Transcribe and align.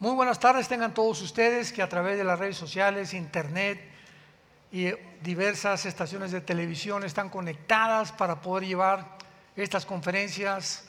Muy 0.00 0.12
buenas 0.12 0.40
tardes 0.40 0.66
tengan 0.66 0.94
todos 0.94 1.20
ustedes 1.20 1.74
que 1.74 1.82
a 1.82 1.88
través 1.90 2.16
de 2.16 2.24
las 2.24 2.38
redes 2.38 2.56
sociales, 2.56 3.12
internet 3.12 3.78
y 4.72 4.86
diversas 5.22 5.84
estaciones 5.84 6.32
de 6.32 6.40
televisión 6.40 7.04
están 7.04 7.28
conectadas 7.28 8.10
para 8.10 8.40
poder 8.40 8.66
llevar 8.66 9.18
estas 9.56 9.84
conferencias 9.84 10.86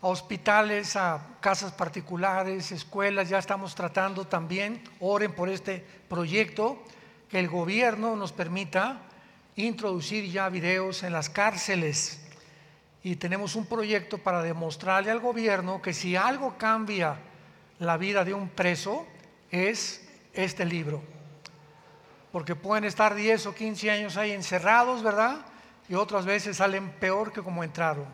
a 0.00 0.06
hospitales, 0.06 0.96
a 0.96 1.20
casas 1.40 1.72
particulares, 1.72 2.72
escuelas. 2.72 3.28
Ya 3.28 3.36
estamos 3.36 3.74
tratando 3.74 4.26
también, 4.26 4.82
oren 4.98 5.34
por 5.34 5.50
este 5.50 5.84
proyecto, 6.08 6.82
que 7.28 7.40
el 7.40 7.48
gobierno 7.48 8.16
nos 8.16 8.32
permita 8.32 9.02
introducir 9.56 10.32
ya 10.32 10.48
videos 10.48 11.02
en 11.02 11.12
las 11.12 11.28
cárceles. 11.28 12.26
Y 13.02 13.16
tenemos 13.16 13.56
un 13.56 13.66
proyecto 13.66 14.16
para 14.16 14.42
demostrarle 14.42 15.10
al 15.10 15.20
gobierno 15.20 15.82
que 15.82 15.92
si 15.92 16.16
algo 16.16 16.56
cambia 16.56 17.18
la 17.78 17.96
vida 17.96 18.24
de 18.24 18.34
un 18.34 18.48
preso, 18.48 19.06
es 19.50 20.06
este 20.32 20.64
libro. 20.64 21.02
Porque 22.32 22.56
pueden 22.56 22.84
estar 22.84 23.14
10 23.14 23.46
o 23.46 23.54
15 23.54 23.90
años 23.90 24.16
ahí 24.16 24.32
encerrados, 24.32 25.02
¿verdad? 25.02 25.38
Y 25.88 25.94
otras 25.94 26.24
veces 26.26 26.56
salen 26.56 26.90
peor 26.92 27.32
que 27.32 27.42
como 27.42 27.62
entraron. 27.62 28.06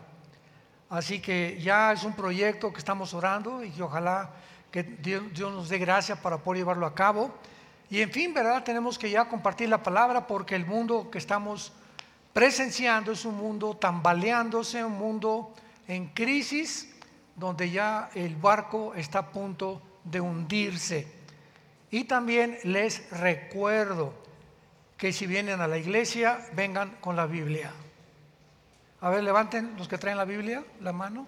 Así 0.89 1.21
que 1.21 1.57
ya 1.61 1.93
es 1.93 2.03
un 2.03 2.13
proyecto 2.13 2.71
que 2.73 2.79
estamos 2.79 3.13
orando 3.13 3.63
y 3.63 3.71
que 3.71 3.81
ojalá 3.81 4.29
que 4.71 4.83
Dios, 4.83 5.23
nos 5.39 5.69
dé 5.69 5.77
gracia 5.77 6.17
para 6.17 6.37
poder 6.37 6.59
llevarlo 6.59 6.85
a 6.85 6.93
cabo. 6.93 7.33
Y 7.89 8.01
en 8.01 8.11
fin, 8.11 8.33
¿verdad? 8.33 8.63
Tenemos 8.63 8.99
que 8.99 9.09
ya 9.09 9.25
compartir 9.25 9.69
la 9.69 9.81
palabra 9.81 10.27
porque 10.27 10.55
el 10.55 10.65
mundo 10.65 11.09
que 11.09 11.17
estamos 11.17 11.71
presenciando 12.33 13.13
es 13.13 13.25
un 13.25 13.37
mundo 13.37 13.75
tambaleándose, 13.75 14.83
un 14.83 14.97
mundo 14.97 15.53
en 15.87 16.07
crisis, 16.09 16.90
donde 17.41 17.71
ya 17.71 18.11
el 18.13 18.35
barco 18.35 18.93
está 18.93 19.19
a 19.19 19.31
punto 19.31 19.81
de 20.03 20.21
hundirse. 20.21 21.07
Y 21.89 22.03
también 22.03 22.59
les 22.63 23.09
recuerdo 23.09 24.13
que 24.95 25.11
si 25.11 25.25
vienen 25.25 25.59
a 25.59 25.67
la 25.67 25.79
iglesia, 25.79 26.39
vengan 26.53 26.97
con 27.01 27.15
la 27.15 27.25
Biblia. 27.25 27.71
A 29.01 29.09
ver, 29.09 29.23
levanten 29.23 29.73
los 29.75 29.87
que 29.87 29.97
traen 29.97 30.17
la 30.17 30.25
Biblia, 30.25 30.63
la 30.81 30.93
mano. 30.93 31.25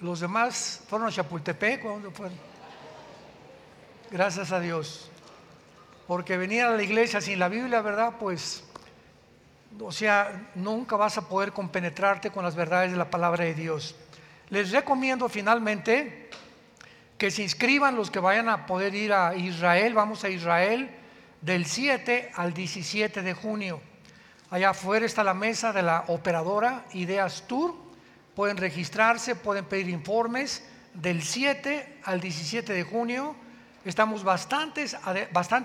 Los 0.00 0.20
demás 0.20 0.84
fueron 0.88 1.08
a 1.08 1.10
Chapultepec, 1.10 1.82
¿cuándo 1.82 2.12
fueron? 2.12 2.38
Gracias 4.08 4.52
a 4.52 4.60
Dios. 4.60 5.10
Porque 6.06 6.36
venir 6.36 6.62
a 6.62 6.76
la 6.76 6.82
iglesia 6.84 7.20
sin 7.20 7.40
la 7.40 7.48
Biblia, 7.48 7.82
¿verdad? 7.82 8.14
Pues, 8.20 8.62
o 9.78 9.92
sea, 9.92 10.50
nunca 10.54 10.96
vas 10.96 11.16
a 11.18 11.28
poder 11.28 11.52
compenetrarte 11.52 12.30
con 12.30 12.44
las 12.44 12.56
verdades 12.56 12.90
de 12.90 12.98
la 12.98 13.10
palabra 13.10 13.44
de 13.44 13.54
Dios. 13.54 13.94
Les 14.48 14.72
recomiendo 14.72 15.28
finalmente 15.28 16.28
que 17.16 17.30
se 17.30 17.42
inscriban 17.42 17.94
los 17.94 18.10
que 18.10 18.18
vayan 18.18 18.48
a 18.48 18.66
poder 18.66 18.94
ir 18.94 19.12
a 19.12 19.34
Israel. 19.36 19.94
Vamos 19.94 20.24
a 20.24 20.28
Israel 20.28 20.90
del 21.40 21.66
7 21.66 22.32
al 22.34 22.52
17 22.52 23.22
de 23.22 23.34
junio. 23.34 23.80
Allá 24.50 24.70
afuera 24.70 25.06
está 25.06 25.22
la 25.22 25.34
mesa 25.34 25.72
de 25.72 25.82
la 25.82 26.04
operadora 26.08 26.84
Ideas 26.92 27.44
Tour. 27.46 27.76
Pueden 28.34 28.56
registrarse, 28.56 29.36
pueden 29.36 29.66
pedir 29.66 29.88
informes 29.88 30.64
del 30.94 31.22
7 31.22 32.00
al 32.04 32.20
17 32.20 32.72
de 32.72 32.82
junio. 32.82 33.36
Estamos 33.84 34.24
bastante 34.24 34.86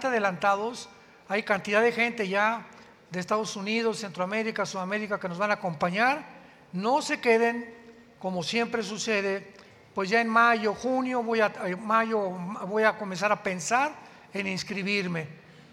adelantados. 0.08 0.90
Hay 1.28 1.42
cantidad 1.44 1.82
de 1.82 1.92
gente 1.92 2.28
ya 2.28 2.68
de 3.12 3.20
Estados 3.20 3.56
Unidos, 3.56 4.00
Centroamérica, 4.00 4.66
Sudamérica 4.66 5.20
que 5.20 5.30
nos 5.30 5.38
van 5.38 5.52
a 5.52 5.56
acompañar. 5.56 6.26
No 6.74 7.02
se 7.02 7.20
queden, 7.20 7.74
como 8.20 8.44
siempre 8.44 8.84
sucede, 8.84 9.54
pues 9.94 10.10
ya 10.10 10.22
en 10.22 10.28
mayo, 10.28 10.74
junio, 10.74 11.24
voy 11.24 11.40
a, 11.42 11.54
mayo 11.80 12.30
voy 12.68 12.84
a 12.84 12.98
comenzar 12.98 13.32
a 13.32 13.42
pensar 13.42 13.94
en 14.34 14.48
inscribirme, 14.48 15.28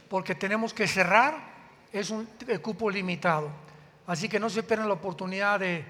porque 0.08 0.34
tenemos 0.34 0.72
que 0.72 0.86
cerrar, 0.86 1.36
es 1.92 2.10
un 2.10 2.28
cupo 2.62 2.88
limitado. 2.88 3.50
Así 4.06 4.28
que 4.28 4.38
no 4.38 4.48
se 4.48 4.62
pierdan 4.62 4.88
la 4.88 4.94
oportunidad 4.94 5.58
de 5.58 5.84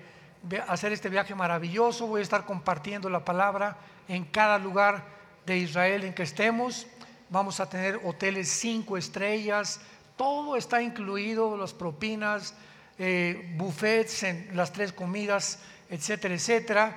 hacer 0.69 0.93
este 0.93 1.09
viaje 1.09 1.35
maravilloso. 1.35 2.07
Voy 2.07 2.21
a 2.21 2.23
estar 2.23 2.45
compartiendo 2.45 3.11
la 3.11 3.25
palabra 3.25 3.77
en 4.09 4.25
cada 4.25 4.59
lugar 4.59 5.05
de 5.47 5.59
Israel 5.59 6.05
en 6.05 6.15
que 6.15 6.23
estemos. 6.23 6.87
Vamos 7.29 7.61
a 7.61 7.69
tener 7.69 8.01
hoteles 8.05 8.49
cinco 8.49 8.97
estrellas, 8.97 9.81
todo 10.17 10.57
está 10.57 10.83
incluido, 10.83 11.57
las 11.57 11.73
propinas, 11.73 12.55
eh, 12.99 13.53
buffets 13.57 14.23
en 14.23 14.51
las 14.55 14.73
tres 14.73 14.93
comidas, 14.93 15.59
etcétera, 15.89 16.35
etcétera 16.35 16.97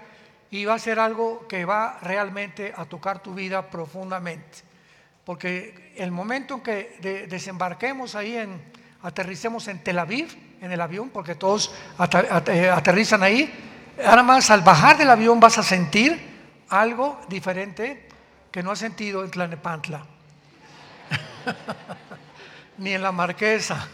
y 0.52 0.66
va 0.66 0.76
a 0.76 0.80
ser 0.80 1.00
algo 1.00 1.48
que 1.48 1.66
va 1.66 2.00
realmente 2.02 2.74
a 2.76 2.86
tocar 2.86 3.22
tu 3.22 3.34
vida 3.34 3.70
profundamente. 3.70 4.60
Porque 5.26 5.94
el 5.98 6.12
momento 6.12 6.56
en 6.56 6.62
que 6.62 7.28
desembarquemos 7.30 8.16
ahí, 8.16 8.38
en, 8.38 8.62
aterricemos 9.02 9.68
en 9.68 9.84
Tel 9.84 10.00
Aviv, 10.00 10.34
en 10.62 10.72
el 10.72 10.80
avión, 10.80 11.10
porque 11.10 11.36
todos 11.36 11.74
aterrizan 11.98 13.24
ahí, 13.24 13.52
nada 13.98 14.24
más 14.24 14.50
al 14.50 14.62
bajar 14.62 14.98
del 14.98 15.10
avión 15.10 15.40
vas 15.40 15.58
a 15.58 15.64
sentir 15.64 16.36
algo 16.70 17.20
diferente 17.28 18.08
que 18.52 18.64
no 18.64 18.72
has 18.72 18.80
sentido 18.80 19.24
en 19.26 19.32
Tlanepantla, 19.32 20.06
ni 22.78 22.94
en 22.94 23.02
la 23.02 23.12
Marquesa. 23.12 23.88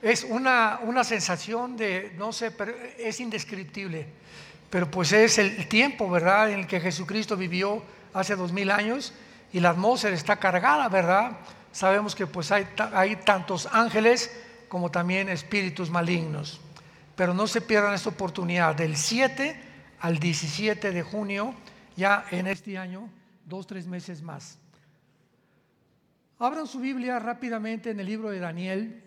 Es 0.00 0.24
una, 0.24 0.80
una 0.82 1.04
sensación 1.04 1.76
de, 1.76 2.12
no 2.16 2.32
sé, 2.32 2.50
pero 2.50 2.72
es 2.98 3.20
indescriptible 3.20 4.22
pero 4.72 4.90
pues 4.90 5.12
es 5.12 5.36
el 5.36 5.68
tiempo, 5.68 6.08
¿verdad?, 6.08 6.50
en 6.50 6.60
el 6.60 6.66
que 6.66 6.80
Jesucristo 6.80 7.36
vivió 7.36 7.82
hace 8.14 8.36
dos 8.36 8.54
mil 8.54 8.70
años 8.70 9.12
y 9.52 9.60
la 9.60 9.68
atmósfera 9.68 10.16
está 10.16 10.36
cargada, 10.36 10.88
¿verdad? 10.88 11.32
Sabemos 11.72 12.14
que 12.14 12.26
pues 12.26 12.50
hay, 12.50 12.66
hay 12.94 13.16
tantos 13.16 13.68
ángeles 13.70 14.34
como 14.70 14.90
también 14.90 15.28
espíritus 15.28 15.90
malignos. 15.90 16.58
Pero 17.16 17.34
no 17.34 17.46
se 17.46 17.60
pierdan 17.60 17.92
esta 17.92 18.08
oportunidad 18.08 18.74
del 18.74 18.96
7 18.96 19.60
al 20.00 20.18
17 20.18 20.90
de 20.90 21.02
junio, 21.02 21.54
ya 21.94 22.24
en 22.30 22.46
este 22.46 22.78
año, 22.78 23.10
dos, 23.44 23.66
tres 23.66 23.86
meses 23.86 24.22
más. 24.22 24.56
Abran 26.42 26.66
su 26.66 26.80
Biblia 26.80 27.20
rápidamente 27.20 27.90
en 27.90 28.00
el 28.00 28.06
libro 28.06 28.28
de 28.28 28.40
Daniel 28.40 29.00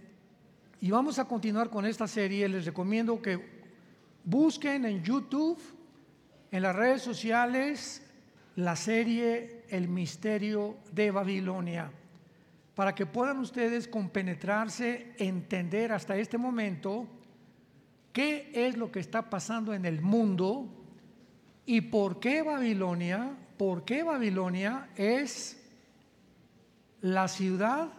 y 0.80 0.90
vamos 0.90 1.20
a 1.20 1.26
continuar 1.26 1.70
con 1.70 1.86
esta 1.86 2.08
serie. 2.08 2.48
Les 2.48 2.64
recomiendo 2.64 3.22
que 3.22 3.38
Busquen 4.24 4.86
en 4.86 5.04
YouTube, 5.04 5.62
en 6.50 6.62
las 6.62 6.74
redes 6.74 7.02
sociales, 7.02 8.10
la 8.56 8.78
serie 8.78 9.66
El 9.68 9.90
misterio 9.90 10.78
de 10.94 11.12
Babilonia, 11.12 11.92
para 12.74 12.96
que 12.96 13.06
puedan 13.06 13.40
ustedes 13.40 13.90
compenetrarse, 13.90 15.14
entender 15.18 15.92
hasta 15.92 16.16
este 16.16 16.38
momento 16.38 17.06
qué 18.14 18.50
es 18.54 18.78
lo 18.78 18.94
que 18.94 19.02
está 19.02 19.30
pasando 19.30 19.74
en 19.74 19.84
el 19.84 20.02
mundo 20.02 20.70
y 21.66 21.82
por 21.82 22.22
qué 22.22 22.44
Babilonia, 22.44 23.36
por 23.58 23.84
qué 23.84 24.04
Babilonia 24.04 24.88
es 24.96 25.65
la 27.06 27.28
ciudad 27.28 27.90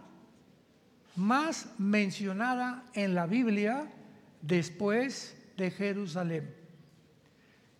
más 1.15 1.69
mencionada 1.78 2.83
en 2.93 3.15
la 3.15 3.27
Biblia 3.27 3.87
después 4.43 5.37
de 5.56 5.71
Jerusalén. 5.71 6.53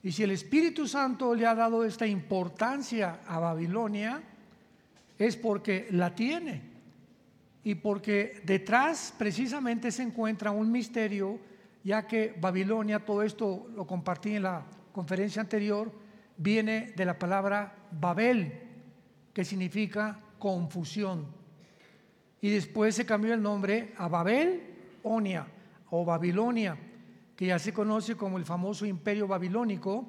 Y 0.05 0.13
si 0.13 0.23
el 0.23 0.31
Espíritu 0.31 0.87
Santo 0.87 1.35
le 1.35 1.45
ha 1.45 1.57
dado 1.57 1.85
esta 1.85 2.07
importancia 2.07 3.23
a 3.27 3.41
Babilonia, 3.41 4.23
es 5.19 5.37
porque 5.37 5.89
la 5.91 6.15
tiene 6.15 6.63
y 7.65 7.75
porque 7.75 8.41
detrás 8.45 9.13
precisamente 9.19 9.91
se 9.91 10.05
encuentra 10.05 10.53
un 10.53 10.71
misterio, 10.71 11.41
ya 11.83 12.07
que 12.07 12.37
Babilonia, 12.41 13.05
todo 13.05 13.25
esto 13.25 13.67
lo 13.75 13.85
compartí 13.85 14.37
en 14.37 14.45
la 14.45 14.65
conferencia 14.93 15.43
anterior, 15.43 15.91
viene 16.37 16.93
de 16.95 17.05
la 17.05 17.19
palabra 17.19 17.75
Babel, 17.91 18.61
que 19.35 19.45
significa 19.45 20.21
confusión. 20.47 21.27
Y 22.41 22.51
después 22.51 22.95
se 22.95 23.05
cambió 23.05 23.35
el 23.35 23.43
nombre 23.43 23.95
a 23.99 24.07
Babel, 24.07 24.63
Onia 25.03 25.45
o 25.91 26.05
Babilonia 26.05 26.79
que 27.35 27.47
ya 27.47 27.59
se 27.59 27.75
conoce 27.75 28.17
como 28.17 28.39
el 28.39 28.45
famoso 28.45 28.87
imperio 28.87 29.27
babilónico, 29.27 30.09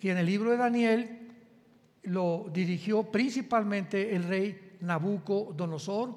que 0.00 0.12
en 0.12 0.16
el 0.16 0.24
libro 0.24 0.50
de 0.50 0.56
Daniel 0.56 1.18
lo 2.04 2.50
dirigió 2.52 3.04
principalmente 3.04 4.16
el 4.16 4.24
rey 4.24 4.76
Nabucodonosor 4.80 6.16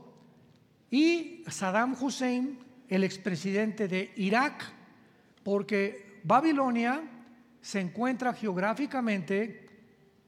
y 0.90 1.44
Saddam 1.48 1.96
Hussein, 2.02 2.58
el 2.88 3.04
expresidente 3.04 3.90
de 3.90 4.14
Irak, 4.16 4.64
porque 5.44 6.22
Babilonia 6.24 7.04
se 7.62 7.82
encuentra 7.82 8.34
geográficamente 8.34 9.68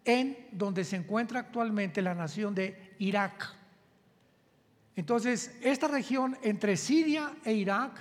en 0.04 0.50
donde 0.52 0.84
se 0.84 0.98
encuentra 0.98 1.40
actualmente 1.40 2.02
la 2.02 2.14
nación 2.14 2.54
de 2.54 2.91
Irak. 3.02 3.56
Entonces, 4.96 5.58
esta 5.62 5.88
región 5.88 6.38
entre 6.44 6.78
Siria 6.78 7.34
e 7.44 7.54
Irak 7.54 7.94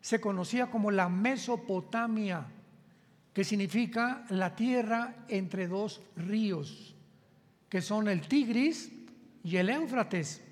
se 0.00 0.20
conocía 0.20 0.70
como 0.70 0.92
la 0.92 1.08
Mesopotamia, 1.08 2.46
que 3.32 3.42
significa 3.42 4.24
la 4.30 4.54
tierra 4.54 5.24
entre 5.28 5.66
dos 5.66 6.00
ríos, 6.14 6.94
que 7.68 7.82
son 7.82 8.06
el 8.06 8.28
Tigris 8.28 8.92
y 9.42 9.56
el 9.56 9.68
Éufrates. 9.68 10.42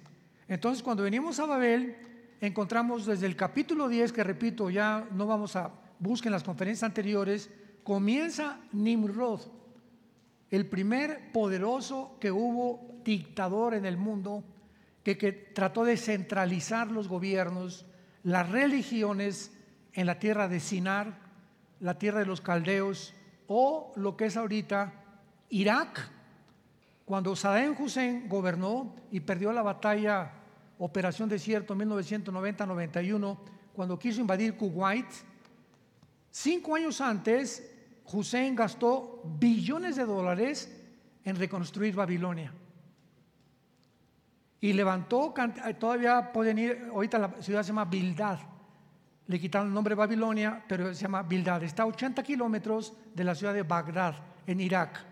Entonces, 0.48 0.82
cuando 0.82 1.04
venimos 1.04 1.38
a 1.38 1.46
Babel, 1.46 1.96
encontramos 2.40 3.06
desde 3.06 3.26
el 3.26 3.36
capítulo 3.36 3.88
10, 3.88 4.12
que 4.12 4.24
repito, 4.24 4.70
ya 4.70 5.06
no 5.12 5.24
vamos 5.26 5.54
a 5.54 5.70
buscar 6.00 6.28
en 6.28 6.32
las 6.32 6.42
conferencias 6.42 6.82
anteriores, 6.82 7.48
comienza 7.84 8.58
Nimrod, 8.72 9.42
el 10.50 10.66
primer 10.66 11.32
poderoso 11.32 12.16
que 12.20 12.30
hubo 12.30 13.00
dictador 13.04 13.74
en 13.74 13.86
el 13.86 13.96
mundo, 13.96 14.44
que, 15.02 15.14
trató 15.54 15.84
de 15.84 15.96
centralizar 15.96 16.90
los 16.90 17.08
gobiernos, 17.08 17.86
las 18.22 18.48
religiones 18.50 19.52
en 19.92 20.06
la 20.06 20.18
tierra 20.18 20.48
de 20.48 20.60
Sinar, 20.60 21.18
la 21.80 21.98
tierra 21.98 22.20
de 22.20 22.26
los 22.26 22.40
caldeos, 22.40 23.14
o 23.46 23.92
lo 23.96 24.16
que 24.16 24.26
es 24.26 24.36
ahorita 24.36 24.92
Irak, 25.50 26.10
cuando 27.04 27.36
Saddam 27.36 27.76
Hussein 27.78 28.28
gobernó 28.28 28.96
y 29.10 29.20
perdió 29.20 29.52
la 29.52 29.62
batalla 29.62 30.32
Operación 30.78 31.28
Desierto 31.28 31.74
1990-91, 31.76 33.38
cuando 33.74 33.98
quiso 33.98 34.20
invadir 34.20 34.56
Kuwait, 34.56 35.06
cinco 36.30 36.74
años 36.74 37.00
antes 37.00 37.73
Hussein 38.12 38.54
gastó 38.54 39.22
billones 39.38 39.96
de 39.96 40.04
dólares 40.04 40.70
en 41.24 41.36
reconstruir 41.36 41.94
Babilonia. 41.94 42.52
Y 44.60 44.72
levantó, 44.72 45.34
todavía 45.78 46.32
pueden 46.32 46.58
ir, 46.58 46.88
ahorita 46.92 47.18
la 47.18 47.28
ciudad 47.42 47.62
se 47.62 47.68
llama 47.68 47.84
Bildad. 47.84 48.38
Le 49.26 49.40
quitaron 49.40 49.68
el 49.68 49.74
nombre 49.74 49.94
Babilonia, 49.94 50.62
pero 50.66 50.94
se 50.94 51.02
llama 51.02 51.22
Bildad. 51.22 51.62
Está 51.62 51.82
a 51.82 51.86
80 51.86 52.22
kilómetros 52.22 52.94
de 53.14 53.24
la 53.24 53.34
ciudad 53.34 53.54
de 53.54 53.62
Bagdad, 53.62 54.16
en 54.46 54.60
Irak. 54.60 55.04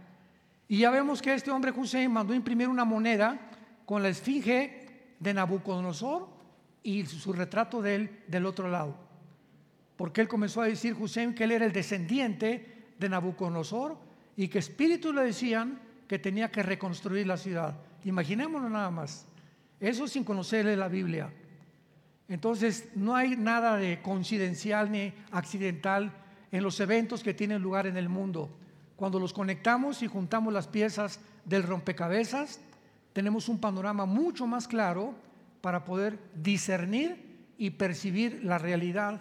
Y 0.68 0.78
ya 0.78 0.90
vemos 0.90 1.20
que 1.20 1.34
este 1.34 1.50
hombre 1.50 1.70
Hussein 1.70 2.10
mandó 2.10 2.34
imprimir 2.34 2.68
una 2.68 2.84
moneda 2.84 3.38
con 3.84 4.02
la 4.02 4.08
esfinge 4.08 5.14
de 5.18 5.34
Nabucodonosor 5.34 6.28
y 6.82 7.04
su 7.04 7.32
retrato 7.32 7.82
de 7.82 7.94
él 7.94 8.22
del 8.28 8.46
otro 8.46 8.68
lado. 8.68 8.96
Porque 9.96 10.20
él 10.20 10.28
comenzó 10.28 10.62
a 10.62 10.66
decir 10.66 10.96
Hussein 10.98 11.34
que 11.34 11.44
él 11.44 11.52
era 11.52 11.66
el 11.66 11.72
descendiente 11.72 12.71
de 13.02 13.10
Nabucodonosor 13.10 13.96
y 14.36 14.48
que 14.48 14.58
espíritus 14.58 15.14
le 15.14 15.22
decían 15.22 15.78
que 16.08 16.18
tenía 16.18 16.50
que 16.50 16.62
reconstruir 16.62 17.26
la 17.26 17.36
ciudad. 17.36 17.76
Imaginémonos 18.04 18.70
nada 18.70 18.90
más. 18.90 19.26
Eso 19.78 20.08
sin 20.08 20.24
conocerle 20.24 20.76
la 20.76 20.88
Biblia. 20.88 21.32
Entonces 22.28 22.88
no 22.94 23.14
hay 23.14 23.36
nada 23.36 23.76
de 23.76 24.00
coincidencial 24.00 24.90
ni 24.90 25.12
accidental 25.32 26.12
en 26.50 26.62
los 26.62 26.80
eventos 26.80 27.22
que 27.22 27.34
tienen 27.34 27.60
lugar 27.60 27.86
en 27.86 27.96
el 27.96 28.08
mundo. 28.08 28.48
Cuando 28.96 29.18
los 29.18 29.32
conectamos 29.32 30.02
y 30.02 30.06
juntamos 30.06 30.52
las 30.52 30.68
piezas 30.68 31.20
del 31.44 31.62
rompecabezas, 31.64 32.60
tenemos 33.12 33.48
un 33.48 33.58
panorama 33.58 34.06
mucho 34.06 34.46
más 34.46 34.68
claro 34.68 35.14
para 35.60 35.84
poder 35.84 36.18
discernir 36.34 37.32
y 37.58 37.70
percibir 37.70 38.40
la 38.44 38.58
realidad 38.58 39.20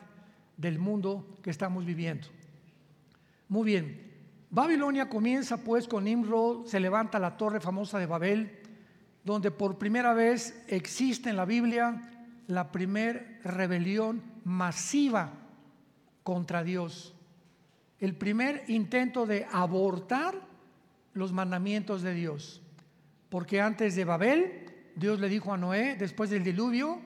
del 0.58 0.80
mundo 0.80 1.38
que 1.42 1.50
estamos 1.50 1.86
viviendo. 1.86 2.28
Muy 3.52 3.66
bien. 3.66 4.02
Babilonia 4.50 5.10
comienza 5.10 5.58
pues 5.58 5.86
con 5.86 6.06
Nimrod, 6.06 6.68
se 6.68 6.80
levanta 6.80 7.20
la 7.20 7.36
torre 7.36 7.60
famosa 7.60 8.00
de 8.00 8.06
Babel, 8.06 8.60
donde 9.26 9.52
por 9.52 9.78
primera 9.78 10.14
vez 10.14 10.64
existe 10.70 11.30
en 11.30 11.36
la 11.36 11.44
Biblia 11.44 12.02
la 12.48 12.72
primer 12.72 13.42
rebelión 13.44 14.24
masiva 14.46 15.34
contra 16.24 16.64
Dios. 16.64 17.14
El 18.00 18.16
primer 18.16 18.64
intento 18.70 19.26
de 19.26 19.46
abortar 19.52 20.34
los 21.12 21.34
mandamientos 21.34 22.04
de 22.04 22.14
Dios. 22.14 22.62
Porque 23.28 23.60
antes 23.60 23.98
de 23.98 24.06
Babel, 24.06 24.66
Dios 24.96 25.20
le 25.20 25.28
dijo 25.28 25.52
a 25.52 25.58
Noé, 25.58 25.98
después 25.98 26.30
del 26.30 26.46
diluvio, 26.46 27.02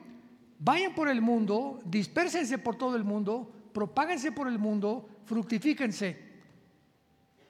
vayan 0.60 0.94
por 0.94 1.08
el 1.08 1.20
mundo, 1.20 1.80
dispérsense 1.86 2.56
por 2.58 2.76
todo 2.76 2.94
el 2.94 3.02
mundo, 3.02 3.50
propáguense 3.72 4.30
por 4.30 4.46
el 4.46 4.60
mundo, 4.60 5.08
fructifíquense 5.24 6.25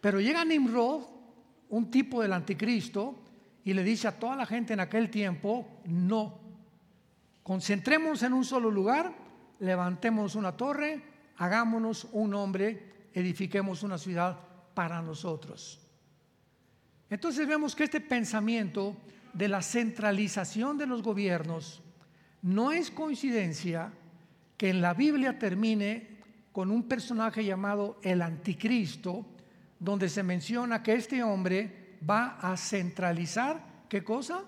pero 0.00 0.20
llega 0.20 0.44
Nimrod, 0.44 1.02
un 1.68 1.90
tipo 1.90 2.22
del 2.22 2.32
anticristo, 2.32 3.22
y 3.64 3.74
le 3.74 3.82
dice 3.82 4.08
a 4.08 4.18
toda 4.18 4.36
la 4.36 4.46
gente 4.46 4.74
en 4.74 4.80
aquel 4.80 5.10
tiempo, 5.10 5.80
no, 5.86 6.38
concentremos 7.42 8.22
en 8.22 8.32
un 8.32 8.44
solo 8.44 8.70
lugar, 8.70 9.12
levantemos 9.58 10.34
una 10.36 10.56
torre, 10.56 11.02
hagámonos 11.36 12.06
un 12.12 12.34
hombre, 12.34 13.08
edifiquemos 13.12 13.82
una 13.82 13.98
ciudad 13.98 14.38
para 14.74 15.02
nosotros. 15.02 15.80
Entonces 17.10 17.46
vemos 17.46 17.74
que 17.74 17.84
este 17.84 18.00
pensamiento 18.00 18.96
de 19.32 19.48
la 19.48 19.62
centralización 19.62 20.78
de 20.78 20.86
los 20.86 21.02
gobiernos 21.02 21.82
no 22.42 22.72
es 22.72 22.90
coincidencia 22.90 23.92
que 24.56 24.70
en 24.70 24.80
la 24.80 24.94
Biblia 24.94 25.38
termine 25.38 26.20
con 26.52 26.70
un 26.70 26.84
personaje 26.84 27.44
llamado 27.44 27.98
el 28.02 28.22
anticristo, 28.22 29.26
donde 29.78 30.08
se 30.08 30.22
menciona 30.22 30.82
que 30.82 30.94
este 30.94 31.22
hombre 31.22 31.98
va 32.08 32.38
a 32.40 32.56
centralizar, 32.56 33.84
¿qué 33.88 34.02
cosa? 34.02 34.44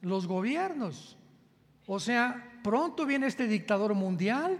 Los 0.00 0.26
gobiernos. 0.26 1.16
O 1.86 2.00
sea, 2.00 2.60
pronto 2.62 3.06
viene 3.06 3.26
este 3.26 3.46
dictador 3.46 3.94
mundial 3.94 4.58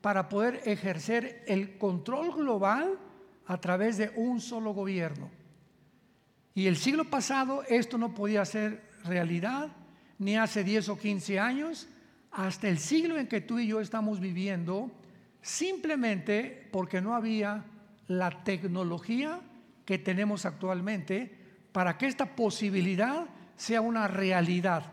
para 0.00 0.28
poder 0.28 0.60
ejercer 0.64 1.44
el 1.46 1.78
control 1.78 2.34
global 2.34 2.98
a 3.46 3.60
través 3.60 3.96
de 3.96 4.12
un 4.16 4.40
solo 4.40 4.72
gobierno. 4.72 5.30
Y 6.54 6.66
el 6.66 6.76
siglo 6.76 7.04
pasado 7.04 7.62
esto 7.68 7.98
no 7.98 8.14
podía 8.14 8.44
ser 8.44 8.88
realidad, 9.04 9.68
ni 10.18 10.36
hace 10.36 10.62
10 10.62 10.88
o 10.90 10.98
15 10.98 11.40
años, 11.40 11.88
hasta 12.30 12.68
el 12.68 12.78
siglo 12.78 13.18
en 13.18 13.28
que 13.28 13.40
tú 13.40 13.58
y 13.58 13.66
yo 13.66 13.80
estamos 13.80 14.20
viviendo, 14.20 14.90
simplemente 15.42 16.68
porque 16.72 17.00
no 17.00 17.14
había 17.14 17.64
la 18.08 18.44
tecnología 18.44 19.40
que 19.84 19.98
tenemos 19.98 20.46
actualmente 20.46 21.36
para 21.72 21.98
que 21.98 22.06
esta 22.06 22.36
posibilidad 22.36 23.26
sea 23.56 23.80
una 23.80 24.08
realidad, 24.08 24.92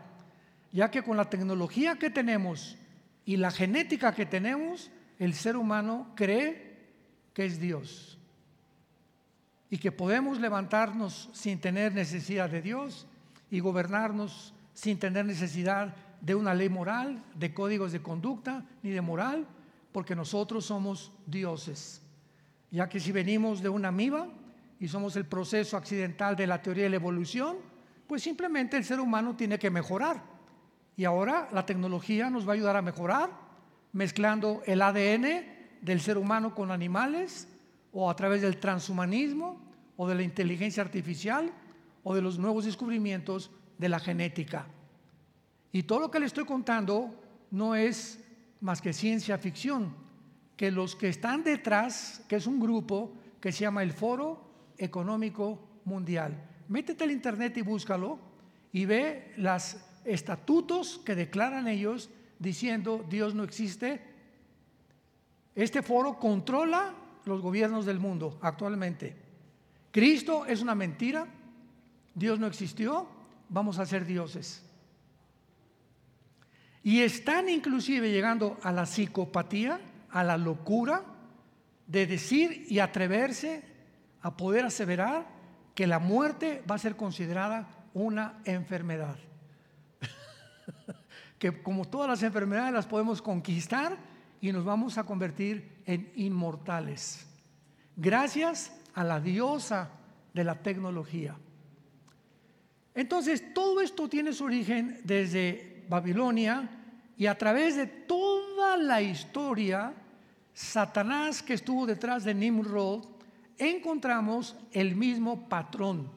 ya 0.72 0.90
que 0.90 1.02
con 1.02 1.16
la 1.16 1.30
tecnología 1.30 1.96
que 1.96 2.10
tenemos 2.10 2.76
y 3.24 3.36
la 3.36 3.50
genética 3.50 4.14
que 4.14 4.26
tenemos, 4.26 4.90
el 5.18 5.34
ser 5.34 5.56
humano 5.56 6.12
cree 6.14 6.72
que 7.34 7.44
es 7.44 7.60
Dios 7.60 8.18
y 9.70 9.78
que 9.78 9.92
podemos 9.92 10.40
levantarnos 10.40 11.30
sin 11.32 11.60
tener 11.60 11.94
necesidad 11.94 12.50
de 12.50 12.62
Dios 12.62 13.06
y 13.50 13.60
gobernarnos 13.60 14.54
sin 14.74 14.98
tener 14.98 15.24
necesidad 15.24 15.94
de 16.20 16.34
una 16.34 16.54
ley 16.54 16.68
moral, 16.68 17.22
de 17.34 17.52
códigos 17.52 17.92
de 17.92 18.02
conducta 18.02 18.64
ni 18.82 18.90
de 18.90 19.00
moral, 19.00 19.46
porque 19.92 20.16
nosotros 20.16 20.66
somos 20.66 21.12
dioses 21.26 22.01
ya 22.72 22.88
que 22.88 22.98
si 22.98 23.12
venimos 23.12 23.62
de 23.62 23.68
una 23.68 23.88
amiba 23.88 24.26
y 24.80 24.88
somos 24.88 25.14
el 25.16 25.26
proceso 25.26 25.76
accidental 25.76 26.34
de 26.34 26.46
la 26.46 26.60
teoría 26.62 26.84
de 26.84 26.90
la 26.90 26.96
evolución, 26.96 27.58
pues 28.06 28.22
simplemente 28.22 28.76
el 28.76 28.84
ser 28.84 28.98
humano 28.98 29.36
tiene 29.36 29.58
que 29.58 29.70
mejorar. 29.70 30.22
Y 30.96 31.04
ahora 31.04 31.48
la 31.52 31.66
tecnología 31.66 32.30
nos 32.30 32.46
va 32.46 32.52
a 32.52 32.54
ayudar 32.54 32.76
a 32.76 32.82
mejorar, 32.82 33.30
mezclando 33.92 34.62
el 34.66 34.80
ADN 34.80 35.44
del 35.82 36.00
ser 36.00 36.16
humano 36.16 36.54
con 36.54 36.70
animales, 36.70 37.46
o 37.92 38.10
a 38.10 38.16
través 38.16 38.40
del 38.40 38.58
transhumanismo, 38.58 39.60
o 39.96 40.08
de 40.08 40.14
la 40.14 40.22
inteligencia 40.22 40.82
artificial, 40.82 41.52
o 42.02 42.14
de 42.14 42.22
los 42.22 42.38
nuevos 42.38 42.64
descubrimientos 42.64 43.50
de 43.76 43.90
la 43.90 44.00
genética. 44.00 44.66
Y 45.72 45.82
todo 45.82 46.00
lo 46.00 46.10
que 46.10 46.20
le 46.20 46.26
estoy 46.26 46.44
contando 46.44 47.14
no 47.50 47.74
es 47.74 48.18
más 48.60 48.80
que 48.80 48.94
ciencia 48.94 49.36
ficción, 49.36 49.94
que 50.62 50.70
los 50.70 50.94
que 50.94 51.08
están 51.08 51.42
detrás, 51.42 52.22
que 52.28 52.36
es 52.36 52.46
un 52.46 52.60
grupo 52.60 53.16
que 53.40 53.50
se 53.50 53.62
llama 53.62 53.82
el 53.82 53.92
Foro 53.92 54.44
Económico 54.78 55.80
Mundial. 55.84 56.40
Métete 56.68 57.02
al 57.02 57.10
internet 57.10 57.56
y 57.56 57.62
búscalo 57.62 58.20
y 58.72 58.84
ve 58.84 59.32
los 59.38 59.78
estatutos 60.04 61.00
que 61.04 61.16
declaran 61.16 61.66
ellos 61.66 62.10
diciendo 62.38 63.04
Dios 63.10 63.34
no 63.34 63.42
existe. 63.42 64.02
Este 65.56 65.82
foro 65.82 66.20
controla 66.20 66.94
los 67.24 67.42
gobiernos 67.42 67.84
del 67.84 67.98
mundo 67.98 68.38
actualmente. 68.40 69.16
Cristo 69.90 70.46
es 70.46 70.62
una 70.62 70.76
mentira, 70.76 71.26
Dios 72.14 72.38
no 72.38 72.46
existió, 72.46 73.08
vamos 73.48 73.80
a 73.80 73.86
ser 73.86 74.06
dioses. 74.06 74.62
Y 76.84 77.00
están 77.00 77.48
inclusive 77.48 78.12
llegando 78.12 78.60
a 78.62 78.70
la 78.70 78.86
psicopatía 78.86 79.88
a 80.12 80.22
la 80.22 80.36
locura 80.36 81.02
de 81.86 82.06
decir 82.06 82.66
y 82.68 82.78
atreverse 82.78 83.64
a 84.20 84.36
poder 84.36 84.64
aseverar 84.64 85.26
que 85.74 85.86
la 85.86 85.98
muerte 85.98 86.62
va 86.70 86.76
a 86.76 86.78
ser 86.78 86.96
considerada 86.96 87.68
una 87.94 88.40
enfermedad. 88.44 89.16
que 91.38 91.62
como 91.62 91.84
todas 91.86 92.08
las 92.08 92.22
enfermedades 92.22 92.72
las 92.72 92.86
podemos 92.86 93.20
conquistar 93.20 93.96
y 94.40 94.52
nos 94.52 94.64
vamos 94.64 94.98
a 94.98 95.04
convertir 95.04 95.82
en 95.86 96.12
inmortales. 96.16 97.26
gracias 97.96 98.72
a 98.94 99.04
la 99.04 99.20
diosa 99.20 99.90
de 100.34 100.44
la 100.44 100.62
tecnología. 100.62 101.36
Entonces, 102.94 103.54
todo 103.54 103.80
esto 103.80 104.08
tiene 104.08 104.32
su 104.32 104.44
origen 104.44 105.00
desde 105.04 105.84
Babilonia 105.88 106.68
y 107.16 107.26
a 107.26 107.38
través 107.38 107.76
de 107.76 107.86
toda 107.86 108.76
la 108.76 109.00
historia, 109.00 109.94
Satanás 110.54 111.42
que 111.42 111.54
estuvo 111.54 111.86
detrás 111.86 112.24
de 112.24 112.34
Nimrod, 112.34 113.04
encontramos 113.58 114.56
el 114.72 114.96
mismo 114.96 115.48
patrón, 115.48 116.10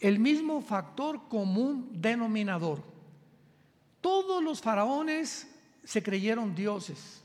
el 0.00 0.18
mismo 0.18 0.60
factor 0.60 1.28
común 1.28 1.88
denominador. 1.92 2.82
Todos 4.00 4.42
los 4.42 4.60
faraones 4.60 5.48
se 5.84 6.02
creyeron 6.02 6.54
dioses. 6.54 7.22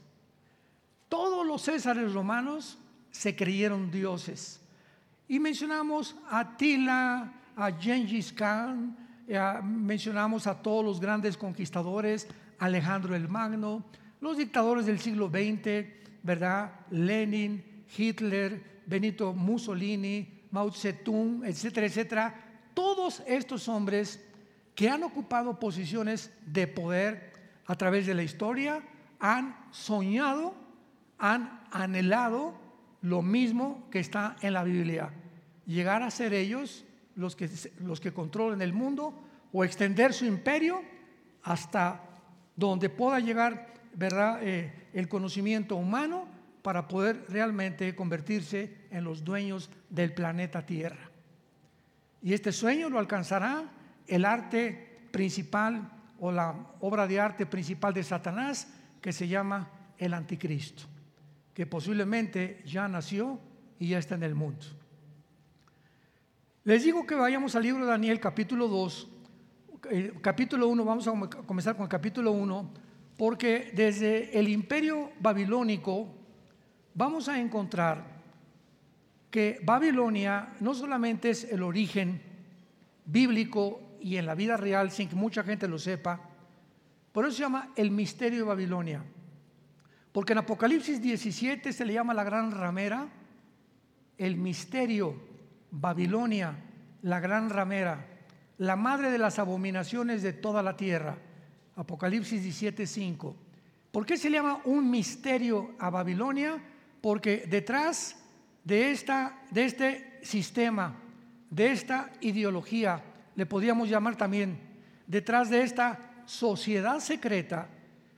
Todos 1.10 1.46
los 1.46 1.64
césares 1.64 2.14
romanos 2.14 2.78
se 3.12 3.36
creyeron 3.36 3.92
dioses. 3.92 4.60
Y 5.28 5.40
mencionamos 5.40 6.16
a 6.30 6.58
Tila, 6.58 7.34
a 7.56 7.72
Gengis 7.72 8.34
Khan, 8.34 8.98
eh, 9.28 9.40
mencionamos 9.64 10.48
a 10.48 10.62
todos 10.62 10.84
los 10.84 11.00
grandes 11.00 11.38
conquistadores, 11.38 12.28
Alejandro 12.60 13.16
el 13.16 13.30
Magno, 13.30 13.84
los 14.22 14.38
dictadores 14.38 14.86
del 14.86 15.00
siglo 15.00 15.30
XX, 15.30 16.03
¿verdad? 16.24 16.72
Lenin, 16.90 17.84
Hitler, 17.96 18.82
Benito 18.86 19.34
Mussolini, 19.34 20.42
Mao 20.52 20.72
Zedong, 20.72 21.44
etcétera, 21.46 21.88
etcétera. 21.88 22.36
Todos 22.74 23.22
estos 23.28 23.68
hombres 23.68 24.24
que 24.76 24.90
han 24.90 25.04
ocupado 25.04 25.60
posiciones 25.60 26.32
de 26.46 26.68
poder 26.68 27.34
a 27.66 27.76
través 27.76 28.08
de 28.08 28.16
la 28.16 28.24
historia 28.24 28.82
han 29.20 29.56
soñado, 29.72 30.56
han 31.18 31.62
anhelado 31.72 32.56
lo 33.02 33.22
mismo 33.22 33.88
que 33.92 34.00
está 34.00 34.36
en 34.42 34.54
la 34.54 34.64
Biblia, 34.64 35.12
llegar 35.66 36.04
a 36.04 36.12
ser 36.12 36.34
ellos 36.34 36.86
los 37.16 37.36
que, 37.36 37.50
los 37.80 38.00
que 38.00 38.14
controlen 38.14 38.62
el 38.62 38.74
mundo 38.74 39.14
o 39.52 39.64
extender 39.64 40.14
su 40.14 40.26
imperio 40.26 40.82
hasta 41.44 42.02
donde 42.56 42.90
pueda 42.90 43.20
llegar 43.20 43.73
¿verdad? 43.94 44.40
Eh, 44.42 44.72
el 44.94 45.08
conocimiento 45.08 45.76
humano 45.76 46.28
para 46.62 46.88
poder 46.88 47.26
realmente 47.30 47.96
convertirse 47.96 48.88
en 48.90 49.04
los 49.04 49.24
dueños 49.24 49.70
del 49.90 50.14
planeta 50.14 50.66
Tierra. 50.66 51.12
Y 52.22 52.34
este 52.34 52.52
sueño 52.52 52.90
lo 52.90 53.00
alcanzará 53.00 53.70
el 54.08 54.26
arte 54.26 55.08
principal 55.12 55.92
o 56.20 56.32
la 56.32 56.56
obra 56.80 57.06
de 57.06 57.20
arte 57.20 57.46
principal 57.46 57.94
de 57.94 58.04
Satanás 58.04 58.68
que 59.02 59.12
se 59.12 59.28
llama 59.28 59.70
el 59.98 60.14
anticristo, 60.14 60.84
que 61.54 61.66
posiblemente 61.66 62.64
ya 62.66 62.88
nació 62.88 63.40
y 63.78 63.90
ya 63.90 64.00
está 64.00 64.16
en 64.16 64.24
el 64.24 64.34
mundo. 64.34 64.66
Les 66.64 66.84
digo 66.84 67.06
que 67.06 67.16
vayamos 67.16 67.56
al 67.58 67.64
libro 67.64 67.84
de 67.84 67.92
Daniel 67.92 68.22
capítulo 68.22 68.70
2, 68.70 69.10
eh, 69.92 70.14
capítulo 70.22 70.70
1, 70.70 70.86
vamos 70.86 71.08
a 71.10 71.12
comenzar 71.46 71.76
con 71.76 71.84
el 71.84 71.90
capítulo 71.90 72.32
1, 72.32 72.70
porque 73.18 73.72
desde 73.74 74.38
el 74.38 74.48
imperio 74.48 75.12
babilónico 75.20 76.08
vamos 76.94 77.28
a 77.30 77.40
encontrar 77.40 78.14
que 79.30 79.60
Babilonia 79.64 80.54
no 80.60 80.74
solamente 80.74 81.32
es 81.32 81.44
el 81.46 81.64
origen 81.64 82.22
bíblico 83.06 83.98
y 84.00 84.18
en 84.18 84.26
la 84.26 84.36
vida 84.36 84.58
real 84.58 84.92
sin 84.92 85.10
que 85.10 85.16
mucha 85.16 85.44
gente 85.44 85.68
lo 85.68 85.80
sepa, 85.80 86.20
por 87.12 87.26
eso 87.26 87.38
se 87.38 87.44
llama 87.44 87.72
el 87.76 87.92
misterio 87.92 88.40
de 88.40 88.46
Babilonia. 88.46 89.04
Porque 90.12 90.34
en 90.34 90.40
Apocalipsis 90.40 91.02
17 91.02 91.74
se 91.74 91.86
le 91.86 91.94
llama 91.94 92.14
la 92.14 92.24
gran 92.24 92.52
ramera, 92.52 93.08
el 94.18 94.36
misterio, 94.36 95.16
Babilonia, 95.72 96.56
la 97.02 97.20
gran 97.20 97.50
ramera, 97.50 98.06
la 98.60 98.76
madre 98.76 99.10
de 99.10 99.18
las 99.18 99.40
abominaciones 99.40 100.22
de 100.22 100.34
toda 100.34 100.62
la 100.62 100.78
tierra. 100.78 101.18
Apocalipsis 101.76 102.42
17, 102.42 102.86
5. 102.86 103.36
¿Por 103.92 104.06
qué 104.06 104.18
se 104.18 104.30
llama 104.30 104.62
un 104.66 104.90
misterio 104.90 105.72
a 105.80 105.90
Babilonia? 105.90 106.62
Porque 107.02 107.46
detrás 107.50 108.16
de, 108.64 108.92
esta, 108.92 109.42
de 109.52 109.66
este 109.66 110.20
sistema, 110.22 110.96
de 111.50 111.72
esta 111.72 112.12
ideología, 112.22 113.04
le 113.36 113.46
podríamos 113.46 113.90
llamar 113.90 114.16
también, 114.16 114.60
detrás 115.08 115.50
de 115.50 115.64
esta 115.64 116.24
sociedad 116.26 117.00
secreta 117.00 117.68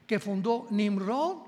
que 0.06 0.20
fundó 0.20 0.66
Nimrod, 0.70 1.38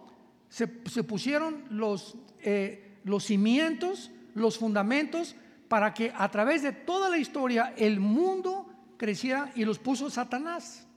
se, 0.49 0.67
pusieron 0.67 1.65
los, 1.71 2.17
eh, 2.41 2.97
los 3.05 3.25
cimientos, 3.25 4.11
los 4.35 4.59
fundamentos, 4.59 5.37
para 5.69 5.93
que 5.93 6.13
a 6.17 6.31
través 6.31 6.63
de 6.63 6.73
toda 6.73 7.11
la 7.11 7.19
historia 7.19 7.75
el 7.77 8.01
mundo 8.01 8.67
creciera 8.97 9.53
y 9.55 9.67
los 9.67 9.79
puso 9.79 10.09
Satanás 10.09 10.88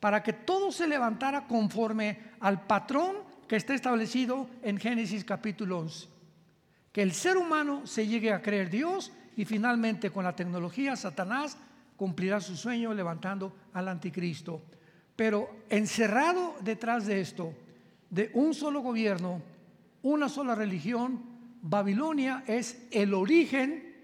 para 0.00 0.22
que 0.22 0.32
todo 0.32 0.70
se 0.72 0.86
levantara 0.86 1.46
conforme 1.46 2.18
al 2.40 2.66
patrón 2.66 3.16
que 3.48 3.56
está 3.56 3.74
establecido 3.74 4.48
en 4.62 4.78
Génesis 4.78 5.24
capítulo 5.24 5.78
11. 5.80 6.08
Que 6.92 7.02
el 7.02 7.12
ser 7.12 7.36
humano 7.36 7.86
se 7.86 8.06
llegue 8.06 8.32
a 8.32 8.42
creer 8.42 8.70
Dios 8.70 9.12
y 9.36 9.44
finalmente 9.44 10.10
con 10.10 10.24
la 10.24 10.36
tecnología 10.36 10.96
Satanás 10.96 11.56
cumplirá 11.96 12.40
su 12.40 12.56
sueño 12.56 12.94
levantando 12.94 13.54
al 13.72 13.88
anticristo. 13.88 14.62
Pero 15.16 15.64
encerrado 15.68 16.54
detrás 16.60 17.06
de 17.06 17.20
esto, 17.20 17.52
de 18.10 18.30
un 18.34 18.54
solo 18.54 18.80
gobierno, 18.80 19.42
una 20.02 20.28
sola 20.28 20.54
religión, 20.54 21.22
Babilonia 21.60 22.44
es 22.46 22.86
el 22.92 23.14
origen 23.14 23.96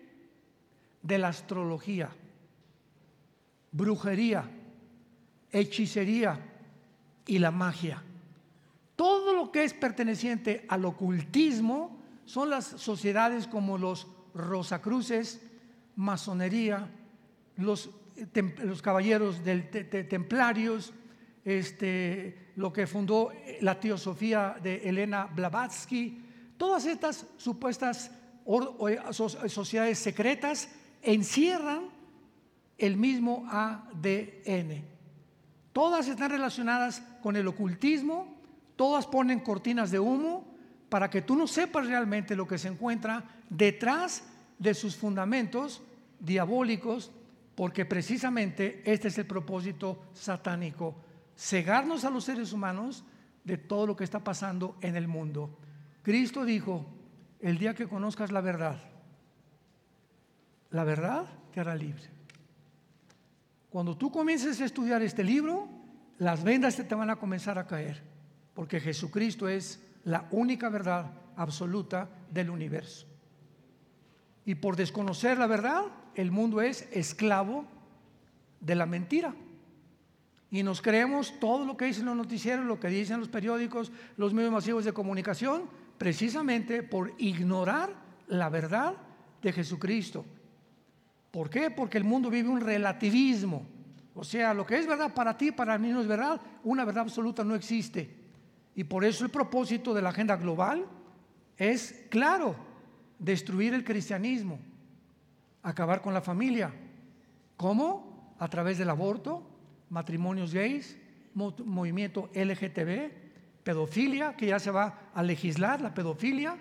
de 1.02 1.18
la 1.18 1.28
astrología, 1.28 2.10
brujería, 3.70 4.50
hechicería 5.54 6.38
y 7.26 7.38
la 7.38 7.50
magia. 7.50 8.02
Todo 8.96 9.32
lo 9.34 9.50
que 9.50 9.64
es 9.64 9.72
perteneciente 9.72 10.66
al 10.68 10.84
ocultismo 10.84 11.98
son 12.24 12.50
las 12.50 12.64
sociedades 12.64 13.46
como 13.46 13.78
los 13.78 14.06
Rosacruces, 14.34 15.40
masonería, 15.96 16.90
los, 17.56 17.88
los 18.62 18.82
caballeros 18.82 19.40
templarios, 20.08 20.92
este, 21.44 22.50
lo 22.56 22.72
que 22.72 22.86
fundó 22.86 23.30
la 23.60 23.78
teosofía 23.78 24.56
de 24.60 24.88
Elena 24.88 25.26
Blavatsky, 25.26 26.20
todas 26.56 26.86
estas 26.86 27.26
supuestas 27.36 28.10
sociedades 29.12 29.98
secretas 29.98 30.68
encierran 31.02 31.90
el 32.76 32.96
mismo 32.96 33.46
ADN. 33.48 34.93
Todas 35.74 36.06
están 36.06 36.30
relacionadas 36.30 37.02
con 37.20 37.34
el 37.34 37.48
ocultismo, 37.48 38.32
todas 38.76 39.08
ponen 39.08 39.40
cortinas 39.40 39.90
de 39.90 39.98
humo 39.98 40.46
para 40.88 41.10
que 41.10 41.20
tú 41.20 41.34
no 41.34 41.48
sepas 41.48 41.88
realmente 41.88 42.36
lo 42.36 42.46
que 42.46 42.58
se 42.58 42.68
encuentra 42.68 43.24
detrás 43.50 44.22
de 44.56 44.72
sus 44.72 44.94
fundamentos 44.94 45.82
diabólicos, 46.20 47.10
porque 47.56 47.84
precisamente 47.84 48.82
este 48.84 49.08
es 49.08 49.18
el 49.18 49.26
propósito 49.26 50.04
satánico, 50.12 50.94
cegarnos 51.36 52.04
a 52.04 52.10
los 52.10 52.22
seres 52.22 52.52
humanos 52.52 53.02
de 53.42 53.58
todo 53.58 53.88
lo 53.88 53.96
que 53.96 54.04
está 54.04 54.20
pasando 54.20 54.76
en 54.80 54.94
el 54.94 55.08
mundo. 55.08 55.58
Cristo 56.04 56.44
dijo, 56.44 56.86
el 57.40 57.58
día 57.58 57.74
que 57.74 57.88
conozcas 57.88 58.30
la 58.30 58.40
verdad, 58.40 58.78
la 60.70 60.84
verdad 60.84 61.26
te 61.52 61.58
hará 61.58 61.74
libre. 61.74 62.14
Cuando 63.74 63.96
tú 63.96 64.12
comiences 64.12 64.60
a 64.60 64.66
estudiar 64.66 65.02
este 65.02 65.24
libro, 65.24 65.68
las 66.18 66.44
vendas 66.44 66.76
te 66.76 66.94
van 66.94 67.10
a 67.10 67.16
comenzar 67.16 67.58
a 67.58 67.66
caer, 67.66 68.04
porque 68.54 68.78
Jesucristo 68.78 69.48
es 69.48 69.82
la 70.04 70.28
única 70.30 70.68
verdad 70.68 71.10
absoluta 71.34 72.08
del 72.30 72.50
universo. 72.50 73.04
Y 74.44 74.54
por 74.54 74.76
desconocer 74.76 75.38
la 75.38 75.48
verdad, 75.48 75.86
el 76.14 76.30
mundo 76.30 76.60
es 76.60 76.88
esclavo 76.92 77.64
de 78.60 78.76
la 78.76 78.86
mentira. 78.86 79.34
Y 80.52 80.62
nos 80.62 80.80
creemos 80.80 81.40
todo 81.40 81.66
lo 81.66 81.76
que 81.76 81.86
dicen 81.86 82.04
los 82.04 82.14
noticieros, 82.14 82.64
lo 82.64 82.78
que 82.78 82.86
dicen 82.86 83.18
los 83.18 83.28
periódicos, 83.28 83.90
los 84.16 84.32
medios 84.34 84.52
masivos 84.52 84.84
de 84.84 84.92
comunicación, 84.92 85.64
precisamente 85.98 86.84
por 86.84 87.12
ignorar 87.18 87.92
la 88.28 88.48
verdad 88.50 88.94
de 89.42 89.52
Jesucristo. 89.52 90.24
¿Por 91.34 91.50
qué? 91.50 91.68
Porque 91.68 91.98
el 91.98 92.04
mundo 92.04 92.30
vive 92.30 92.48
un 92.48 92.60
relativismo. 92.60 93.66
O 94.14 94.22
sea, 94.22 94.54
lo 94.54 94.64
que 94.64 94.78
es 94.78 94.86
verdad 94.86 95.12
para 95.12 95.36
ti, 95.36 95.50
para 95.50 95.76
mí 95.78 95.88
no 95.88 96.00
es 96.00 96.06
verdad. 96.06 96.40
Una 96.62 96.84
verdad 96.84 97.02
absoluta 97.02 97.42
no 97.42 97.56
existe. 97.56 98.08
Y 98.76 98.84
por 98.84 99.04
eso 99.04 99.24
el 99.24 99.32
propósito 99.32 99.92
de 99.92 100.00
la 100.00 100.10
agenda 100.10 100.36
global 100.36 100.86
es, 101.56 102.04
claro, 102.08 102.54
destruir 103.18 103.74
el 103.74 103.82
cristianismo, 103.82 104.60
acabar 105.64 106.02
con 106.02 106.14
la 106.14 106.20
familia. 106.20 106.72
¿Cómo? 107.56 108.36
A 108.38 108.46
través 108.46 108.78
del 108.78 108.90
aborto, 108.90 109.44
matrimonios 109.90 110.54
gays, 110.54 110.96
movimiento 111.34 112.30
LGTB, 112.32 113.10
pedofilia, 113.64 114.36
que 114.36 114.46
ya 114.46 114.60
se 114.60 114.70
va 114.70 115.10
a 115.12 115.20
legislar 115.24 115.80
la 115.80 115.94
pedofilia, 115.94 116.56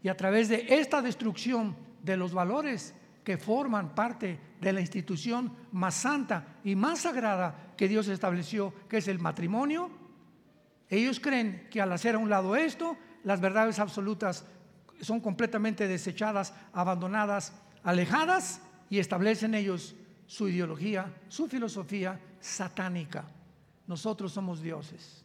Y 0.00 0.08
a 0.08 0.16
través 0.16 0.48
de 0.48 0.66
esta 0.68 1.02
destrucción 1.02 1.74
de 2.04 2.16
los 2.16 2.32
valores 2.32 2.94
que 3.24 3.38
forman 3.38 3.94
parte 3.94 4.38
de 4.60 4.72
la 4.72 4.80
institución 4.80 5.52
más 5.72 5.94
santa 5.94 6.58
y 6.64 6.74
más 6.74 7.00
sagrada 7.00 7.74
que 7.76 7.88
Dios 7.88 8.08
estableció, 8.08 8.72
que 8.88 8.98
es 8.98 9.08
el 9.08 9.18
matrimonio, 9.18 9.90
ellos 10.88 11.20
creen 11.20 11.68
que 11.70 11.80
al 11.80 11.92
hacer 11.92 12.16
a 12.16 12.18
un 12.18 12.28
lado 12.28 12.54
esto, 12.54 12.96
las 13.24 13.40
verdades 13.40 13.78
absolutas 13.78 14.44
son 15.00 15.20
completamente 15.20 15.88
desechadas, 15.88 16.52
abandonadas, 16.72 17.54
alejadas 17.82 18.60
y 18.90 18.98
establecen 18.98 19.54
ellos 19.54 19.94
su 20.26 20.48
ideología, 20.48 21.12
su 21.28 21.48
filosofía 21.48 22.20
satánica. 22.40 23.24
Nosotros 23.86 24.32
somos 24.32 24.60
dioses. 24.60 25.24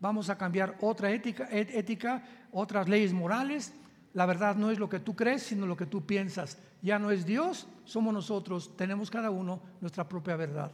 Vamos 0.00 0.30
a 0.30 0.38
cambiar 0.38 0.76
otra 0.80 1.10
ética, 1.10 1.48
ética, 1.50 2.24
otras 2.52 2.88
leyes 2.88 3.12
morales. 3.12 3.72
La 4.12 4.26
verdad 4.26 4.56
no 4.56 4.70
es 4.70 4.78
lo 4.78 4.88
que 4.88 4.98
tú 4.98 5.14
crees, 5.14 5.42
sino 5.42 5.66
lo 5.66 5.76
que 5.76 5.86
tú 5.86 6.04
piensas. 6.04 6.58
Ya 6.82 6.98
no 6.98 7.10
es 7.10 7.24
Dios, 7.24 7.68
somos 7.84 8.12
nosotros. 8.12 8.76
Tenemos 8.76 9.10
cada 9.10 9.30
uno 9.30 9.60
nuestra 9.80 10.08
propia 10.08 10.36
verdad. 10.36 10.72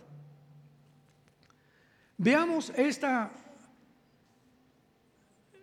Veamos 2.18 2.70
esta 2.76 3.30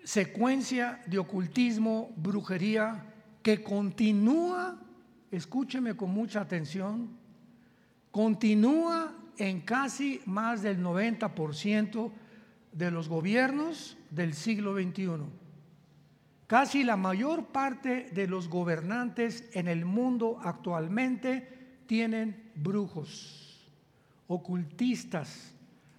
secuencia 0.03 1.01
de 1.08 1.18
ocultismo, 1.18 2.12
brujería, 2.15 3.06
que 3.42 3.63
continúa, 3.63 4.77
escúcheme 5.32 5.96
con 5.96 6.12
mucha 6.12 6.42
atención, 6.42 7.10
continúa 8.12 9.13
en 9.38 9.62
casi 9.62 10.22
más 10.25 10.62
del 10.62 10.84
90% 10.84 12.12
de 12.72 12.92
los 12.92 13.10
gobiernos 13.10 13.98
del 14.12 14.34
siglo 14.34 14.75
XXI. 14.75 15.43
Casi 16.54 16.84
la 16.84 16.98
mayor 16.98 17.48
parte 17.48 18.12
de 18.12 18.28
los 18.28 18.48
gobernantes 18.48 19.50
en 19.54 19.68
el 19.68 19.86
mundo 19.86 20.38
actualmente 20.40 21.82
tienen 21.88 22.52
brujos, 22.54 23.74
ocultistas, 24.28 25.56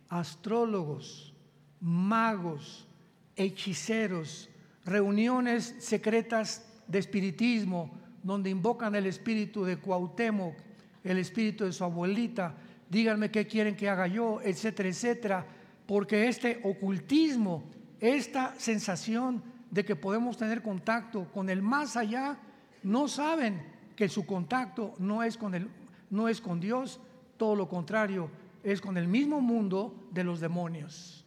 astrólogos, 0.08 1.34
magos, 1.80 2.86
hechiceros, 3.34 4.48
reuniones 4.84 5.74
secretas 5.80 6.64
de 6.86 7.00
espiritismo 7.00 7.90
donde 8.22 8.48
invocan 8.48 8.94
el 8.94 9.06
espíritu 9.06 9.64
de 9.64 9.78
Cuauhtémoc, 9.78 10.54
el 11.02 11.18
espíritu 11.18 11.64
de 11.64 11.72
su 11.72 11.82
abuelita, 11.82 12.54
díganme 12.88 13.32
qué 13.32 13.44
quieren 13.48 13.74
que 13.74 13.90
haga 13.90 14.06
yo, 14.06 14.40
etcétera, 14.40 14.88
etcétera, 14.88 15.46
porque 15.84 16.28
este 16.28 16.60
ocultismo, 16.62 17.64
esta 17.98 18.54
sensación 18.56 19.52
de 19.74 19.84
que 19.84 19.96
podemos 19.96 20.36
tener 20.36 20.62
contacto 20.62 21.26
con 21.32 21.50
el 21.50 21.60
más 21.60 21.96
allá, 21.96 22.38
no 22.84 23.08
saben 23.08 23.60
que 23.96 24.08
su 24.08 24.24
contacto 24.24 24.94
no 25.00 25.24
es 25.24 25.36
con 25.36 25.52
el, 25.52 25.68
no 26.10 26.28
es 26.28 26.40
con 26.40 26.60
Dios, 26.60 27.00
todo 27.36 27.56
lo 27.56 27.68
contrario, 27.68 28.30
es 28.62 28.80
con 28.80 28.96
el 28.96 29.08
mismo 29.08 29.40
mundo 29.40 30.06
de 30.12 30.22
los 30.22 30.38
demonios. 30.38 31.26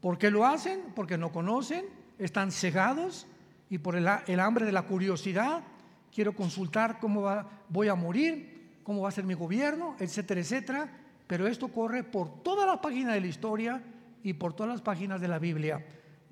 ¿Por 0.00 0.16
qué 0.16 0.30
lo 0.30 0.46
hacen? 0.46 0.80
Porque 0.96 1.18
no 1.18 1.30
conocen, 1.30 1.84
están 2.18 2.50
cegados 2.50 3.26
y 3.68 3.76
por 3.76 3.96
el, 3.96 4.08
hambre 4.40 4.64
de 4.64 4.72
la 4.72 4.86
curiosidad, 4.86 5.62
quiero 6.10 6.34
consultar 6.34 7.00
cómo 7.00 7.20
va, 7.20 7.46
voy 7.68 7.88
a 7.88 7.94
morir, 7.94 8.78
cómo 8.82 9.02
va 9.02 9.10
a 9.10 9.12
ser 9.12 9.24
mi 9.24 9.34
gobierno, 9.34 9.94
etcétera, 9.98 10.40
etcétera. 10.40 10.90
Pero 11.26 11.46
esto 11.46 11.68
corre 11.68 12.02
por 12.02 12.42
toda 12.42 12.64
la 12.64 12.80
página 12.80 13.12
de 13.12 13.20
la 13.20 13.26
historia 13.26 13.82
y 14.22 14.32
por 14.32 14.54
todas 14.54 14.72
las 14.72 14.80
páginas 14.80 15.20
de 15.20 15.28
la 15.28 15.38
Biblia. 15.38 15.84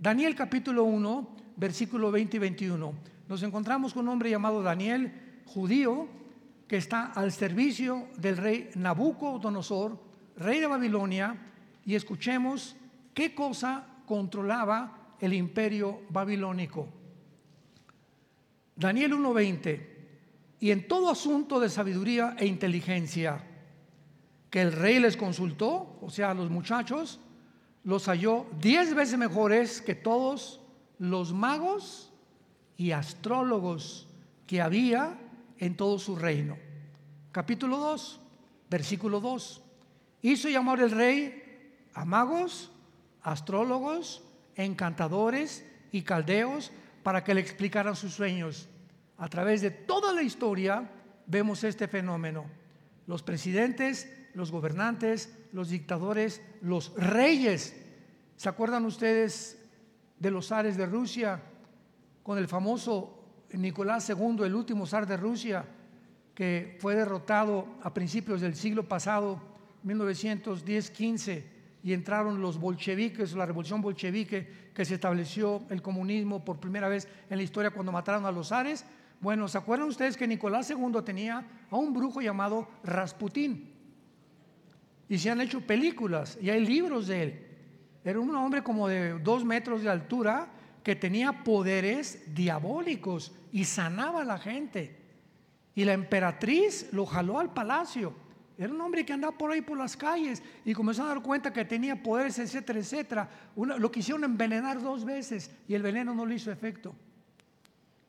Daniel 0.02 0.34
capítulo 0.34 0.82
1, 0.82 1.28
versículo 1.54 2.10
20 2.10 2.36
y 2.36 2.40
21. 2.40 2.92
Nos 3.28 3.42
encontramos 3.44 3.94
con 3.94 4.02
un 4.02 4.08
hombre 4.08 4.30
llamado 4.30 4.60
Daniel, 4.60 5.42
judío, 5.46 6.08
que 6.66 6.76
está 6.76 7.12
al 7.12 7.30
servicio 7.30 8.08
del 8.16 8.36
rey 8.36 8.70
Nabucodonosor, 8.74 9.96
rey 10.36 10.58
de 10.58 10.66
Babilonia, 10.66 11.36
y 11.86 11.94
escuchemos 11.94 12.74
¿Qué 13.14 13.32
cosa 13.32 13.86
controlaba 14.04 15.14
el 15.20 15.34
imperio 15.34 16.00
babilónico? 16.08 16.88
Daniel 18.74 19.12
1:20, 19.12 19.86
y 20.58 20.72
en 20.72 20.88
todo 20.88 21.12
asunto 21.12 21.60
de 21.60 21.68
sabiduría 21.68 22.34
e 22.40 22.46
inteligencia 22.46 23.40
que 24.50 24.62
el 24.62 24.72
rey 24.72 24.98
les 24.98 25.16
consultó, 25.16 25.96
o 26.02 26.10
sea, 26.10 26.32
a 26.32 26.34
los 26.34 26.50
muchachos, 26.50 27.20
los 27.84 28.06
halló 28.06 28.46
diez 28.60 28.94
veces 28.94 29.18
mejores 29.18 29.80
que 29.80 29.94
todos 29.94 30.60
los 30.98 31.32
magos 31.32 32.12
y 32.76 32.92
astrólogos 32.92 34.08
que 34.46 34.60
había 34.60 35.18
en 35.58 35.76
todo 35.76 35.98
su 35.98 36.16
reino. 36.16 36.56
Capítulo 37.32 37.78
2, 37.78 38.20
versículo 38.70 39.20
2. 39.20 39.62
Hizo 40.22 40.48
llamar 40.48 40.80
el 40.80 40.90
rey 40.90 41.42
a 41.94 42.04
magos 42.04 42.70
astrólogos, 43.22 44.22
encantadores 44.56 45.64
y 45.90 46.02
caldeos 46.02 46.72
para 47.02 47.24
que 47.24 47.34
le 47.34 47.40
explicaran 47.40 47.96
sus 47.96 48.14
sueños. 48.14 48.68
A 49.18 49.28
través 49.28 49.60
de 49.60 49.70
toda 49.70 50.12
la 50.12 50.22
historia 50.22 50.90
vemos 51.26 51.64
este 51.64 51.88
fenómeno. 51.88 52.44
Los 53.06 53.22
presidentes, 53.22 54.12
los 54.34 54.50
gobernantes, 54.50 55.36
los 55.52 55.68
dictadores, 55.68 56.42
los 56.60 56.94
reyes. 56.96 57.76
¿Se 58.36 58.48
acuerdan 58.48 58.84
ustedes 58.84 59.58
de 60.18 60.30
los 60.30 60.48
zares 60.48 60.76
de 60.76 60.86
Rusia 60.86 61.42
con 62.22 62.38
el 62.38 62.48
famoso 62.48 63.18
Nicolás 63.52 64.08
II, 64.08 64.44
el 64.44 64.54
último 64.54 64.86
zar 64.86 65.06
de 65.06 65.16
Rusia, 65.16 65.64
que 66.34 66.78
fue 66.80 66.94
derrotado 66.94 67.66
a 67.82 67.92
principios 67.92 68.40
del 68.40 68.54
siglo 68.54 68.88
pasado, 68.88 69.40
1910-15? 69.84 71.52
y 71.84 71.92
entraron 71.92 72.40
los 72.40 72.58
bolcheviques, 72.58 73.32
la 73.34 73.46
revolución 73.46 73.80
bolchevique, 73.80 74.70
que 74.72 74.84
se 74.84 74.94
estableció 74.94 75.62
el 75.68 75.82
comunismo 75.82 76.44
por 76.44 76.60
primera 76.60 76.88
vez 76.88 77.08
en 77.28 77.36
la 77.36 77.42
historia 77.42 77.72
cuando 77.72 77.92
mataron 77.92 78.24
a 78.24 78.32
los 78.32 78.48
zares. 78.48 78.84
Bueno, 79.20 79.48
¿se 79.48 79.58
acuerdan 79.58 79.88
ustedes 79.88 80.16
que 80.16 80.26
Nicolás 80.26 80.70
II 80.70 81.02
tenía 81.04 81.44
a 81.70 81.76
un 81.76 81.92
brujo 81.92 82.20
llamado 82.20 82.68
Rasputín? 82.84 83.71
Y 85.12 85.18
se 85.18 85.28
han 85.28 85.42
hecho 85.42 85.60
películas 85.60 86.38
y 86.40 86.48
hay 86.48 86.64
libros 86.64 87.08
de 87.08 87.22
él. 87.22 87.46
Era 88.02 88.18
un 88.18 88.34
hombre 88.34 88.62
como 88.62 88.88
de 88.88 89.18
dos 89.18 89.44
metros 89.44 89.82
de 89.82 89.90
altura 89.90 90.48
que 90.82 90.96
tenía 90.96 91.44
poderes 91.44 92.34
diabólicos 92.34 93.32
y 93.52 93.64
sanaba 93.64 94.22
a 94.22 94.24
la 94.24 94.38
gente. 94.38 94.96
Y 95.74 95.84
la 95.84 95.92
emperatriz 95.92 96.88
lo 96.92 97.04
jaló 97.04 97.38
al 97.38 97.52
palacio 97.52 98.14
era 98.58 98.72
un 98.72 98.80
hombre 98.80 99.04
que 99.04 99.12
andaba 99.12 99.36
por 99.36 99.50
ahí 99.50 99.60
por 99.60 99.76
las 99.76 99.96
calles 99.96 100.42
y 100.64 100.72
comenzó 100.72 101.02
a 101.02 101.08
dar 101.08 101.22
cuenta 101.22 101.52
que 101.52 101.64
tenía 101.64 102.00
poderes, 102.00 102.38
etcétera, 102.38 102.78
etcétera. 102.78 103.28
lo 103.56 103.90
quisieron 103.90 104.24
envenenar 104.24 104.80
dos 104.80 105.04
veces 105.04 105.50
y 105.66 105.74
el 105.74 105.82
veneno 105.82 106.14
no 106.14 106.24
le 106.24 106.36
hizo 106.36 106.52
efecto. 106.52 106.94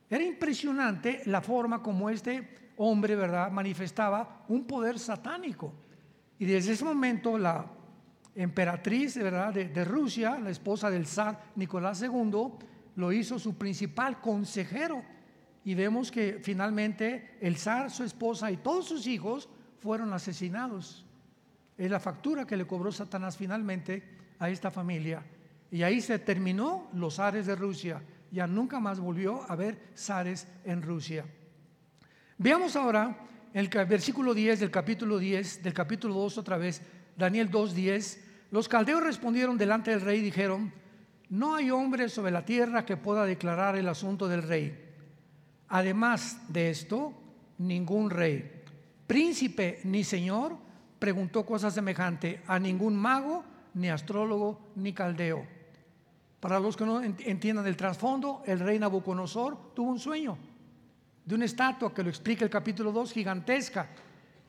Era 0.09 0.23
impresionante 0.23 1.23
la 1.25 1.41
forma 1.41 1.81
como 1.81 2.09
este 2.09 2.71
hombre, 2.77 3.15
¿verdad?, 3.15 3.51
manifestaba 3.51 4.43
un 4.47 4.65
poder 4.65 4.99
satánico. 4.99 5.73
Y 6.43 6.45
desde 6.45 6.73
ese 6.73 6.83
momento 6.83 7.37
la 7.37 7.65
emperatriz, 8.35 9.15
¿verdad?, 9.15 9.53
de, 9.53 9.69
de 9.69 9.85
Rusia, 9.85 10.37
la 10.37 10.49
esposa 10.49 10.89
del 10.89 11.07
zar 11.07 11.41
Nicolás 11.55 12.01
II, 12.01 12.49
lo 12.97 13.13
hizo 13.13 13.39
su 13.39 13.57
principal 13.57 14.19
consejero. 14.19 15.01
Y 15.63 15.73
vemos 15.73 16.11
que 16.11 16.41
finalmente 16.43 17.37
el 17.39 17.55
zar, 17.55 17.89
su 17.91 18.03
esposa 18.03 18.51
y 18.51 18.57
todos 18.57 18.89
sus 18.89 19.07
hijos 19.07 19.47
fueron 19.79 20.11
asesinados. 20.11 21.05
Es 21.77 21.89
la 21.89 22.01
factura 22.01 22.45
que 22.45 22.57
le 22.57 22.67
cobró 22.67 22.91
Satanás 22.91 23.37
finalmente 23.37 24.03
a 24.37 24.49
esta 24.49 24.69
familia. 24.69 25.23
Y 25.71 25.83
ahí 25.83 26.01
se 26.01 26.19
terminó 26.19 26.89
los 26.91 27.15
zares 27.15 27.45
de 27.45 27.55
Rusia. 27.55 28.03
Ya 28.31 28.47
nunca 28.47 28.81
más 28.81 28.99
volvió 28.99 29.43
a 29.43 29.53
haber 29.53 29.79
zares 29.95 30.45
en 30.65 30.81
Rusia. 30.81 31.23
Veamos 32.37 32.75
ahora 32.75 33.15
el 33.53 33.69
versículo 33.69 34.33
10 34.33 34.59
del 34.59 34.71
capítulo 34.71 35.17
10, 35.17 35.63
del 35.63 35.73
capítulo 35.73 36.15
2 36.15 36.37
otra 36.39 36.57
vez, 36.57 36.81
Daniel 37.15 37.51
2.10. 37.51 38.19
Los 38.51 38.67
caldeos 38.67 39.03
respondieron 39.03 39.57
delante 39.57 39.91
del 39.91 40.01
rey 40.01 40.19
y 40.19 40.23
dijeron, 40.23 40.73
no 41.29 41.55
hay 41.55 41.71
hombre 41.71 42.09
sobre 42.09 42.31
la 42.31 42.45
tierra 42.45 42.85
que 42.85 42.97
pueda 42.97 43.25
declarar 43.25 43.75
el 43.75 43.87
asunto 43.87 44.27
del 44.27 44.43
rey. 44.43 44.79
Además 45.69 46.39
de 46.49 46.69
esto, 46.69 47.13
ningún 47.57 48.09
rey 48.09 48.63
príncipe 49.07 49.79
ni 49.83 50.03
señor 50.03 50.57
preguntó 50.97 51.45
cosa 51.45 51.69
semejante 51.69 52.41
a 52.47 52.57
ningún 52.57 52.95
mago, 52.95 53.43
ni 53.75 53.89
astrólogo, 53.89 54.71
ni 54.75 54.93
caldeo. 54.93 55.45
Para 56.39 56.59
los 56.59 56.75
que 56.75 56.85
no 56.85 57.03
entiendan 57.03 57.67
el 57.67 57.77
trasfondo, 57.77 58.41
el 58.45 58.59
rey 58.59 58.79
Nabucodonosor 58.79 59.73
tuvo 59.75 59.91
un 59.91 59.99
sueño 59.99 60.37
de 61.25 61.35
una 61.35 61.45
estatua 61.45 61.93
que 61.93 62.03
lo 62.03 62.09
explica 62.09 62.43
el 62.43 62.51
capítulo 62.51 62.91
2, 62.91 63.13
gigantesca, 63.13 63.89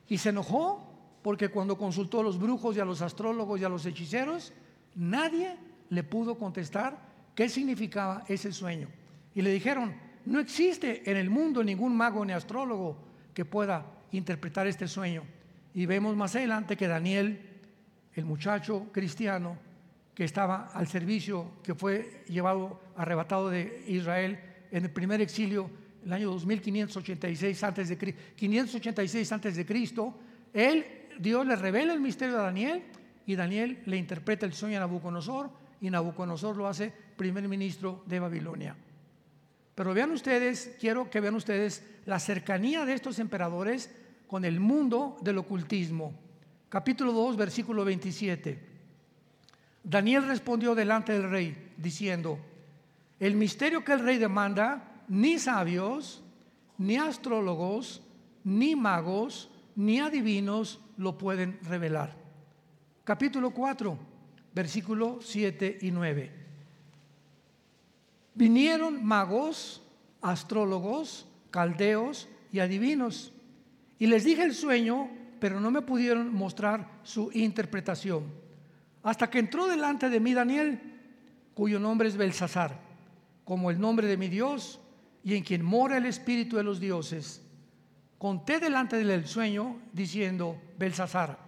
y 0.08 0.18
se 0.18 0.30
enojó 0.30 0.94
porque 1.22 1.48
cuando 1.48 1.78
consultó 1.78 2.20
a 2.20 2.22
los 2.22 2.38
brujos 2.38 2.76
y 2.76 2.80
a 2.80 2.84
los 2.84 3.00
astrólogos 3.00 3.60
y 3.60 3.64
a 3.64 3.68
los 3.68 3.87
hechiceros, 3.87 4.52
nadie 4.94 5.56
le 5.88 6.02
pudo 6.02 6.37
contestar 6.37 6.98
qué 7.34 7.48
significaba 7.48 8.24
ese 8.28 8.52
sueño. 8.52 8.88
Y 9.34 9.42
le 9.42 9.50
dijeron, 9.50 9.94
no 10.26 10.40
existe 10.40 11.08
en 11.10 11.16
el 11.16 11.30
mundo 11.30 11.64
ningún 11.64 11.96
mago 11.96 12.24
ni 12.24 12.32
astrólogo 12.32 12.96
que 13.32 13.44
pueda 13.44 13.87
interpretar 14.12 14.66
este 14.66 14.87
sueño. 14.87 15.22
Y 15.72 15.87
vemos 15.87 16.14
más 16.16 16.37
adelante 16.37 16.76
que 16.76 16.88
Daniel, 16.88 17.40
el 18.14 18.24
muchacho 18.24 18.87
cristiano 18.92 19.56
que 20.14 20.24
estaba 20.24 20.70
al 20.72 20.87
servicio, 20.87 21.52
que 21.62 21.74
fue 21.74 22.24
llevado, 22.28 22.80
arrebatado 22.96 23.50
de 23.50 23.84
Israel 23.88 24.38
en 24.70 24.84
el 24.84 24.90
primer 24.90 25.20
exilio, 25.20 25.68
el 26.04 26.12
año 26.12 26.30
2586 26.30 27.64
antes 27.64 27.88
de 27.88 28.14
586 28.36 29.32
antes 29.32 29.56
de 29.56 29.66
Cristo, 29.66 30.14
él 30.52 30.84
Dios 31.18 31.46
le 31.46 31.56
revela 31.56 31.92
el 31.92 32.00
misterio 32.00 32.38
a 32.38 32.42
Daniel 32.42 32.82
y 33.26 33.36
Daniel 33.36 33.82
le 33.86 33.96
interpreta 33.96 34.46
el 34.46 34.52
sueño 34.52 34.76
a 34.76 34.80
Nabucodonosor 34.80 35.50
y 35.80 35.90
Nabucodonosor 35.90 36.56
lo 36.56 36.68
hace 36.68 36.92
primer 37.16 37.48
ministro 37.48 38.02
de 38.06 38.20
Babilonia. 38.20 38.76
Pero 39.74 39.94
vean 39.94 40.10
ustedes, 40.12 40.76
quiero 40.78 41.10
que 41.10 41.20
vean 41.20 41.34
ustedes 41.34 41.82
la 42.06 42.18
cercanía 42.18 42.84
de 42.84 42.94
estos 42.94 43.18
emperadores 43.18 43.90
con 44.26 44.44
el 44.44 44.60
mundo 44.60 45.16
del 45.20 45.38
ocultismo. 45.38 46.14
Capítulo 46.68 47.12
2, 47.12 47.36
versículo 47.36 47.84
27. 47.84 48.58
Daniel 49.82 50.26
respondió 50.26 50.74
delante 50.74 51.12
del 51.12 51.30
rey 51.30 51.72
diciendo, 51.76 52.38
el 53.20 53.36
misterio 53.36 53.84
que 53.84 53.92
el 53.92 54.00
rey 54.00 54.18
demanda, 54.18 54.93
ni 55.08 55.38
sabios, 55.38 56.22
ni 56.78 56.96
astrólogos, 56.96 58.02
ni 58.42 58.76
magos, 58.76 59.50
ni 59.76 60.00
adivinos 60.00 60.80
lo 60.96 61.18
pueden 61.18 61.58
revelar. 61.62 62.16
Capítulo 63.04 63.50
4, 63.50 63.98
versículo 64.54 65.18
7 65.20 65.78
y 65.82 65.90
9. 65.90 66.32
Vinieron 68.34 69.04
magos, 69.04 69.82
astrólogos, 70.20 71.28
caldeos 71.50 72.28
y 72.50 72.60
adivinos, 72.60 73.32
y 73.98 74.06
les 74.06 74.24
dije 74.24 74.42
el 74.42 74.54
sueño, 74.54 75.08
pero 75.38 75.60
no 75.60 75.70
me 75.70 75.82
pudieron 75.82 76.32
mostrar 76.32 77.00
su 77.02 77.30
interpretación. 77.32 78.24
Hasta 79.02 79.28
que 79.28 79.38
entró 79.38 79.66
delante 79.66 80.08
de 80.08 80.18
mí 80.18 80.34
Daniel, 80.34 80.80
cuyo 81.54 81.78
nombre 81.78 82.08
es 82.08 82.16
Belsasar, 82.16 82.80
como 83.44 83.70
el 83.70 83.78
nombre 83.78 84.06
de 84.06 84.16
mi 84.16 84.28
Dios, 84.28 84.80
y 85.24 85.34
en 85.34 85.42
quien 85.42 85.64
mora 85.64 85.96
el 85.96 86.04
Espíritu 86.04 86.56
de 86.56 86.62
los 86.62 86.78
dioses. 86.78 87.40
Conté 88.18 88.60
delante 88.60 88.96
del 88.96 89.26
sueño, 89.26 89.80
diciendo, 89.92 90.60
Belsasar, 90.78 91.38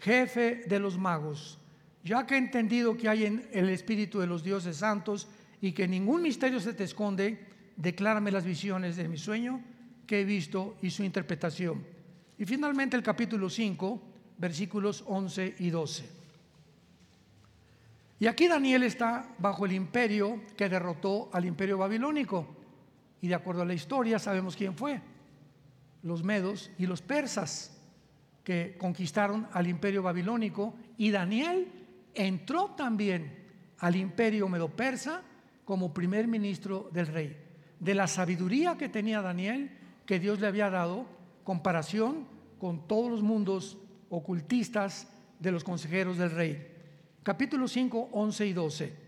jefe 0.00 0.64
de 0.66 0.78
los 0.80 0.98
magos, 0.98 1.58
ya 2.02 2.26
que 2.26 2.34
he 2.34 2.38
entendido 2.38 2.96
que 2.96 3.08
hay 3.08 3.24
en 3.24 3.48
el 3.52 3.70
Espíritu 3.70 4.18
de 4.18 4.26
los 4.26 4.42
dioses 4.42 4.76
santos 4.78 5.28
y 5.60 5.72
que 5.72 5.88
ningún 5.88 6.22
misterio 6.22 6.60
se 6.60 6.74
te 6.74 6.84
esconde, 6.84 7.46
declárame 7.76 8.30
las 8.30 8.44
visiones 8.44 8.96
de 8.96 9.08
mi 9.08 9.16
sueño 9.16 9.62
que 10.06 10.20
he 10.20 10.24
visto 10.24 10.76
y 10.82 10.90
su 10.90 11.04
interpretación. 11.04 11.84
Y 12.36 12.44
finalmente 12.44 12.96
el 12.96 13.02
capítulo 13.02 13.48
5, 13.48 14.02
versículos 14.38 15.04
11 15.06 15.54
y 15.60 15.70
12. 15.70 16.04
Y 18.20 18.26
aquí 18.26 18.48
Daniel 18.48 18.82
está 18.82 19.28
bajo 19.38 19.66
el 19.66 19.72
imperio 19.72 20.40
que 20.56 20.68
derrotó 20.68 21.30
al 21.32 21.44
imperio 21.44 21.78
babilónico. 21.78 22.63
Y 23.24 23.28
de 23.28 23.36
acuerdo 23.36 23.62
a 23.62 23.64
la 23.64 23.72
historia 23.72 24.18
sabemos 24.18 24.54
quién 24.54 24.76
fue. 24.76 25.00
Los 26.02 26.22
medos 26.22 26.70
y 26.76 26.84
los 26.84 27.00
persas 27.00 27.74
que 28.44 28.76
conquistaron 28.76 29.48
al 29.50 29.66
imperio 29.66 30.02
babilónico. 30.02 30.74
Y 30.98 31.10
Daniel 31.10 31.72
entró 32.12 32.74
también 32.76 33.46
al 33.78 33.96
imperio 33.96 34.46
medo-persa 34.46 35.22
como 35.64 35.94
primer 35.94 36.28
ministro 36.28 36.90
del 36.92 37.06
rey. 37.06 37.34
De 37.80 37.94
la 37.94 38.08
sabiduría 38.08 38.76
que 38.76 38.90
tenía 38.90 39.22
Daniel, 39.22 39.70
que 40.04 40.20
Dios 40.20 40.38
le 40.38 40.48
había 40.48 40.68
dado, 40.68 41.06
comparación 41.44 42.26
con 42.58 42.86
todos 42.86 43.10
los 43.10 43.22
mundos 43.22 43.78
ocultistas 44.10 45.08
de 45.38 45.50
los 45.50 45.64
consejeros 45.64 46.18
del 46.18 46.30
rey. 46.30 46.74
Capítulo 47.22 47.68
5, 47.68 48.10
11 48.12 48.46
y 48.46 48.52
12. 48.52 49.03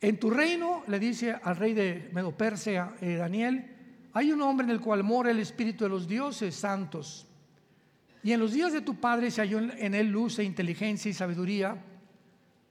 En 0.00 0.18
tu 0.18 0.30
reino, 0.30 0.82
le 0.86 0.98
dice 0.98 1.36
al 1.42 1.56
rey 1.56 1.74
de 1.74 2.10
Medo 2.12 2.32
Persia, 2.32 2.94
eh, 3.00 3.16
Daniel, 3.16 3.76
hay 4.12 4.32
un 4.32 4.40
hombre 4.40 4.64
en 4.64 4.70
el 4.70 4.80
cual 4.80 5.04
mora 5.04 5.30
el 5.30 5.38
espíritu 5.38 5.84
de 5.84 5.90
los 5.90 6.08
dioses 6.08 6.54
santos. 6.54 7.26
Y 8.22 8.32
en 8.32 8.40
los 8.40 8.52
días 8.52 8.72
de 8.72 8.80
tu 8.80 8.96
padre 8.96 9.30
se 9.30 9.42
halló 9.42 9.58
en 9.58 9.94
él 9.94 10.08
luz 10.08 10.38
e 10.38 10.44
inteligencia 10.44 11.10
y 11.10 11.14
sabiduría, 11.14 11.82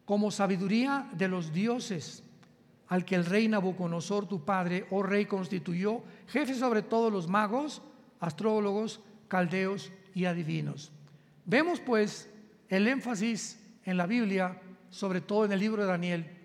como 0.06 0.32
sabiduría 0.32 1.08
de 1.14 1.28
los 1.28 1.54
dioses 1.54 2.24
al 2.90 3.06
que 3.06 3.16
el 3.16 3.26
rey 3.26 3.48
Nabucodonosor, 3.48 4.28
tu 4.28 4.44
padre, 4.44 4.88
oh 4.90 5.04
rey, 5.04 5.26
constituyó 5.26 6.02
jefe 6.28 6.56
sobre 6.56 6.82
todos 6.82 7.14
los 7.14 7.28
magos, 7.28 7.84
astrólogos, 8.20 9.02
caldeos 9.28 9.92
y 10.16 10.26
adivinos. 10.26 10.92
Vemos 11.46 11.80
pues 11.80 12.30
el 12.68 12.88
énfasis 12.88 13.60
en 13.86 13.98
la 13.98 14.08
Biblia, 14.08 14.60
sobre 14.90 15.22
todo 15.22 15.46
en 15.46 15.52
el 15.52 15.60
libro 15.60 15.84
de 15.84 15.88
Daniel, 15.88 16.39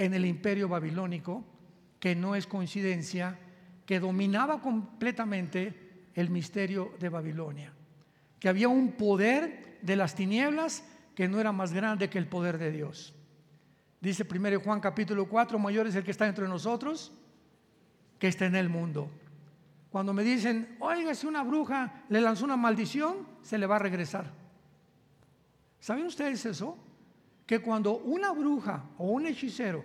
en 0.00 0.14
el 0.14 0.24
imperio 0.24 0.66
babilónico, 0.66 1.44
que 1.98 2.16
no 2.16 2.34
es 2.34 2.46
coincidencia, 2.46 3.38
que 3.84 4.00
dominaba 4.00 4.62
completamente 4.62 6.08
el 6.14 6.30
misterio 6.30 6.94
de 6.98 7.10
Babilonia, 7.10 7.70
que 8.38 8.48
había 8.48 8.68
un 8.68 8.92
poder 8.92 9.78
de 9.82 9.96
las 9.96 10.14
tinieblas 10.14 10.84
que 11.14 11.28
no 11.28 11.38
era 11.38 11.52
más 11.52 11.74
grande 11.74 12.08
que 12.08 12.16
el 12.16 12.26
poder 12.26 12.56
de 12.56 12.72
Dios. 12.72 13.12
Dice 14.00 14.26
1 14.28 14.60
Juan 14.60 14.80
capítulo 14.80 15.28
4, 15.28 15.58
mayor 15.58 15.86
es 15.86 15.94
el 15.94 16.02
que 16.02 16.12
está 16.12 16.26
entre 16.26 16.48
nosotros 16.48 17.12
que 18.18 18.28
está 18.28 18.46
en 18.46 18.56
el 18.56 18.70
mundo. 18.70 19.10
Cuando 19.90 20.14
me 20.14 20.22
dicen, 20.22 20.76
oiga, 20.80 21.14
si 21.14 21.26
una 21.26 21.42
bruja 21.42 22.04
le 22.08 22.22
lanzó 22.22 22.46
una 22.46 22.56
maldición, 22.56 23.26
se 23.42 23.58
le 23.58 23.66
va 23.66 23.76
a 23.76 23.80
regresar. 23.80 24.32
¿Saben 25.78 26.06
ustedes 26.06 26.46
eso? 26.46 26.78
Que 27.50 27.58
cuando 27.58 27.98
una 27.98 28.30
bruja 28.30 28.84
o 28.96 29.08
un 29.08 29.26
hechicero 29.26 29.82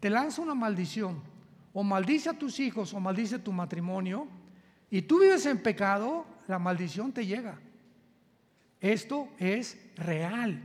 te 0.00 0.08
lanza 0.08 0.40
una 0.40 0.54
maldición, 0.54 1.20
o 1.74 1.82
maldice 1.82 2.30
a 2.30 2.38
tus 2.38 2.58
hijos, 2.58 2.94
o 2.94 2.98
maldice 2.98 3.38
tu 3.38 3.52
matrimonio, 3.52 4.26
y 4.88 5.02
tú 5.02 5.20
vives 5.20 5.44
en 5.44 5.62
pecado, 5.62 6.24
la 6.48 6.58
maldición 6.58 7.12
te 7.12 7.26
llega. 7.26 7.60
Esto 8.80 9.28
es 9.38 9.78
real. 9.96 10.62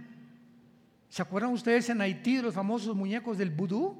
¿Se 1.10 1.22
acuerdan 1.22 1.52
ustedes 1.52 1.90
en 1.90 2.00
Haití 2.00 2.38
de 2.38 2.44
los 2.44 2.56
famosos 2.56 2.96
muñecos 2.96 3.38
del 3.38 3.50
vudú? 3.50 3.98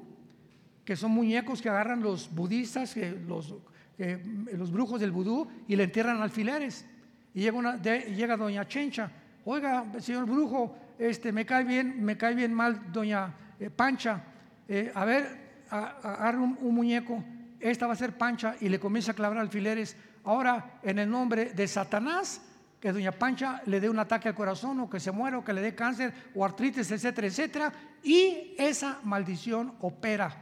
Que 0.86 0.96
son 0.96 1.10
muñecos 1.10 1.60
que 1.60 1.68
agarran 1.68 2.02
los 2.02 2.34
budistas, 2.34 2.96
los, 3.28 3.54
los 3.98 4.72
brujos 4.72 4.98
del 4.98 5.12
vudú, 5.12 5.46
y 5.68 5.76
le 5.76 5.84
entierran 5.84 6.22
alfileres. 6.22 6.86
Y 7.34 7.42
llega, 7.42 7.76
llega 7.82 8.38
doña 8.38 8.66
Chencha, 8.66 9.12
oiga, 9.44 9.84
señor 10.00 10.24
brujo, 10.24 10.74
este, 11.00 11.32
me 11.32 11.46
cae 11.46 11.64
bien, 11.64 12.04
me 12.04 12.16
cae 12.16 12.34
bien 12.34 12.52
mal 12.52 12.92
doña 12.92 13.34
eh, 13.58 13.70
Pancha, 13.70 14.22
eh, 14.68 14.92
a 14.94 15.04
ver, 15.04 15.64
agarra 15.70 16.38
un, 16.38 16.58
un, 16.60 16.74
muñeco, 16.74 17.24
esta 17.58 17.86
va 17.86 17.94
a 17.94 17.96
ser 17.96 18.16
Pancha, 18.16 18.54
y 18.60 18.68
le 18.68 18.78
comienza 18.78 19.12
a 19.12 19.14
clavar 19.14 19.38
alfileres. 19.38 19.96
Ahora, 20.24 20.78
en 20.82 20.98
el 20.98 21.10
nombre 21.10 21.52
de 21.54 21.66
Satanás, 21.66 22.42
que 22.80 22.92
doña 22.92 23.12
Pancha 23.12 23.62
le 23.66 23.80
dé 23.80 23.90
un 23.90 23.98
ataque 23.98 24.28
al 24.28 24.34
corazón 24.34 24.80
o 24.80 24.88
que 24.88 25.00
se 25.00 25.10
muera 25.10 25.38
o 25.38 25.44
que 25.44 25.52
le 25.52 25.60
dé 25.60 25.74
cáncer 25.74 26.12
o 26.34 26.44
artritis, 26.44 26.90
etcétera, 26.90 27.26
etcétera. 27.26 27.72
Y 28.02 28.54
esa 28.56 29.00
maldición 29.04 29.74
opera. 29.80 30.34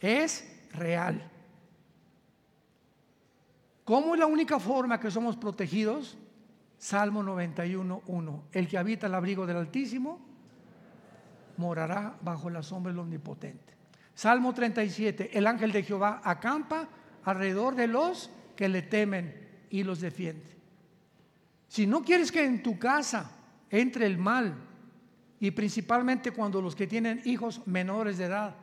Es 0.00 0.48
real. 0.72 1.30
¿Cómo 3.84 4.14
es 4.14 4.20
la 4.20 4.26
única 4.26 4.58
forma 4.58 4.98
que 4.98 5.10
somos 5.10 5.36
protegidos? 5.36 6.16
Salmo 6.84 7.22
91, 7.22 8.02
1. 8.08 8.44
El 8.52 8.68
que 8.68 8.76
habita 8.76 9.06
el 9.06 9.14
abrigo 9.14 9.46
del 9.46 9.56
Altísimo 9.56 10.20
morará 11.56 12.18
bajo 12.20 12.50
la 12.50 12.62
sombra 12.62 12.92
del 12.92 12.98
Omnipotente. 12.98 13.72
Salmo 14.14 14.52
37. 14.52 15.30
El 15.32 15.46
ángel 15.46 15.72
de 15.72 15.82
Jehová 15.82 16.20
acampa 16.22 16.86
alrededor 17.24 17.74
de 17.74 17.86
los 17.86 18.30
que 18.54 18.68
le 18.68 18.82
temen 18.82 19.34
y 19.70 19.82
los 19.82 20.02
defiende. 20.02 20.58
Si 21.68 21.86
no 21.86 22.02
quieres 22.02 22.30
que 22.30 22.44
en 22.44 22.62
tu 22.62 22.78
casa 22.78 23.30
entre 23.70 24.04
el 24.04 24.18
mal, 24.18 24.54
y 25.40 25.52
principalmente 25.52 26.32
cuando 26.32 26.60
los 26.60 26.76
que 26.76 26.86
tienen 26.86 27.22
hijos 27.24 27.66
menores 27.66 28.18
de 28.18 28.26
edad, 28.26 28.56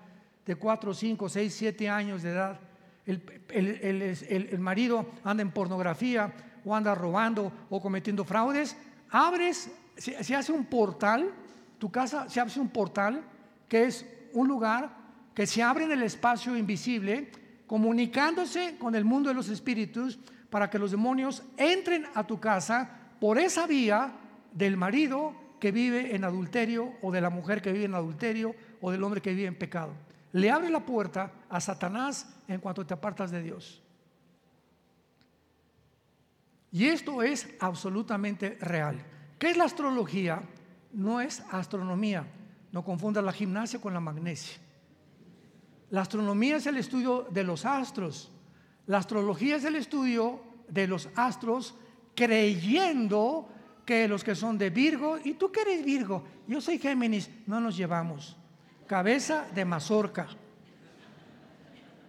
de 0.45 0.55
4, 0.57 0.93
5, 0.93 1.27
6, 1.27 1.55
7 1.55 1.89
años 1.89 2.21
de 2.21 2.29
edad, 2.29 2.60
el, 3.07 4.60
marido 4.60 5.10
anda 5.23 5.41
en 5.41 5.49
pornografía 5.49 6.31
o 6.65 6.76
anda 6.76 6.95
robando 6.95 7.52
o 7.69 7.82
cometiendo 7.82 8.24
fraudes, 8.24 8.76
abres, 9.10 9.71
se, 9.97 10.24
se 10.24 10.36
hace 10.36 10.52
un 10.52 10.65
portal, 10.65 11.32
tu 11.80 11.91
casa 11.91 12.30
se 12.30 12.39
hace 12.39 12.60
un 12.60 12.69
portal 12.69 13.21
que 13.67 13.86
es 13.86 14.06
un 14.34 14.47
lugar 14.47 15.02
que 15.34 15.47
se 15.47 15.63
abre 15.63 15.86
en 15.86 15.91
el 15.91 16.04
espacio 16.04 16.58
invisible, 16.58 17.30
comunicándose 17.67 18.78
con 18.78 18.95
el 18.95 19.06
mundo 19.06 19.30
de 19.30 19.36
los 19.36 19.50
espíritus 19.50 20.19
para 20.50 20.69
que 20.69 20.80
los 20.80 20.91
demonios 20.91 21.43
entren 21.58 22.06
a 22.13 22.28
tu 22.28 22.39
casa 22.39 22.89
por 23.19 23.39
esa 23.39 23.65
vía 23.65 24.12
del 24.52 24.76
marido 24.76 25.34
que 25.60 25.71
vive 25.71 26.15
en 26.15 26.24
adulterio 26.24 26.93
o 27.02 27.12
de 27.12 27.21
la 27.21 27.30
mujer 27.30 27.62
que 27.62 27.71
vive 27.71 27.86
en 27.86 27.95
adulterio 27.95 28.54
o 28.82 28.91
del 28.91 29.04
hombre 29.04 29.21
que 29.21 29.34
vive 29.34 29.47
en 29.47 29.56
pecado. 29.56 29.93
le 30.34 30.50
abre 30.50 30.69
la 30.69 30.86
puerta 30.86 31.32
a 31.50 31.60
Satanás 31.60 32.28
en 32.47 32.60
cuanto 32.60 32.86
te 32.86 32.93
apartas 32.93 33.32
de 33.32 33.41
Dios. 33.41 33.80
Y 36.71 36.86
esto 36.86 37.21
es 37.21 37.47
absolutamente 37.60 38.57
real. 38.62 39.03
¿Qué 39.38 39.49
es 39.49 39.57
la 39.57 39.65
astrología? 39.65 40.41
No 40.93 41.19
es 41.19 41.43
astronomía. 41.51 42.25
No 42.71 42.84
confundas 42.84 43.23
la 43.23 43.34
gimnasia 43.34 43.81
con 43.81 43.93
la 43.93 43.99
magnesia. 43.99 44.57
La 45.89 46.01
astronomía 46.01 46.55
es 46.55 46.65
el 46.67 46.77
estudio 46.77 47.27
de 47.29 47.43
los 47.43 47.65
astros. 47.65 48.31
La 48.88 48.99
astrología 48.99 49.57
es 49.57 49.65
el 49.65 49.75
estudio 49.75 50.41
de 50.69 50.88
los 50.88 51.10
astros 51.15 51.75
creyendo 52.15 53.49
que 53.86 54.07
los 54.07 54.23
que 54.23 54.36
son 54.36 54.57
de 54.57 54.69
Virgo, 54.69 55.17
y 55.21 55.34
tú 55.34 55.51
que 55.51 55.62
eres 55.62 55.84
Virgo, 55.84 56.23
yo 56.47 56.62
soy 56.62 56.77
Géminis, 56.77 57.29
no 57.47 57.60
nos 57.60 57.75
llevamos. 57.75 58.38
Cabeza 58.88 59.47
de 59.53 59.65
mazorca. 59.65 60.27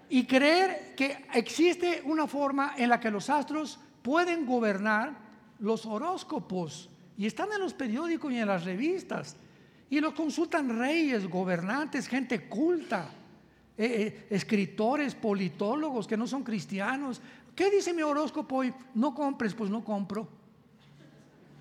Y 0.08 0.26
creer 0.26 0.94
que 0.94 1.24
existe 1.34 2.02
una 2.04 2.26
forma 2.26 2.74
en 2.76 2.88
la 2.88 3.00
que 3.00 3.10
los 3.10 3.30
astros 3.30 3.80
pueden 4.02 4.44
gobernar 4.46 5.16
los 5.58 5.86
horóscopos 5.86 6.90
y 7.16 7.26
están 7.26 7.52
en 7.52 7.60
los 7.60 7.72
periódicos 7.72 8.32
y 8.32 8.38
en 8.38 8.48
las 8.48 8.64
revistas 8.64 9.36
y 9.88 10.00
los 10.00 10.14
consultan 10.14 10.78
reyes, 10.78 11.28
gobernantes, 11.28 12.08
gente 12.08 12.48
culta, 12.48 13.10
eh, 13.76 13.84
eh, 13.84 14.26
escritores, 14.30 15.14
politólogos 15.14 16.06
que 16.06 16.16
no 16.16 16.26
son 16.26 16.42
cristianos. 16.42 17.20
¿Qué 17.54 17.70
dice 17.70 17.92
mi 17.92 18.02
horóscopo 18.02 18.56
hoy? 18.56 18.72
No 18.94 19.14
compres, 19.14 19.54
pues 19.54 19.70
no 19.70 19.84
compro. 19.84 20.26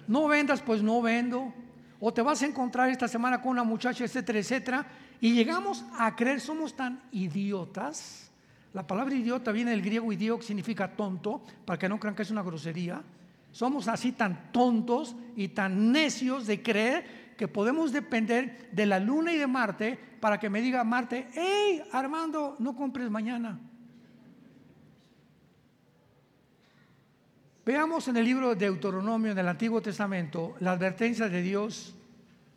No 0.08 0.28
vendas, 0.28 0.62
pues 0.62 0.82
no 0.82 1.02
vendo. 1.02 1.54
O 2.00 2.14
te 2.14 2.22
vas 2.22 2.42
a 2.42 2.46
encontrar 2.46 2.90
esta 2.90 3.08
semana 3.10 3.42
con 3.42 3.52
una 3.52 3.64
muchacha, 3.64 4.06
etcétera, 4.06 4.40
etcétera. 4.40 4.88
Y 5.20 5.34
llegamos 5.34 5.84
a 6.00 6.16
creer, 6.16 6.40
somos 6.40 6.74
tan 6.74 7.02
idiotas 7.12 8.31
la 8.74 8.88
palabra 8.88 9.14
idiota 9.14 9.52
viene 9.52 9.72
del 9.72 9.82
griego 9.82 10.12
idiot, 10.14 10.42
significa 10.42 10.96
tonto, 10.96 11.44
para 11.66 11.78
que 11.78 11.90
no 11.90 12.00
crean 12.00 12.16
que 12.16 12.22
es 12.22 12.32
una 12.32 12.42
grosería. 12.42 13.04
Somos 13.52 13.88
así 13.90 14.14
tan 14.14 14.52
tontos 14.54 15.16
y 15.36 15.50
tan 15.50 15.92
necios 15.92 16.48
de 16.48 16.64
creer 16.64 17.36
que 17.38 17.50
podemos 17.50 17.92
depender 17.92 18.70
de 18.72 18.86
la 18.86 19.00
luna 19.00 19.34
y 19.34 19.38
de 19.38 19.48
Marte 19.48 20.00
para 20.22 20.40
que 20.40 20.50
me 20.50 20.62
diga 20.62 20.84
Marte, 20.84 21.28
hey 21.34 21.82
Armando, 21.92 22.56
no 22.60 22.76
compres 22.76 23.10
mañana. 23.10 23.60
Veamos 27.66 28.08
en 28.08 28.18
el 28.18 28.26
libro 28.26 28.50
de 28.50 28.56
Deuteronomio 28.56 29.36
del 29.36 29.48
Antiguo 29.48 29.82
Testamento 29.82 30.56
la 30.60 30.72
advertencia 30.72 31.28
de 31.28 31.42
Dios 31.42 31.96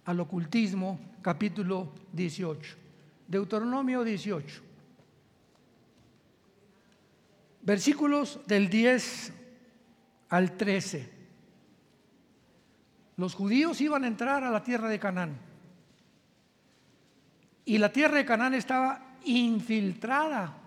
al 0.04 0.20
ocultismo, 0.20 1.00
capítulo 1.22 1.92
18. 2.12 2.76
Deuteronomio 3.26 4.04
18. 4.04 4.73
Versículos 7.64 8.40
del 8.46 8.68
10 8.68 9.32
al 10.28 10.56
13. 10.56 11.08
Los 13.16 13.34
judíos 13.34 13.80
iban 13.80 14.04
a 14.04 14.06
entrar 14.06 14.44
a 14.44 14.50
la 14.50 14.62
tierra 14.62 14.88
de 14.88 14.98
Canaán. 14.98 15.38
Y 17.64 17.78
la 17.78 17.90
tierra 17.90 18.18
de 18.18 18.26
Canaán 18.26 18.52
estaba 18.52 19.16
infiltrada 19.24 20.58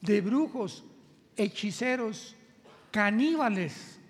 de 0.00 0.20
brujos, 0.20 0.84
hechiceros, 1.36 2.34
caníbales, 2.90 4.00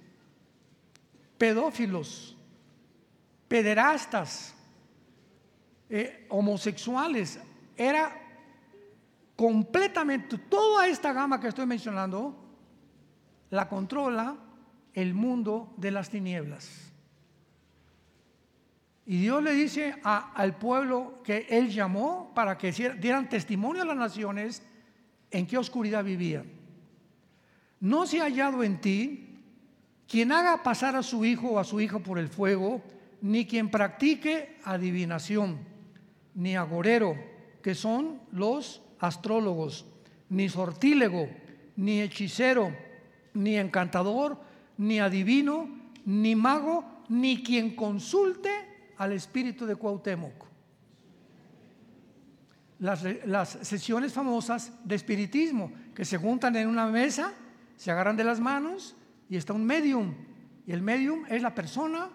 pedófilos, 1.37 2.37
pederastas, 3.49 4.55
eh, 5.91 6.27
homosexuales. 6.31 7.39
Era 7.77 8.26
completamente 9.37 10.39
toda 10.39 10.89
esta 10.89 11.13
gama 11.13 11.39
que 11.39 11.49
estoy 11.49 11.67
mencionando 11.67 12.35
la 13.51 13.69
controla 13.69 14.37
el 14.95 15.15
mundo 15.15 15.75
de 15.77 15.91
las 15.91 16.09
tinieblas. 16.09 16.91
Y 19.05 19.19
Dios 19.21 19.41
le 19.43 19.53
dice 19.53 19.95
al 20.03 20.57
pueblo 20.57 21.21
que 21.23 21.47
Él 21.49 21.71
llamó 21.71 22.33
para 22.35 22.59
que 22.59 22.73
dieran 22.73 23.29
testimonio 23.29 23.83
a 23.83 23.87
las 23.87 23.97
naciones 23.97 24.63
en 25.31 25.47
qué 25.47 25.59
oscuridad 25.59 26.03
vivían. 26.03 26.51
No 27.79 28.07
se 28.07 28.21
ha 28.21 28.25
hallado 28.25 28.65
en 28.65 28.81
ti 28.81 29.39
quien 30.09 30.33
haga 30.33 30.63
pasar 30.63 30.97
a 30.97 31.03
su 31.03 31.25
hijo 31.25 31.51
o 31.51 31.59
a 31.59 31.65
su 31.65 31.81
hija 31.81 31.99
por 31.99 32.19
el 32.19 32.29
fuego, 32.29 32.83
ni 33.21 33.47
quien 33.47 33.71
practique 33.71 34.57
adivinación, 34.65 35.59
ni 36.35 36.57
agorero, 36.57 37.17
que 37.63 37.75
son 37.75 38.21
los 38.33 38.83
astrólogos, 38.99 39.87
ni 40.29 40.49
sortílego, 40.49 41.29
ni 41.77 42.01
hechicero, 42.01 42.75
ni 43.35 43.57
encantador, 43.57 44.39
ni 44.79 45.01
adivino, 45.01 45.69
ni 46.05 46.35
mago, 46.35 46.85
ni 47.09 47.43
quien 47.43 47.77
consulte 47.77 48.51
al 48.99 49.13
espíritu 49.13 49.67
de 49.67 49.77
Cuauhtémoc. 49.77 50.47
Las, 52.79 53.05
las, 53.25 53.59
sesiones 53.63 54.13
famosas 54.13 54.73
de 54.85 54.95
espiritismo, 54.95 55.73
que 55.95 56.05
se 56.05 56.19
juntan 56.19 56.57
en 56.57 56.69
una 56.69 56.87
mesa, 56.87 57.33
se 57.77 57.91
agarran 57.91 58.17
de 58.17 58.25
las 58.25 58.41
manos 58.41 58.97
y 59.31 59.37
está 59.37 59.53
un 59.53 59.65
medium. 59.65 60.15
Y 60.67 60.73
el 60.73 60.83
medium 60.83 61.25
es 61.29 61.43
la 61.43 61.55
persona 61.55 62.11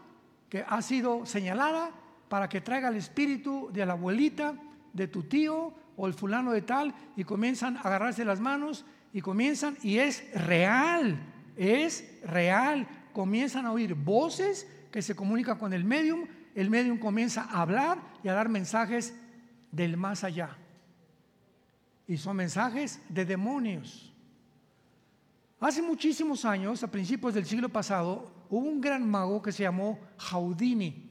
que 0.49 0.63
ha 0.67 0.81
sido 0.81 1.25
señalada 1.25 1.91
para 2.29 2.47
que 2.47 2.61
traiga 2.61 2.89
el 2.89 2.95
espíritu 2.95 3.69
de 3.71 3.85
la 3.85 3.93
abuelita, 3.93 4.53
de 4.93 5.07
tu 5.07 5.23
tío, 5.23 5.73
o 5.97 6.07
el 6.07 6.13
fulano 6.13 6.51
de 6.51 6.61
tal 6.61 6.93
y 7.15 7.23
comienzan 7.23 7.77
a 7.77 7.81
agarrarse 7.81 8.25
las 8.25 8.39
manos 8.39 8.85
y 9.13 9.21
comienzan, 9.21 9.77
y 9.83 9.97
es 9.97 10.23
real, 10.33 11.19
es 11.57 12.19
real, 12.23 12.87
comienzan 13.13 13.65
a 13.65 13.71
oír 13.71 13.93
voces 13.93 14.67
que 14.91 15.01
se 15.01 15.15
comunican 15.15 15.57
con 15.57 15.73
el 15.73 15.83
medium, 15.83 16.25
el 16.55 16.69
medium 16.69 16.97
comienza 16.97 17.43
a 17.43 17.61
hablar 17.61 17.97
y 18.23 18.27
a 18.27 18.33
dar 18.33 18.49
mensajes 18.49 19.13
del 19.71 19.97
más 19.97 20.23
allá. 20.23 20.57
Y 22.07 22.17
son 22.17 22.37
mensajes 22.37 23.01
de 23.09 23.25
demonios. 23.25 24.13
Hace 25.59 25.81
muchísimos 25.81 26.43
años, 26.43 26.83
a 26.83 26.89
principios 26.89 27.33
del 27.33 27.45
siglo 27.45 27.69
pasado, 27.69 28.31
hubo 28.49 28.67
un 28.67 28.81
gran 28.81 29.07
mago 29.07 29.41
que 29.41 29.51
se 29.51 29.63
llamó 29.63 29.99
Houdini. 30.17 31.10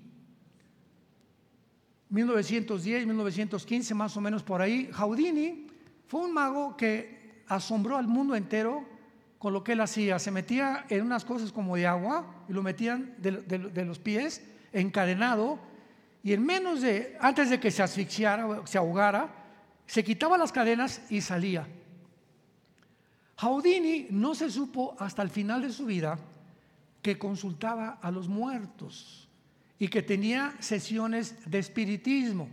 1910, 2.11 3.07
1915, 3.07 3.95
más 3.95 4.17
o 4.17 4.21
menos 4.21 4.43
por 4.43 4.61
ahí, 4.61 4.91
Houdini 4.93 5.67
fue 6.09 6.23
un 6.23 6.35
mago 6.35 6.77
que 6.77 7.43
asombró 7.47 7.97
al 7.97 8.09
mundo 8.09 8.35
entero 8.35 8.85
con 9.39 9.53
lo 9.53 9.63
que 9.63 9.73
él 9.73 9.81
hacía. 9.81 10.19
Se 10.19 10.33
metía 10.33 10.87
en 10.89 11.03
unas 11.03 11.25
cosas 11.25 11.53
como 11.53 11.77
de 11.77 11.87
agua 11.87 12.45
y 12.49 12.53
lo 12.53 12.63
metían 12.63 13.15
de, 13.19 13.85
los 13.85 13.99
pies, 13.99 14.43
encadenado, 14.73 15.59
y 16.23 16.33
en 16.33 16.45
menos 16.45 16.83
de, 16.83 17.17
antes 17.21 17.49
de 17.49 17.59
que 17.61 17.71
se 17.71 17.83
asfixiara 17.83 18.67
se 18.67 18.77
ahogara, 18.77 19.29
se 19.87 20.05
quitaba 20.05 20.37
las 20.37 20.53
cadenas 20.53 21.01
y 21.11 21.21
salía. 21.21 21.67
Houdini 23.37 24.09
no 24.11 24.35
se 24.35 24.51
supo 24.51 24.97
hasta 24.99 25.23
el 25.23 25.31
final 25.31 25.63
de 25.63 25.73
su 25.73 25.87
vida 25.87 26.19
que 27.01 27.19
consultaba 27.19 27.99
a 28.03 28.11
los 28.11 28.29
muertos 28.29 29.20
y 29.81 29.89
que 29.89 30.03
tenía 30.03 30.55
sesiones 30.61 31.35
de 31.51 31.59
espiritismo. 31.59 32.49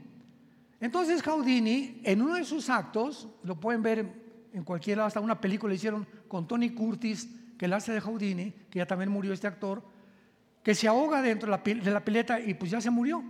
Entonces 0.80 1.22
Houdini, 1.22 2.00
en 2.04 2.22
uno 2.22 2.36
de 2.36 2.46
sus 2.46 2.70
actos, 2.70 3.28
lo 3.44 3.60
pueden 3.60 3.84
ver 3.84 4.50
en 4.54 4.64
cualquier, 4.64 5.02
hasta 5.02 5.20
una 5.20 5.40
película 5.40 5.74
hicieron 5.74 6.08
con 6.30 6.48
Tony 6.48 6.70
Curtis, 6.70 7.28
que 7.58 7.66
el 7.66 7.74
hace 7.74 7.92
de 7.92 8.00
Houdini, 8.00 8.54
que 8.72 8.80
ya 8.80 8.86
también 8.86 9.12
murió 9.12 9.34
este 9.34 9.46
actor, 9.46 9.84
que 10.64 10.74
se 10.74 10.88
ahoga 10.88 11.22
dentro 11.22 11.52
de 11.64 11.92
la 11.92 12.06
pileta 12.06 12.40
y 12.40 12.54
pues 12.54 12.72
ya 12.72 12.80
se 12.80 12.90
murió. 12.90 13.22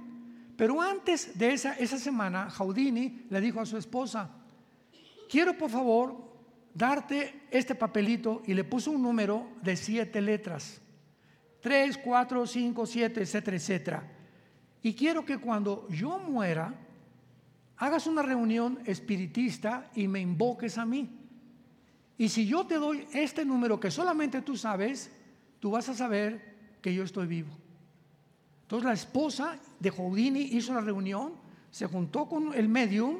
Pero 0.55 0.79
antes 0.79 1.35
de 1.37 1.53
esa, 1.53 1.73
esa 1.73 1.97
semana, 1.97 2.51
Houdini 2.51 3.25
le 3.31 3.41
dijo 3.41 3.59
a 3.59 3.65
su 3.65 3.77
esposa, 3.77 4.29
quiero 5.27 5.57
por 5.57 5.71
favor 5.71 6.15
darte 6.71 7.47
este 7.49 7.73
papelito 7.73 8.43
y 8.45 8.53
le 8.53 8.63
puso 8.63 8.91
un 8.91 9.01
número 9.01 9.47
de 9.63 9.75
siete 9.75 10.21
letras. 10.21 10.81
3, 11.61 11.97
4, 11.97 12.47
5, 12.47 12.85
7, 12.85 13.21
etcétera, 13.21 13.57
etcétera. 13.57 14.11
Y 14.81 14.93
quiero 14.93 15.25
que 15.25 15.37
cuando 15.37 15.87
yo 15.89 16.19
muera, 16.19 16.73
hagas 17.77 18.07
una 18.07 18.21
reunión 18.21 18.79
espiritista 18.85 19.89
y 19.95 20.07
me 20.07 20.19
invoques 20.19 20.77
a 20.77 20.85
mí. 20.85 21.09
Y 22.17 22.29
si 22.29 22.47
yo 22.47 22.65
te 22.65 22.75
doy 22.75 23.05
este 23.13 23.45
número 23.45 23.79
que 23.79 23.91
solamente 23.91 24.41
tú 24.41 24.57
sabes, 24.57 25.11
tú 25.59 25.71
vas 25.71 25.87
a 25.89 25.93
saber 25.93 26.55
que 26.81 26.93
yo 26.93 27.03
estoy 27.03 27.27
vivo. 27.27 27.49
Entonces 28.63 28.85
la 28.85 28.93
esposa 28.93 29.59
de 29.79 29.91
Houdini 29.91 30.41
hizo 30.41 30.71
una 30.71 30.81
reunión, 30.81 31.33
se 31.69 31.85
juntó 31.85 32.27
con 32.27 32.53
el 32.53 32.67
medium 32.67 33.17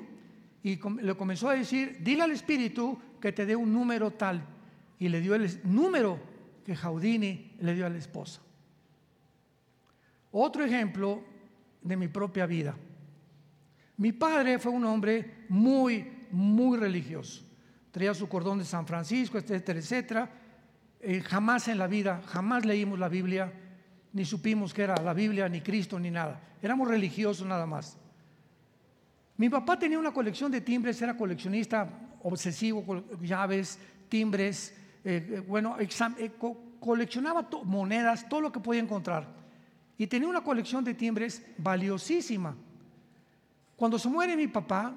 y 0.64 0.80
le 1.02 1.16
comenzó 1.16 1.50
a 1.50 1.54
decir, 1.54 1.98
dile 2.02 2.24
al 2.24 2.32
espíritu 2.32 2.98
que 3.22 3.32
te 3.32 3.46
dé 3.46 3.56
un 3.56 3.72
número 3.72 4.12
tal. 4.12 4.44
Y 5.00 5.10
le 5.10 5.22
dio 5.22 5.36
el 5.36 5.62
número 5.64 6.20
que 6.66 6.76
Jaudini 6.76 7.47
le 7.60 7.74
dio 7.74 7.86
a 7.86 7.90
la 7.90 7.98
esposa. 7.98 8.42
Otro 10.32 10.64
ejemplo 10.64 11.24
de 11.82 11.98
mi 11.98 12.08
propia 12.08 12.46
vida. 12.46 12.76
Mi 13.98 14.12
padre 14.12 14.60
fue 14.60 14.72
un 14.72 14.86
hombre 14.86 15.46
muy, 15.50 16.28
muy 16.32 16.78
religioso. 16.78 17.44
Traía 17.92 18.14
su 18.14 18.30
cordón 18.30 18.60
de 18.60 18.66
San 18.66 18.86
Francisco, 18.86 19.38
etcétera, 19.38 19.80
etcétera. 19.80 20.32
Eh, 21.00 21.22
jamás 21.22 21.68
en 21.68 21.78
la 21.78 21.88
vida, 21.88 22.22
jamás 22.28 22.66
leímos 22.66 23.00
la 23.00 23.10
Biblia, 23.10 23.52
ni 24.14 24.26
supimos 24.26 24.74
que 24.74 24.84
era 24.84 24.96
la 25.02 25.14
Biblia, 25.14 25.50
ni 25.50 25.62
Cristo, 25.62 26.00
ni 26.00 26.12
nada. 26.12 26.42
Éramos 26.62 26.88
religiosos 26.88 27.48
nada 27.48 27.66
más. 27.66 27.98
Mi 29.38 29.50
papá 29.50 29.78
tenía 29.78 30.00
una 30.00 30.12
colección 30.12 30.52
de 30.52 30.62
timbres, 30.62 31.02
era 31.02 31.16
coleccionista 31.16 31.88
obsesivo, 32.24 33.04
llaves, 33.22 33.80
timbres, 34.10 34.76
eh, 35.04 35.30
eh, 35.30 35.40
bueno, 35.48 35.78
coleccionaba 36.80 37.48
monedas, 37.64 38.28
todo 38.30 38.42
lo 38.42 38.52
que 38.52 38.60
podía 38.60 38.82
encontrar. 38.82 39.28
Y 39.98 40.08
tenía 40.08 40.28
una 40.28 40.44
colección 40.44 40.84
de 40.84 40.94
timbres 40.94 41.44
valiosísima. 41.58 42.56
Cuando 43.76 43.98
se 43.98 44.10
muere 44.10 44.36
mi 44.36 44.48
papá, 44.48 44.94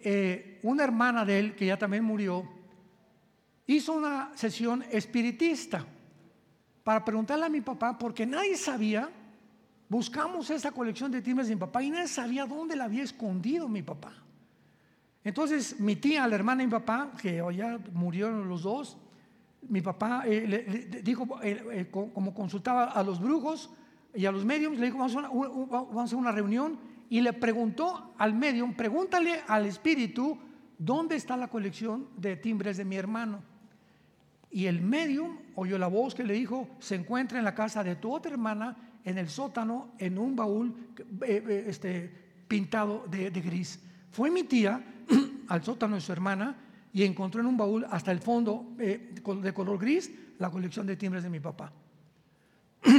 eh, 0.00 0.60
una 0.62 0.84
hermana 0.84 1.24
de 1.24 1.38
él, 1.38 1.54
que 1.54 1.66
ya 1.66 1.76
también 1.76 2.04
murió, 2.04 2.48
hizo 3.66 3.92
una 3.92 4.30
sesión 4.34 4.84
espiritista 4.90 5.84
para 6.82 7.04
preguntarle 7.04 7.46
a 7.46 7.50
mi 7.50 7.60
papá, 7.60 7.98
porque 7.98 8.24
nadie 8.24 8.56
sabía, 8.56 9.10
buscamos 9.88 10.48
esa 10.50 10.70
colección 10.70 11.10
de 11.10 11.20
timbres 11.20 11.48
de 11.48 11.54
mi 11.54 11.60
papá 11.60 11.82
y 11.82 11.90
nadie 11.90 12.08
sabía 12.08 12.46
dónde 12.46 12.76
la 12.76 12.84
había 12.84 13.02
escondido 13.02 13.68
mi 13.68 13.82
papá. 13.82 14.12
Entonces 15.22 15.78
mi 15.78 15.96
tía, 15.96 16.26
la 16.26 16.36
hermana 16.36 16.62
de 16.62 16.66
mi 16.66 16.70
papá, 16.70 17.12
que 17.20 17.42
ya 17.54 17.78
murieron 17.92 18.48
los 18.48 18.62
dos, 18.62 18.96
mi 19.62 19.80
papá 19.80 20.22
eh, 20.26 20.46
le, 20.46 21.02
dijo, 21.02 21.26
eh, 21.42 21.88
como 21.90 22.34
consultaba 22.34 22.84
a 22.84 23.02
los 23.02 23.20
brujos 23.20 23.70
y 24.14 24.26
a 24.26 24.32
los 24.32 24.44
medios, 24.44 24.76
le 24.78 24.86
dijo, 24.86 24.98
vamos 24.98 25.16
a, 25.16 26.02
hacer 26.02 26.18
una 26.18 26.32
reunión 26.32 26.78
y 27.10 27.20
le 27.20 27.32
preguntó 27.32 28.14
al 28.18 28.34
medium, 28.34 28.74
pregúntale 28.74 29.40
al 29.46 29.66
espíritu 29.66 30.38
dónde 30.78 31.16
está 31.16 31.36
la 31.36 31.48
colección 31.48 32.08
de 32.16 32.36
timbres 32.36 32.76
de 32.76 32.84
mi 32.84 32.96
hermano. 32.96 33.40
Y 34.50 34.66
el 34.66 34.80
medium 34.80 35.38
oyó 35.56 35.76
la 35.78 35.88
voz 35.88 36.14
que 36.14 36.24
le 36.24 36.34
dijo, 36.34 36.68
se 36.78 36.94
encuentra 36.94 37.38
en 37.38 37.44
la 37.44 37.54
casa 37.54 37.84
de 37.84 37.96
tu 37.96 38.14
otra 38.14 38.32
hermana, 38.32 38.76
en 39.04 39.18
el 39.18 39.28
sótano, 39.28 39.88
en 39.98 40.18
un 40.18 40.36
baúl 40.36 40.74
eh, 41.22 41.64
este, 41.66 42.10
pintado 42.46 43.04
de, 43.10 43.30
de 43.30 43.40
gris. 43.40 43.80
Fue 44.10 44.30
mi 44.30 44.44
tía 44.44 44.82
al 45.48 45.62
sótano 45.62 45.96
de 45.96 46.00
su 46.00 46.12
hermana 46.12 46.56
y 46.98 47.04
encontró 47.04 47.40
en 47.40 47.46
un 47.46 47.56
baúl 47.56 47.86
hasta 47.92 48.10
el 48.10 48.18
fondo 48.18 48.74
eh, 48.76 49.14
de 49.14 49.54
color 49.54 49.78
gris 49.78 50.10
la 50.40 50.50
colección 50.50 50.84
de 50.84 50.96
timbres 50.96 51.22
de 51.22 51.30
mi 51.30 51.38
papá. 51.38 51.72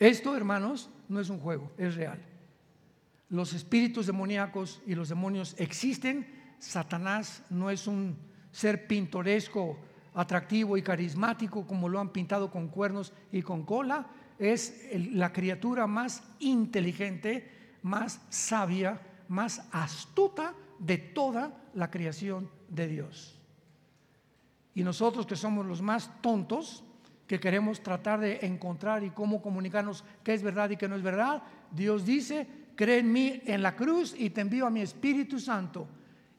Esto, 0.00 0.36
hermanos, 0.36 0.90
no 1.08 1.20
es 1.20 1.30
un 1.30 1.38
juego, 1.38 1.70
es 1.78 1.94
real. 1.94 2.20
Los 3.28 3.52
espíritus 3.52 4.06
demoníacos 4.06 4.82
y 4.84 4.96
los 4.96 5.10
demonios 5.10 5.54
existen. 5.58 6.26
Satanás 6.58 7.44
no 7.50 7.70
es 7.70 7.86
un 7.86 8.16
ser 8.50 8.88
pintoresco, 8.88 9.78
atractivo 10.14 10.76
y 10.76 10.82
carismático 10.82 11.68
como 11.68 11.88
lo 11.88 12.00
han 12.00 12.08
pintado 12.08 12.50
con 12.50 12.66
cuernos 12.66 13.12
y 13.30 13.42
con 13.42 13.64
cola. 13.64 14.08
Es 14.40 14.88
la 14.92 15.32
criatura 15.32 15.86
más 15.86 16.24
inteligente, 16.40 17.78
más 17.80 18.20
sabia, 18.28 19.00
más 19.28 19.68
astuta 19.70 20.52
de 20.80 20.98
toda 20.98 21.62
la 21.74 21.92
creación 21.92 22.57
de 22.68 22.86
Dios. 22.86 23.38
Y 24.74 24.84
nosotros 24.84 25.26
que 25.26 25.36
somos 25.36 25.66
los 25.66 25.82
más 25.82 26.20
tontos, 26.22 26.84
que 27.26 27.40
queremos 27.40 27.82
tratar 27.82 28.20
de 28.20 28.38
encontrar 28.42 29.02
y 29.04 29.10
cómo 29.10 29.42
comunicarnos 29.42 30.04
qué 30.22 30.34
es 30.34 30.42
verdad 30.42 30.70
y 30.70 30.76
qué 30.76 30.88
no 30.88 30.96
es 30.96 31.02
verdad, 31.02 31.42
Dios 31.70 32.04
dice, 32.04 32.46
cree 32.74 32.98
en 32.98 33.12
mí 33.12 33.42
en 33.44 33.62
la 33.62 33.74
cruz 33.74 34.14
y 34.16 34.30
te 34.30 34.40
envío 34.40 34.66
a 34.66 34.70
mi 34.70 34.80
Espíritu 34.80 35.40
Santo. 35.40 35.88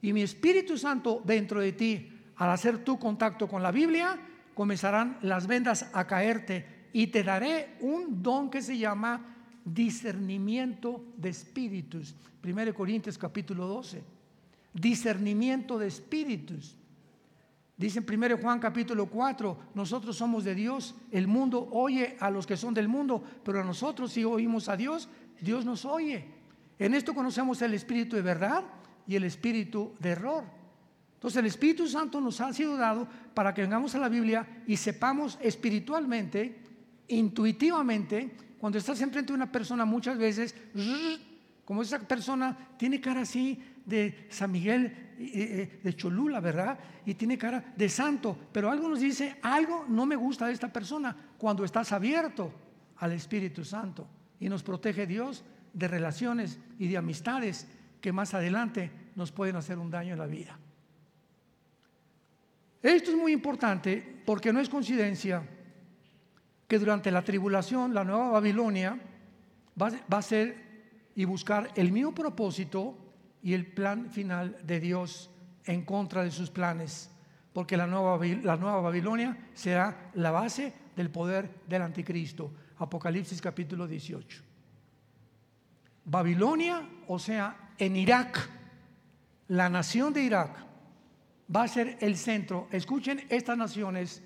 Y 0.02 0.14
mi 0.14 0.22
Espíritu 0.22 0.78
Santo 0.78 1.22
dentro 1.26 1.60
de 1.60 1.74
ti, 1.74 2.12
al 2.38 2.52
hacer 2.52 2.84
tu 2.84 2.98
contacto 2.98 3.48
con 3.48 3.62
la 3.62 3.72
Biblia, 3.72 4.18
comenzarán 4.54 5.18
las 5.22 5.46
vendas 5.46 5.90
a 5.94 6.08
caerte 6.08 6.88
y 6.94 7.08
te 7.08 7.24
daré 7.24 7.76
un 7.82 8.24
don 8.24 8.50
que 8.50 8.62
se 8.62 8.78
llama 8.78 9.36
discernimiento 9.66 11.04
de 11.18 11.30
espíritus. 11.30 12.16
1 12.44 12.74
Corintios 12.74 13.18
capítulo 13.18 13.68
12 13.68 14.19
discernimiento 14.74 15.78
de 15.78 15.88
espíritus. 15.88 16.76
Dice 17.78 18.00
en 18.00 18.24
1 18.24 18.38
Juan 18.40 18.60
capítulo 18.60 19.06
4, 19.06 19.58
nosotros 19.74 20.18
somos 20.18 20.44
de 20.44 20.54
Dios, 20.54 20.96
el 21.12 21.28
mundo 21.28 21.70
oye 21.72 22.18
a 22.20 22.30
los 22.30 22.46
que 22.46 22.58
son 22.58 22.74
del 22.74 22.90
mundo, 22.90 23.24
pero 23.44 23.62
a 23.62 23.64
nosotros 23.64 24.12
si 24.12 24.26
oímos 24.26 24.68
a 24.68 24.76
Dios, 24.76 25.08
Dios 25.40 25.64
nos 25.64 25.86
oye. 25.86 26.26
En 26.78 26.94
esto 26.94 27.14
conocemos 27.14 27.62
el 27.62 27.74
espíritu 27.74 28.16
de 28.16 28.22
verdad 28.22 28.64
y 29.08 29.16
el 29.16 29.24
espíritu 29.24 29.94
de 30.00 30.10
error. 30.10 30.60
Entonces 31.20 31.40
el 31.40 31.48
Espíritu 31.48 31.86
Santo 31.86 32.22
nos 32.22 32.40
ha 32.40 32.54
sido 32.54 32.78
dado 32.78 33.06
para 33.34 33.54
que 33.54 33.62
vengamos 33.62 33.94
a 33.94 34.00
la 34.00 34.08
Biblia 34.08 34.64
y 34.66 34.78
sepamos 34.78 35.38
espiritualmente, 35.42 36.62
intuitivamente, 37.10 38.38
cuando 38.58 38.78
estás 38.78 39.02
enfrente 39.02 39.34
de 39.34 39.36
una 39.36 39.52
persona 39.52 39.84
muchas 39.84 40.18
veces, 40.18 40.56
como 41.70 41.84
esa 41.84 42.00
persona 42.00 42.58
tiene 42.78 43.00
cara 43.00 43.22
así, 43.22 43.62
de 43.86 44.26
San 44.30 44.52
Miguel 44.52 45.14
eh, 45.20 45.80
de 45.84 45.96
Cholula, 45.96 46.40
¿verdad? 46.40 46.80
Y 47.06 47.14
tiene 47.14 47.38
cara 47.38 47.74
de 47.78 47.88
santo, 47.90 48.36
pero 48.52 48.72
algo 48.72 48.90
nos 48.90 49.00
dice, 49.00 49.38
algo 49.44 49.86
no 49.88 50.08
me 50.08 50.16
gusta 50.16 50.48
de 50.48 50.54
esta 50.54 50.74
persona 50.74 51.16
cuando 51.38 51.64
estás 51.64 51.92
abierto 51.92 52.52
al 52.98 53.12
Espíritu 53.12 53.64
Santo 53.64 54.08
y 54.40 54.50
nos 54.50 54.64
protege 54.64 55.06
Dios 55.06 55.46
de 55.72 55.88
relaciones 55.88 56.58
y 56.80 56.88
de 56.88 56.98
amistades 56.98 57.68
que 58.02 58.12
más 58.12 58.34
adelante 58.34 58.90
nos 59.16 59.32
pueden 59.32 59.56
hacer 59.56 59.78
un 59.78 59.92
daño 59.92 60.14
en 60.14 60.20
la 60.20 60.26
vida. 60.26 60.58
Esto 62.82 63.12
es 63.12 63.16
muy 63.16 63.32
importante 63.32 64.24
porque 64.26 64.52
no 64.52 64.60
es 64.60 64.70
coincidencia 64.70 65.48
que 66.68 66.80
durante 66.80 67.12
la 67.12 67.24
tribulación 67.24 67.94
la 67.94 68.04
nueva 68.04 68.32
Babilonia 68.32 69.00
va 69.80 70.18
a 70.18 70.22
ser 70.24 70.69
y 71.16 71.26
buscar 71.26 71.72
el 71.76 71.92
mismo 71.92 72.14
propósito 72.14 72.98
y 73.42 73.54
el 73.54 73.68
plan 73.68 74.10
final 74.10 74.58
de 74.64 74.80
Dios 74.80 75.30
en 75.66 75.84
contra 75.86 76.24
de 76.24 76.32
sus 76.32 76.50
planes, 76.50 77.12
porque 77.54 77.78
la 77.78 77.88
nueva, 77.88 78.20
la 78.44 78.58
nueva 78.58 78.82
Babilonia 78.82 79.50
será 79.54 80.12
la 80.16 80.32
base 80.32 80.74
del 80.96 81.10
poder 81.10 81.62
del 81.68 81.82
anticristo. 81.82 82.52
Apocalipsis 82.78 83.42
capítulo 83.42 83.88
18. 83.88 84.44
Babilonia, 86.06 86.88
o 87.08 87.20
sea, 87.20 87.74
en 87.78 87.96
Irak, 87.96 88.50
la 89.50 89.70
nación 89.70 90.14
de 90.14 90.24
Irak 90.24 90.58
va 91.54 91.64
a 91.64 91.68
ser 91.68 91.98
el 92.02 92.18
centro. 92.18 92.68
Escuchen 92.72 93.26
estas 93.30 93.58
naciones, 93.58 94.24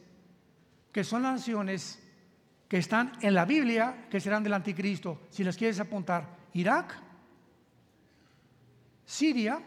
que 0.91 1.03
son 1.03 1.23
las 1.23 1.33
naciones 1.33 1.99
que 2.67 2.77
están 2.77 3.13
en 3.21 3.33
la 3.33 3.45
Biblia, 3.45 4.07
que 4.09 4.19
serán 4.19 4.43
del 4.43 4.53
anticristo. 4.53 5.21
Si 5.29 5.43
las 5.43 5.57
quieres 5.57 5.79
apuntar, 5.79 6.42
Irak, 6.53 6.95
Siria, 9.05 9.61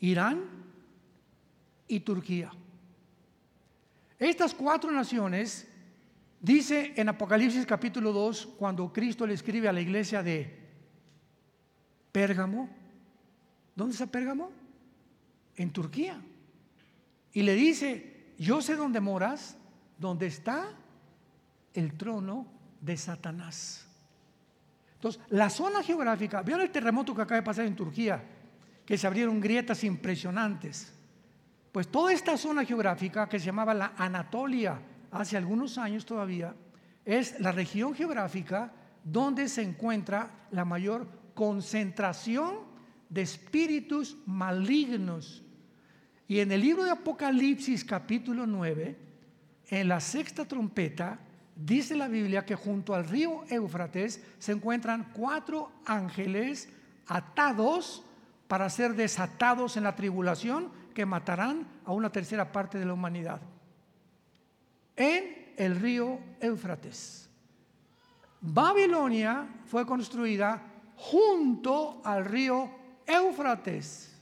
Irán 0.00 0.44
y 1.88 2.00
Turquía. 2.00 2.50
Estas 4.18 4.54
cuatro 4.54 4.90
naciones, 4.90 5.66
dice 6.40 6.92
en 6.96 7.08
Apocalipsis 7.08 7.66
capítulo 7.66 8.12
2, 8.12 8.54
cuando 8.58 8.92
Cristo 8.92 9.26
le 9.26 9.34
escribe 9.34 9.68
a 9.68 9.72
la 9.72 9.80
iglesia 9.80 10.22
de 10.22 10.58
Pérgamo, 12.12 12.68
¿dónde 13.74 13.92
está 13.92 14.06
Pérgamo? 14.06 14.50
En 15.56 15.72
Turquía. 15.72 16.20
Y 17.32 17.42
le 17.42 17.54
dice, 17.54 18.34
yo 18.38 18.60
sé 18.60 18.76
dónde 18.76 19.00
moras, 19.00 19.56
donde 19.98 20.26
está 20.26 20.74
el 21.74 21.94
trono 21.96 22.46
de 22.80 22.96
Satanás. 22.96 23.89
Entonces, 25.00 25.22
la 25.30 25.48
zona 25.48 25.82
geográfica, 25.82 26.42
¿vieron 26.42 26.60
el 26.60 26.70
terremoto 26.70 27.14
que 27.14 27.22
acaba 27.22 27.40
de 27.40 27.42
pasar 27.42 27.64
en 27.64 27.74
Turquía? 27.74 28.22
Que 28.84 28.98
se 28.98 29.06
abrieron 29.06 29.40
grietas 29.40 29.82
impresionantes. 29.82 30.92
Pues 31.72 31.88
toda 31.88 32.12
esta 32.12 32.36
zona 32.36 32.66
geográfica 32.66 33.26
que 33.26 33.38
se 33.38 33.46
llamaba 33.46 33.72
la 33.72 33.94
Anatolia 33.96 34.78
hace 35.10 35.38
algunos 35.38 35.78
años 35.78 36.04
todavía, 36.04 36.54
es 37.06 37.40
la 37.40 37.50
región 37.50 37.94
geográfica 37.94 38.74
donde 39.02 39.48
se 39.48 39.62
encuentra 39.62 40.46
la 40.50 40.66
mayor 40.66 41.08
concentración 41.32 42.58
de 43.08 43.22
espíritus 43.22 44.18
malignos. 44.26 45.42
Y 46.28 46.40
en 46.40 46.52
el 46.52 46.60
libro 46.60 46.84
de 46.84 46.90
Apocalipsis 46.90 47.86
capítulo 47.86 48.46
9, 48.46 48.98
en 49.70 49.88
la 49.88 49.98
sexta 49.98 50.44
trompeta, 50.44 51.18
Dice 51.62 51.94
la 51.94 52.08
Biblia 52.08 52.46
que 52.46 52.54
junto 52.54 52.94
al 52.94 53.06
río 53.06 53.44
Éufrates 53.50 54.24
se 54.38 54.52
encuentran 54.52 55.12
cuatro 55.12 55.70
ángeles 55.84 56.70
atados 57.06 58.02
para 58.48 58.70
ser 58.70 58.94
desatados 58.94 59.76
en 59.76 59.82
la 59.82 59.94
tribulación 59.94 60.70
que 60.94 61.04
matarán 61.04 61.66
a 61.84 61.92
una 61.92 62.10
tercera 62.10 62.50
parte 62.50 62.78
de 62.78 62.86
la 62.86 62.94
humanidad. 62.94 63.42
En 64.96 65.52
el 65.58 65.78
río 65.78 66.18
Éufrates. 66.40 67.28
Babilonia 68.40 69.46
fue 69.66 69.84
construida 69.84 70.62
junto 70.96 72.00
al 72.02 72.24
río 72.24 72.70
Éufrates. 73.06 74.16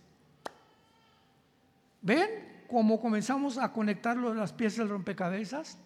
¿Ven 2.02 2.64
cómo 2.68 3.00
comenzamos 3.00 3.58
a 3.58 3.72
conectar 3.72 4.16
las 4.16 4.52
piezas 4.52 4.78
del 4.78 4.88
rompecabezas? 4.88 5.78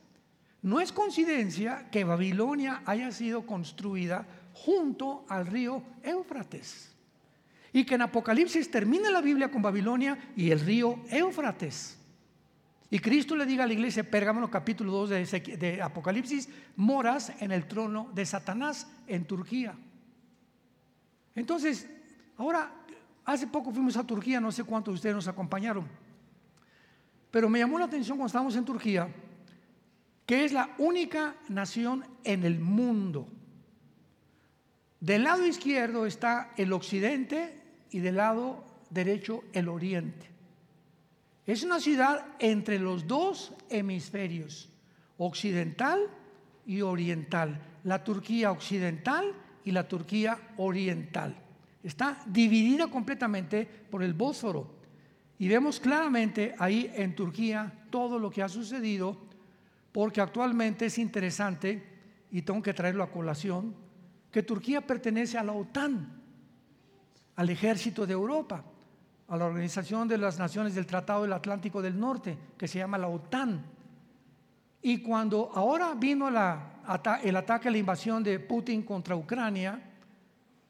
No 0.63 0.81
es 0.81 0.93
coincidencia 0.93 1.91
que 1.91 2.05
Babilonia 2.05 2.83
haya 2.87 3.11
sido 3.11 3.45
construida 3.45 4.27
junto 4.53 5.25
al 5.29 5.47
río 5.47 5.83
Éufrates. 6.03 6.95
Y 7.73 7.85
que 7.85 7.97
en 7.97 8.03
Apocalipsis 8.03 8.71
termine 8.71 9.11
la 9.11 9.21
Biblia 9.21 9.51
con 9.51 9.61
Babilonia 9.61 10.17
y 10.37 10.51
el 10.51 10.61
río 10.61 11.01
Éufrates. 11.11 11.99
Y 12.91 12.99
Cristo 12.99 13.35
le 13.35 13.47
diga 13.47 13.65
a 13.65 13.67
la 13.67 13.73
iglesia, 13.73 14.09
Pérgamo 14.09 14.49
capítulo 14.51 14.93
2 14.93 15.11
de, 15.11 15.57
de, 15.57 15.83
Apocalipsis, 15.83 16.49
moras 16.77 17.33
en 17.41 17.51
el 17.51 17.67
trono 17.67 18.11
de 18.15 18.27
Satanás 18.27 18.87
en 19.07 19.25
Turquía. 19.25 19.75
Entonces, 21.35 21.89
ahora, 22.37 22.71
hace 23.25 23.47
poco 23.47 23.73
fuimos 23.73 23.97
a 23.97 24.07
Turquía, 24.07 24.41
no 24.41 24.53
sé 24.53 24.63
cuántos 24.63 24.93
de 24.93 24.97
ustedes 24.97 25.15
nos 25.15 25.27
acompañaron, 25.27 25.89
pero 27.31 27.49
me 27.49 27.61
llamó 27.61 27.79
la 27.79 27.87
atención 27.87 28.19
cuando 28.19 28.27
estábamos 28.27 28.55
en 28.57 28.65
Turquía, 28.67 29.09
que 30.33 30.47
es 30.47 30.53
la 30.55 30.71
única 30.79 31.37
nación 31.51 32.07
en 32.25 32.45
el 32.45 32.59
mundo. 32.59 33.29
Del 34.99 35.25
lado 35.25 35.47
izquierdo 35.47 36.07
está 36.07 36.55
el 36.57 36.73
occidente 36.73 37.61
y 37.91 37.99
del 37.99 38.17
lado 38.17 38.65
derecho 38.89 39.45
el 39.53 39.69
oriente. 39.69 40.31
Es 41.45 41.63
una 41.65 41.81
ciudad 41.81 42.29
entre 42.39 42.79
los 42.79 43.07
dos 43.07 43.53
hemisferios, 43.69 44.71
occidental 45.19 46.01
y 46.65 46.81
oriental, 46.81 47.61
la 47.85 48.03
Turquía 48.03 48.53
occidental 48.53 49.35
y 49.67 49.71
la 49.73 49.87
Turquía 49.87 50.39
oriental. 50.57 51.37
Está 51.83 52.23
dividida 52.25 52.87
completamente 52.87 53.67
por 53.67 54.03
el 54.03 54.15
Bósforo. 54.15 54.77
Y 55.39 55.49
vemos 55.49 55.79
claramente 55.79 56.55
ahí 56.59 56.91
en 56.95 57.15
Turquía 57.15 57.71
todo 57.91 58.19
lo 58.19 58.31
que 58.31 58.43
ha 58.43 58.49
sucedido, 58.49 59.31
porque 59.93 60.21
actualmente 60.21 60.87
es 60.87 60.99
interesante, 60.99 61.83
y 62.31 62.43
tengo 62.43 62.63
que 62.63 62.75
traerlo 62.75 63.03
a 63.05 63.11
colación, 63.11 63.75
que 64.31 64.43
Turquía 64.43 64.81
pertenece 64.81 65.39
a 65.39 65.45
la 65.45 65.53
OTAN, 65.53 66.21
al 67.37 67.51
ejército 67.51 68.07
de 68.07 68.15
Europa 68.15 68.65
a 69.33 69.37
la 69.39 69.47
Organización 69.47 70.07
de 70.09 70.19
las 70.19 70.39
Naciones 70.39 70.75
del 70.75 70.85
Tratado 70.85 71.23
del 71.23 71.33
Atlántico 71.33 71.81
del 71.81 71.99
Norte, 71.99 72.37
que 72.59 72.69
se 72.69 72.79
llama 72.79 72.99
la 72.99 73.09
OTAN. 73.09 73.65
Y 74.83 74.99
cuando 75.01 75.51
ahora 75.55 75.95
vino 75.95 76.29
el 76.29 76.37
ataque, 76.37 77.71
la 77.71 77.79
invasión 77.79 78.23
de 78.23 78.39
Putin 78.41 78.83
contra 78.83 79.17
Ucrania, 79.17 79.81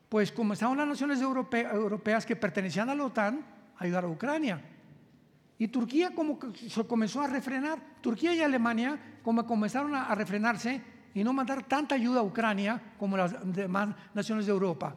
pues 0.09 0.31
comenzaron 0.31 0.77
las 0.77 0.87
naciones 0.87 1.21
europeas 1.21 2.25
que 2.25 2.37
pertenecían 2.37 2.89
a 2.89 2.95
la 2.95 3.05
OTAN 3.05 3.45
a 3.77 3.83
ayudar 3.83 4.05
a 4.05 4.09
Ucrania. 4.09 4.63
Y 5.63 5.69
Turquía 5.69 6.11
como 6.13 6.41
se 6.57 6.85
comenzó 6.89 7.21
a 7.21 7.29
refrenar, 7.29 7.79
Turquía 8.01 8.35
y 8.35 8.41
Alemania 8.41 8.99
como 9.23 9.47
comenzaron 9.47 9.95
a 9.95 10.13
refrenarse 10.13 10.83
y 11.15 11.23
no 11.23 11.33
mandar 11.33 11.63
tanta 11.69 11.95
ayuda 11.95 12.19
a 12.19 12.25
Ucrania 12.25 12.83
como 12.99 13.17
las 13.17 13.33
demás 13.45 13.95
naciones 14.13 14.47
de 14.47 14.51
Europa. 14.51 14.97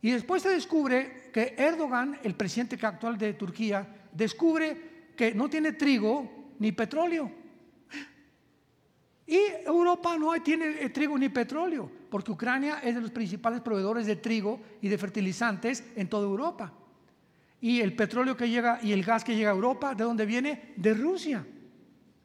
Y 0.00 0.12
después 0.12 0.44
se 0.44 0.50
descubre 0.50 1.32
que 1.32 1.56
Erdogan, 1.58 2.20
el 2.22 2.36
presidente 2.36 2.78
actual 2.86 3.18
de 3.18 3.32
Turquía, 3.32 4.06
descubre 4.12 5.10
que 5.16 5.34
no 5.34 5.50
tiene 5.50 5.72
trigo 5.72 6.52
ni 6.60 6.70
petróleo. 6.70 7.28
Y 9.26 9.40
Europa 9.66 10.16
no 10.16 10.40
tiene 10.40 10.84
eh, 10.84 10.90
trigo 10.90 11.18
ni 11.18 11.30
petróleo, 11.30 11.90
porque 12.08 12.30
Ucrania 12.30 12.78
es 12.78 12.94
de 12.94 13.00
los 13.00 13.10
principales 13.10 13.60
proveedores 13.60 14.06
de 14.06 14.14
trigo 14.14 14.60
y 14.82 14.86
de 14.86 14.98
fertilizantes 14.98 15.82
en 15.96 16.08
toda 16.08 16.28
Europa. 16.28 16.74
Y 17.60 17.80
el 17.80 17.94
petróleo 17.94 18.36
que 18.36 18.48
llega 18.48 18.80
y 18.82 18.92
el 18.92 19.04
gas 19.04 19.24
que 19.24 19.36
llega 19.36 19.50
a 19.50 19.54
Europa, 19.54 19.94
¿de 19.94 20.04
dónde 20.04 20.26
viene? 20.26 20.72
De 20.76 20.94
Rusia. 20.94 21.46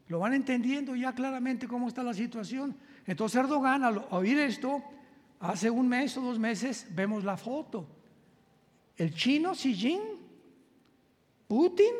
Lo 0.07 0.19
van 0.19 0.33
entendiendo 0.33 0.95
ya 0.95 1.13
claramente 1.13 1.67
cómo 1.67 1.87
está 1.87 2.03
la 2.03 2.13
situación. 2.13 2.75
Entonces 3.05 3.39
Erdogan, 3.39 3.83
al 3.83 4.05
oír 4.11 4.39
esto, 4.39 4.83
Hace 5.39 5.69
un 5.69 5.87
mes 5.87 6.17
o 6.17 6.21
dos 6.21 6.39
meses 6.39 6.87
vemos 6.89 7.23
la 7.23 7.37
foto. 7.37 7.87
El 8.97 9.13
chino 9.13 9.53
Xi 9.53 9.73
Jinping, 9.73 10.19
Putin, 11.47 11.93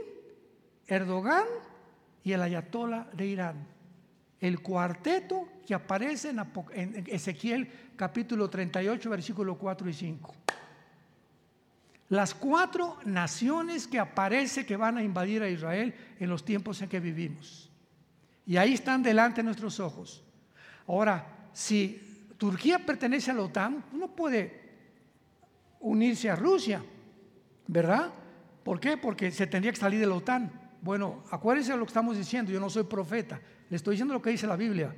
Erdogan 0.88 1.46
y 2.24 2.32
el 2.32 2.42
ayatollah 2.42 3.08
de 3.14 3.28
Irán. 3.28 3.68
El 4.40 4.62
cuarteto 4.62 5.48
que 5.66 5.74
aparece 5.74 6.30
en, 6.74 7.04
Ezequiel 7.08 7.70
capítulo 7.96 8.50
38, 8.50 9.10
versículo 9.10 9.58
4 9.58 9.90
y 9.90 9.94
5. 9.94 10.36
Las 12.10 12.36
cuatro 12.36 12.98
naciones 13.06 13.88
que 13.88 13.98
aparece 13.98 14.66
que 14.66 14.78
van 14.78 14.98
a 14.98 15.04
invadir 15.04 15.42
a 15.42 15.50
Israel 15.50 15.94
en 16.20 16.30
los 16.30 16.46
tiempos 16.46 16.82
en 16.82 16.90
que 16.90 17.00
vivimos. 17.00 17.72
Y 18.46 18.58
ahí 18.58 18.74
están 18.74 19.02
delante 19.02 19.38
de 19.38 19.46
nuestros 19.46 19.80
ojos. 19.80 20.24
Ahora, 20.88 21.50
si 21.52 22.30
Turquía 22.38 22.78
pertenece 22.78 23.32
a 23.32 23.34
la 23.34 23.42
OTAN, 23.42 23.86
no 23.94 24.10
puede 24.10 24.62
unirse 25.80 26.30
a 26.30 26.36
Rusia, 26.36 26.84
¿verdad? 27.66 28.12
¿Por 28.64 28.80
qué? 28.80 28.98
Porque 28.98 29.32
se 29.32 29.48
tendría 29.48 29.72
que 29.72 29.80
salir 29.80 30.00
de 30.00 30.06
la 30.06 30.16
OTAN. 30.16 30.52
Bueno, 30.82 31.24
acuérdense 31.32 31.72
de 31.72 31.80
lo 31.80 31.86
que 31.86 31.90
estamos 31.90 32.16
diciendo, 32.16 32.52
yo 32.52 32.60
no 32.60 32.70
soy 32.70 32.84
profeta, 32.84 33.42
le 33.68 33.78
estoy 33.78 33.96
diciendo 33.96 34.14
lo 34.14 34.22
que 34.22 34.30
dice 34.30 34.46
la 34.46 34.56
Biblia. 34.56 34.96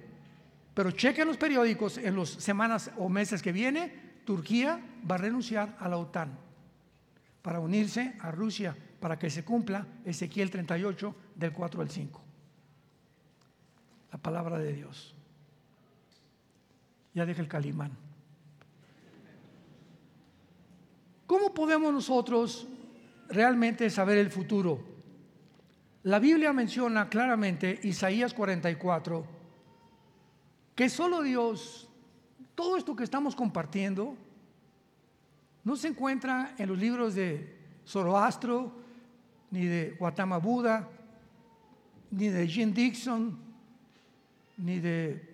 Pero 0.74 0.92
chequen 0.92 1.28
los 1.28 1.38
periódicos 1.38 1.98
en 1.98 2.18
las 2.18 2.30
semanas 2.30 2.92
o 2.98 3.08
meses 3.08 3.42
que 3.42 3.54
viene, 3.54 4.18
Turquía 4.26 4.82
va 5.10 5.16
a 5.16 5.20
renunciar 5.20 5.78
a 5.80 5.88
la 5.88 5.98
OTAN 5.98 6.47
para 7.48 7.62
unirse 7.62 8.14
a 8.20 8.30
Rusia, 8.30 8.76
para 9.00 9.18
que 9.18 9.30
se 9.30 9.46
cumpla 9.46 9.88
Ezequiel 10.04 10.52
38 10.52 11.16
del 11.34 11.54
4 11.54 11.82
al 11.82 11.90
5. 11.90 12.22
La 14.12 14.18
palabra 14.18 14.60
de 14.60 14.74
Dios 14.74 15.16
ya 17.14 17.26
deja 17.26 17.42
el 17.42 17.48
calimán. 17.48 17.94
¿Cómo 21.26 21.54
podemos 21.54 21.94
nosotros 21.94 22.68
realmente 23.30 23.90
saber 23.90 24.18
el 24.18 24.30
futuro? 24.30 24.84
La 26.04 26.20
Biblia 26.20 26.52
menciona 26.52 27.08
claramente, 27.08 27.80
Isaías 27.84 28.34
44, 28.34 29.26
que 30.76 30.90
solo 30.90 31.22
Dios, 31.24 31.88
todo 32.56 32.76
esto 32.76 32.94
que 32.94 33.06
estamos 33.06 33.38
compartiendo, 33.38 34.18
no 35.68 35.76
se 35.76 35.90
encuentra 35.90 36.56
en 36.58 36.70
los 36.70 36.78
libros 36.78 37.14
de 37.14 37.58
Zoroastro, 37.86 38.72
ni 39.52 39.66
de 39.66 39.98
Gautama 40.00 40.38
Buda, 40.38 40.88
ni 42.10 42.30
de 42.30 42.48
Jim 42.48 42.74
Dixon, 42.74 43.38
ni 44.56 44.80
de 44.80 45.28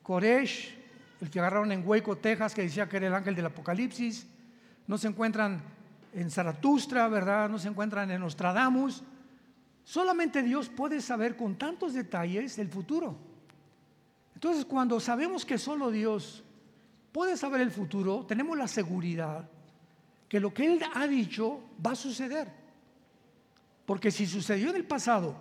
Koresh, 0.00 0.78
el 1.20 1.28
que 1.28 1.40
agarraron 1.40 1.72
en 1.72 1.82
Hueco, 1.84 2.16
Texas, 2.16 2.54
que 2.54 2.62
decía 2.62 2.88
que 2.88 2.98
era 2.98 3.08
el 3.08 3.14
ángel 3.14 3.34
del 3.34 3.46
Apocalipsis. 3.46 4.24
No 4.86 4.96
se 4.98 5.08
encuentran 5.08 5.60
en 6.12 6.30
Zaratustra, 6.30 7.08
¿verdad? 7.08 7.48
No 7.48 7.58
se 7.58 7.66
encuentran 7.66 8.08
en 8.12 8.20
Nostradamus. 8.20 9.02
Solamente 9.82 10.44
Dios 10.44 10.68
puede 10.68 11.00
saber 11.00 11.36
con 11.36 11.56
tantos 11.56 11.92
detalles 11.92 12.56
el 12.58 12.68
futuro. 12.68 13.16
Entonces, 14.36 14.64
cuando 14.64 15.00
sabemos 15.00 15.44
que 15.44 15.58
solo 15.58 15.90
Dios 15.90 16.44
puede 17.10 17.36
saber 17.36 17.60
el 17.60 17.72
futuro, 17.72 18.24
tenemos 18.24 18.56
la 18.56 18.68
seguridad 18.68 19.50
que 20.32 20.40
lo 20.40 20.54
que 20.54 20.64
Él 20.64 20.80
ha 20.94 21.06
dicho 21.06 21.60
va 21.86 21.90
a 21.90 21.94
suceder. 21.94 22.48
Porque 23.84 24.10
si 24.10 24.24
sucedió 24.24 24.70
en 24.70 24.76
el 24.76 24.86
pasado 24.86 25.36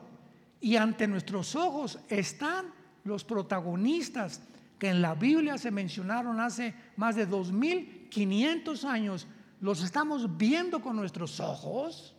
y 0.59 0.75
ante 0.75 1.07
nuestros 1.07 1.55
ojos 1.55 1.97
están 2.09 2.65
los 3.05 3.23
protagonistas 3.23 4.41
que 4.77 4.89
en 4.89 5.01
la 5.01 5.15
Biblia 5.15 5.57
se 5.57 5.71
mencionaron 5.71 6.41
hace 6.41 6.75
más 6.97 7.15
de 7.15 7.25
2500 7.25 8.83
años, 8.83 9.27
los 9.61 9.81
estamos 9.81 10.37
viendo 10.37 10.81
con 10.81 10.97
nuestros 10.97 11.39
ojos, 11.39 12.13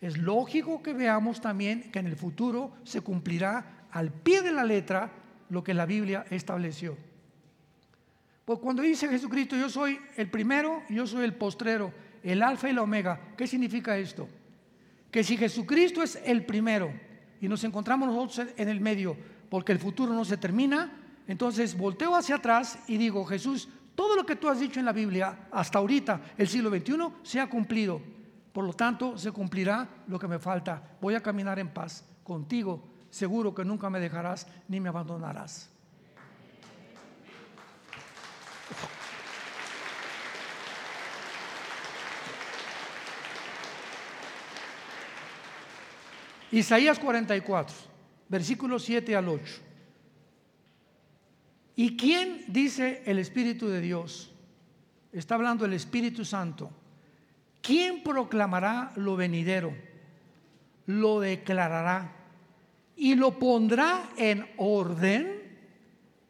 es 0.00 0.18
lógico 0.18 0.82
que 0.82 0.92
veamos 0.92 1.40
también 1.40 1.92
que 1.92 2.00
en 2.00 2.08
el 2.08 2.16
futuro 2.16 2.72
se 2.82 3.00
cumplirá 3.00 3.86
al 3.92 4.10
pie 4.10 4.42
de 4.42 4.50
la 4.50 4.64
letra 4.64 5.12
lo 5.50 5.62
que 5.62 5.72
la 5.72 5.86
Biblia 5.86 6.26
estableció. 6.30 6.96
Pues 8.46 8.60
cuando 8.60 8.80
dice 8.80 9.08
Jesucristo, 9.08 9.56
yo 9.56 9.68
soy 9.68 9.98
el 10.16 10.30
primero, 10.30 10.84
yo 10.88 11.04
soy 11.04 11.24
el 11.24 11.34
postrero, 11.34 11.92
el 12.22 12.44
alfa 12.44 12.70
y 12.70 12.72
la 12.72 12.82
omega, 12.82 13.20
¿qué 13.36 13.44
significa 13.44 13.98
esto? 13.98 14.28
Que 15.10 15.24
si 15.24 15.36
Jesucristo 15.36 16.00
es 16.00 16.14
el 16.24 16.46
primero 16.46 16.92
y 17.40 17.48
nos 17.48 17.64
encontramos 17.64 18.08
nosotros 18.08 18.54
en 18.56 18.68
el 18.68 18.80
medio, 18.80 19.16
porque 19.50 19.72
el 19.72 19.80
futuro 19.80 20.14
no 20.14 20.24
se 20.24 20.36
termina, 20.36 20.92
entonces 21.26 21.76
volteo 21.76 22.14
hacia 22.14 22.36
atrás 22.36 22.78
y 22.86 22.98
digo, 22.98 23.24
Jesús, 23.24 23.68
todo 23.96 24.14
lo 24.14 24.24
que 24.24 24.36
tú 24.36 24.48
has 24.48 24.60
dicho 24.60 24.78
en 24.78 24.86
la 24.86 24.92
Biblia 24.92 25.48
hasta 25.50 25.80
ahorita, 25.80 26.20
el 26.38 26.46
siglo 26.46 26.70
XXI, 26.70 26.94
se 27.24 27.40
ha 27.40 27.50
cumplido. 27.50 28.00
Por 28.52 28.64
lo 28.64 28.74
tanto, 28.74 29.18
se 29.18 29.32
cumplirá 29.32 29.88
lo 30.06 30.20
que 30.20 30.28
me 30.28 30.38
falta. 30.38 30.96
Voy 31.00 31.16
a 31.16 31.20
caminar 31.20 31.58
en 31.58 31.74
paz 31.74 32.04
contigo. 32.22 32.80
Seguro 33.10 33.52
que 33.52 33.64
nunca 33.64 33.90
me 33.90 33.98
dejarás 33.98 34.46
ni 34.68 34.78
me 34.78 34.88
abandonarás. 34.88 35.75
Isaías 46.52 46.98
44, 46.98 47.74
versículos 48.28 48.84
7 48.84 49.16
al 49.16 49.28
8. 49.28 49.54
¿Y 51.76 51.96
quién 51.96 52.44
dice 52.48 53.02
el 53.04 53.18
Espíritu 53.18 53.68
de 53.68 53.80
Dios? 53.80 54.32
Está 55.12 55.34
hablando 55.34 55.64
el 55.64 55.72
Espíritu 55.72 56.24
Santo. 56.24 56.70
¿Quién 57.60 58.02
proclamará 58.02 58.92
lo 58.96 59.16
venidero? 59.16 59.74
Lo 60.86 61.20
declarará 61.20 62.12
y 62.96 63.14
lo 63.14 63.38
pondrá 63.38 64.10
en 64.16 64.46
orden 64.56 65.42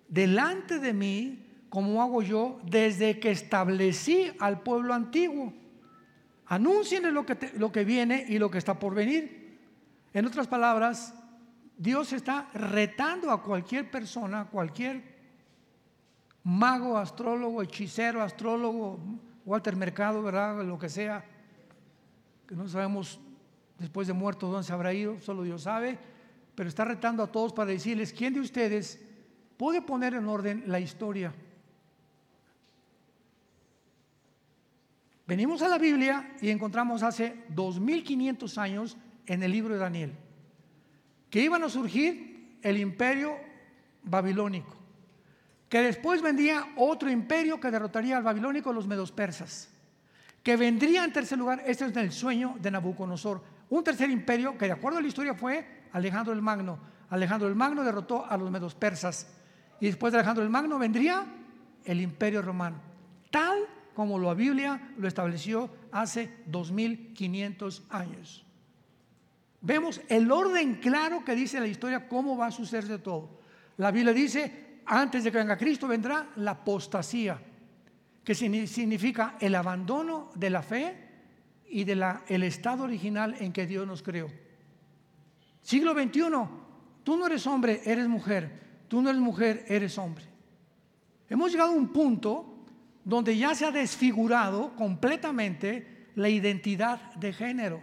delante 0.09 0.79
de 0.79 0.93
mí, 0.93 1.45
como 1.69 2.03
hago 2.03 2.23
yo 2.23 2.61
desde 2.65 3.21
que 3.21 3.31
establecí 3.31 4.33
al 4.41 4.63
pueblo 4.63 4.95
antiguo. 4.95 5.53
Anúncienle 6.47 7.13
lo 7.13 7.27
que, 7.27 7.37
lo 7.57 7.71
que 7.71 7.85
viene 7.85 8.25
y 8.29 8.39
lo 8.39 8.51
que 8.51 8.59
está 8.59 8.79
por 8.79 8.95
venir. 8.95 9.36
En 10.17 10.25
otras 10.25 10.47
palabras, 10.47 11.13
Dios 11.77 12.15
está 12.15 12.49
retando 12.55 13.31
a 13.31 13.43
cualquier 13.43 13.91
persona, 13.91 14.47
cualquier 14.47 15.05
mago, 16.43 16.97
astrólogo, 16.97 17.61
hechicero, 17.61 18.23
astrólogo, 18.23 18.99
Walter 19.45 19.77
Mercado, 19.77 20.23
¿verdad? 20.23 20.65
Lo 20.65 20.79
que 20.79 20.89
sea, 20.89 21.23
que 22.49 22.57
no 22.57 22.67
sabemos 22.67 23.21
después 23.79 24.07
de 24.07 24.15
muerto 24.15 24.47
dónde 24.47 24.67
se 24.67 24.73
habrá 24.73 24.95
ido, 24.95 25.21
solo 25.21 25.43
Dios 25.43 25.65
sabe, 25.65 25.99
pero 26.55 26.71
está 26.71 26.87
retando 26.87 27.23
a 27.23 27.31
todos 27.31 27.53
para 27.53 27.73
decirles, 27.73 28.15
¿quién 28.15 28.33
de 28.33 28.41
ustedes 28.41 28.99
puede 29.59 29.83
poner 29.83 30.15
en 30.15 30.29
orden 30.29 30.65
la 30.67 30.81
historia? 30.81 31.35
Venimos 35.27 35.61
a 35.61 35.69
la 35.69 35.77
Biblia 35.77 36.37
y 36.41 36.49
encontramos 36.49 37.03
hace 37.03 37.45
2500 37.51 38.57
años 38.57 38.97
en 39.27 39.43
el 39.43 39.53
libro 39.53 39.75
de 39.75 39.81
Daniel 39.81 40.13
que 41.31 41.43
iban 41.43 41.63
a 41.63 41.69
surgir 41.69 42.59
el 42.63 42.79
imperio 42.79 43.37
babilónico, 44.03 44.75
que 45.69 45.81
después 45.81 46.23
vendría 46.23 46.73
otro 46.77 47.11
imperio 47.11 47.61
que 47.61 47.71
derrotaría 47.71 48.17
al 48.17 48.23
babilónico, 48.23 48.73
los 48.73 48.87
medos 48.87 49.13
persas, 49.13 49.69
que 50.43 50.57
vendría 50.57 51.05
en 51.05 51.13
tercer 51.13 51.37
lugar, 51.37 51.63
este 51.67 51.85
es 51.85 51.97
el 51.97 52.13
sueño 52.13 52.57
de 52.61 52.71
Nabucodonosor, 52.71 53.43
un 53.69 53.85
tercer 53.85 54.09
imperio 54.11 54.57
que 54.57 54.67
de 54.67 54.73
acuerdo 54.73 54.99
a 54.99 55.03
la 55.03 55.09
historia 55.09 55.35
fue 55.35 55.89
Alejandro 55.93 56.33
el 56.33 56.41
Magno. 56.41 56.79
Alejandro 57.11 57.49
el 57.49 57.55
Magno 57.55 57.83
derrotó 57.85 58.25
a 58.25 58.37
los 58.37 58.51
medos 58.51 58.75
persas 58.75 59.29
y 59.81 59.87
después 59.87 60.13
de 60.13 60.21
Alejandro 60.21 60.45
el 60.45 60.51
Magno 60.51 60.79
vendría 60.79 61.27
el 61.85 62.01
imperio 62.01 62.43
romano, 62.43 62.81
tal 63.31 63.59
como 63.95 64.19
la 64.19 64.35
Biblia 64.35 64.95
lo 64.97 65.09
estableció 65.09 65.69
hace 65.91 66.45
2500 66.47 67.83
años. 67.91 68.46
Vemos 69.61 70.01
el 70.09 70.31
orden 70.31 70.77
claro 70.77 71.25
que 71.25 71.35
dice 71.35 71.61
la 71.61 71.67
historia 71.67 72.09
cómo 72.09 72.37
va 72.37 72.47
a 72.47 72.51
suceder 72.51 72.99
todo. 72.99 73.41
La 73.79 73.91
Biblia 73.91 74.13
dice, 74.13 74.81
antes 74.87 75.25
de 75.25 75.33
que 75.33 75.39
venga 75.39 75.57
Cristo 75.57 75.89
vendrá 75.89 76.29
la 76.37 76.53
apostasía, 76.53 77.41
que 78.23 78.35
significa 78.35 79.37
el 79.41 79.55
abandono 79.55 80.31
de 80.35 80.51
la 80.51 80.63
fe 80.63 80.97
y 81.69 81.85
del 81.85 82.05
el 82.29 82.43
estado 82.43 82.85
original 82.85 83.37
en 83.39 83.53
que 83.53 83.67
Dios 83.67 83.87
nos 83.87 84.03
creó. 84.03 84.29
Siglo 85.63 85.95
XXI, 85.95 86.21
tú 87.03 87.17
no 87.17 87.27
eres 87.27 87.47
hombre, 87.47 87.83
eres 87.85 88.09
mujer. 88.09 88.67
Tú 88.89 89.03
no 89.03 89.11
eres 89.11 89.21
mujer, 89.21 89.65
eres 89.69 89.99
hombre. 89.99 90.25
Hemos 91.29 91.51
llegado 91.51 91.73
a 91.73 91.75
un 91.75 91.89
punto 91.89 92.65
donde 93.05 93.37
ya 93.37 93.55
se 93.55 93.65
ha 93.65 93.73
desfigurado 93.73 94.75
completamente 94.77 96.11
la 96.15 96.29
identidad 96.29 97.15
de 97.15 97.33
género. 97.33 97.81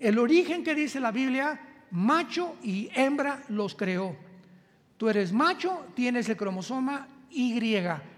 El 0.00 0.18
origen 0.18 0.64
que 0.64 0.74
dice 0.74 0.98
la 0.98 1.12
Biblia, 1.12 1.60
macho 1.90 2.56
y 2.62 2.88
hembra 2.94 3.44
los 3.48 3.74
creó. 3.74 4.16
Tú 4.96 5.08
eres 5.08 5.32
macho, 5.32 5.86
tienes 5.94 6.28
el 6.28 6.36
cromosoma 6.36 7.06
Y 7.30 7.60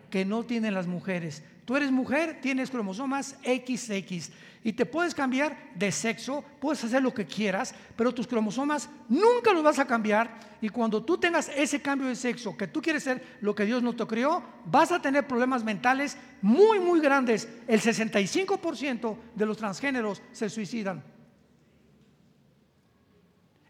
que 0.09 0.25
no 0.25 0.45
tienen 0.45 0.75
las 0.75 0.87
mujeres. 0.87 1.43
Tú 1.65 1.77
eres 1.77 1.91
mujer, 1.91 2.41
tienes 2.41 2.71
cromosomas 2.71 3.37
XX 3.45 4.31
y 4.65 4.73
te 4.73 4.87
puedes 4.87 5.15
cambiar 5.15 5.57
de 5.75 5.91
sexo, 5.91 6.45
puedes 6.61 6.83
hacer 6.85 7.03
lo 7.03 7.15
que 7.15 7.27
quieras, 7.27 7.75
pero 7.97 8.13
tus 8.13 8.27
cromosomas 8.27 8.89
nunca 9.09 9.53
los 9.53 9.63
vas 9.63 9.79
a 9.79 9.87
cambiar 9.87 10.39
y 10.61 10.69
cuando 10.69 11.03
tú 11.05 11.19
tengas 11.19 11.49
ese 11.49 11.81
cambio 11.81 12.09
de 12.09 12.17
sexo, 12.17 12.57
que 12.57 12.69
tú 12.69 12.81
quieres 12.81 13.03
ser 13.05 13.39
lo 13.41 13.55
que 13.55 13.65
Dios 13.65 13.83
no 13.83 13.95
te 13.95 14.07
creó, 14.07 14.43
vas 14.67 14.93
a 14.93 15.03
tener 15.03 15.27
problemas 15.27 15.65
mentales 15.65 16.17
muy, 16.41 16.79
muy 16.79 17.01
grandes. 17.01 17.49
El 17.67 17.81
65% 17.81 19.17
de 19.35 19.47
los 19.47 19.57
transgéneros 19.57 20.23
se 20.33 20.49
suicidan. 20.49 21.12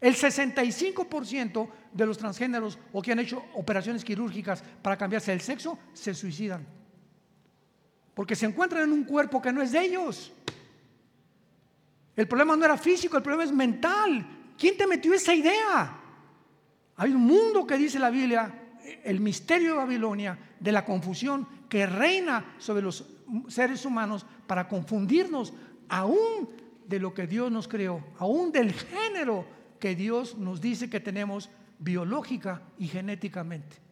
El 0.03 0.17
65% 0.17 1.69
de 1.93 2.07
los 2.07 2.19
transgéneros 2.19 2.77
o 2.93 3.01
que 3.01 3.13
han 3.13 3.21
hecho 3.21 3.45
operaciones 3.55 4.05
quirúrgicas 4.05 4.61
para 4.83 4.99
cambiarse 4.99 5.33
el 5.33 5.41
sexo 5.41 5.79
se 5.93 6.13
suicidan. 6.13 6.67
Porque 8.13 8.35
se 8.35 8.47
encuentran 8.47 8.83
en 8.83 8.93
un 8.93 9.05
cuerpo 9.05 9.41
que 9.41 9.53
no 9.53 9.63
es 9.63 9.71
de 9.71 9.81
ellos. 9.81 10.33
El 12.17 12.27
problema 12.27 12.57
no 12.57 12.65
era 12.65 12.77
físico, 12.77 13.17
el 13.17 13.23
problema 13.23 13.45
es 13.45 13.53
mental. 13.53 14.27
¿Quién 14.59 14.77
te 14.77 14.89
metió 14.89 15.15
esa 15.15 15.37
idea? 15.37 15.97
Hay 16.97 17.13
un 17.13 17.23
mundo 17.23 17.65
que 17.65 17.79
dice 17.79 18.01
la 18.01 18.11
Biblia, 18.11 18.53
el 19.05 19.21
misterio 19.21 19.71
de 19.71 19.77
Babilonia, 19.77 20.37
de 20.59 20.73
la 20.73 20.85
confusión 20.85 21.47
que 21.69 21.87
reina 21.87 22.57
sobre 22.59 22.83
los 22.83 23.07
seres 23.47 23.87
humanos 23.87 24.27
para 24.49 24.67
confundirnos 24.67 25.53
aún 25.89 26.51
de 26.89 26.99
lo 26.99 27.15
que 27.15 27.29
Dios 27.29 27.53
nos 27.53 27.69
creó, 27.69 28.05
aún 28.19 28.51
del 28.51 28.73
género 28.73 29.62
que 29.83 29.97
Dios 29.97 30.39
nos 30.39 30.61
dice 30.61 30.89
que 30.89 31.01
tenemos 31.01 31.51
biológica 31.81 32.63
y 32.79 32.87
genéticamente 32.87 33.83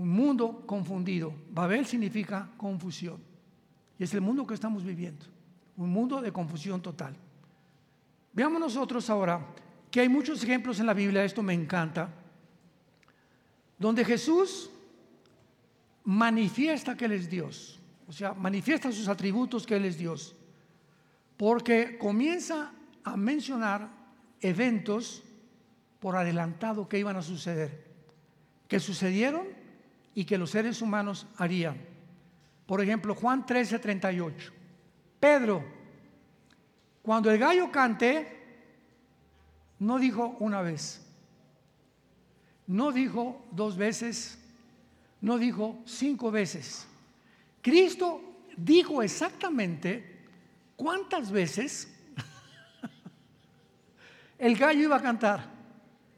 un 0.00 0.08
mundo 0.08 0.64
confundido. 0.66 1.34
Babel 1.50 1.84
significa 1.84 2.48
confusión. 2.56 3.20
Y 3.98 4.04
es 4.04 4.14
el 4.14 4.22
mundo 4.22 4.46
que 4.46 4.54
estamos 4.54 4.82
viviendo. 4.82 5.26
Un 5.76 5.90
mundo 5.90 6.22
de 6.22 6.32
confusión 6.32 6.80
total. 6.80 7.14
Veamos 8.32 8.60
nosotros 8.60 9.10
ahora 9.10 9.46
que 9.90 10.00
hay 10.00 10.08
muchos 10.08 10.42
ejemplos 10.42 10.80
en 10.80 10.86
la 10.86 10.94
Biblia, 10.94 11.22
esto 11.22 11.42
me 11.42 11.52
encanta, 11.52 12.08
donde 13.78 14.02
Jesús 14.02 14.70
manifiesta 16.04 16.96
que 16.96 17.04
Él 17.04 17.12
es 17.12 17.28
Dios. 17.28 17.78
O 18.08 18.12
sea, 18.12 18.32
manifiesta 18.32 18.90
sus 18.90 19.06
atributos 19.06 19.66
que 19.66 19.76
Él 19.76 19.84
es 19.84 19.98
Dios. 19.98 20.34
Porque 21.36 21.98
comienza 21.98 22.72
a 23.04 23.16
mencionar 23.16 23.88
eventos 24.40 25.22
por 25.98 26.16
adelantado 26.16 26.88
que 26.88 26.98
iban 26.98 27.16
a 27.16 27.22
suceder, 27.22 27.86
que 28.68 28.80
sucedieron 28.80 29.46
y 30.14 30.24
que 30.24 30.38
los 30.38 30.50
seres 30.50 30.82
humanos 30.82 31.26
harían. 31.36 31.76
Por 32.66 32.80
ejemplo, 32.80 33.14
Juan 33.14 33.44
13, 33.44 33.78
38. 33.78 34.52
Pedro, 35.18 35.64
cuando 37.02 37.30
el 37.30 37.38
gallo 37.38 37.70
cante, 37.70 38.38
no 39.78 39.98
dijo 39.98 40.36
una 40.40 40.62
vez, 40.62 41.04
no 42.66 42.92
dijo 42.92 43.44
dos 43.50 43.76
veces, 43.76 44.38
no 45.20 45.38
dijo 45.38 45.80
cinco 45.84 46.30
veces. 46.30 46.86
Cristo 47.62 48.22
dijo 48.56 49.02
exactamente 49.02 50.24
cuántas 50.76 51.30
veces 51.30 51.89
el 54.40 54.56
gallo 54.56 54.80
iba 54.80 54.96
a 54.96 55.02
cantar. 55.02 55.44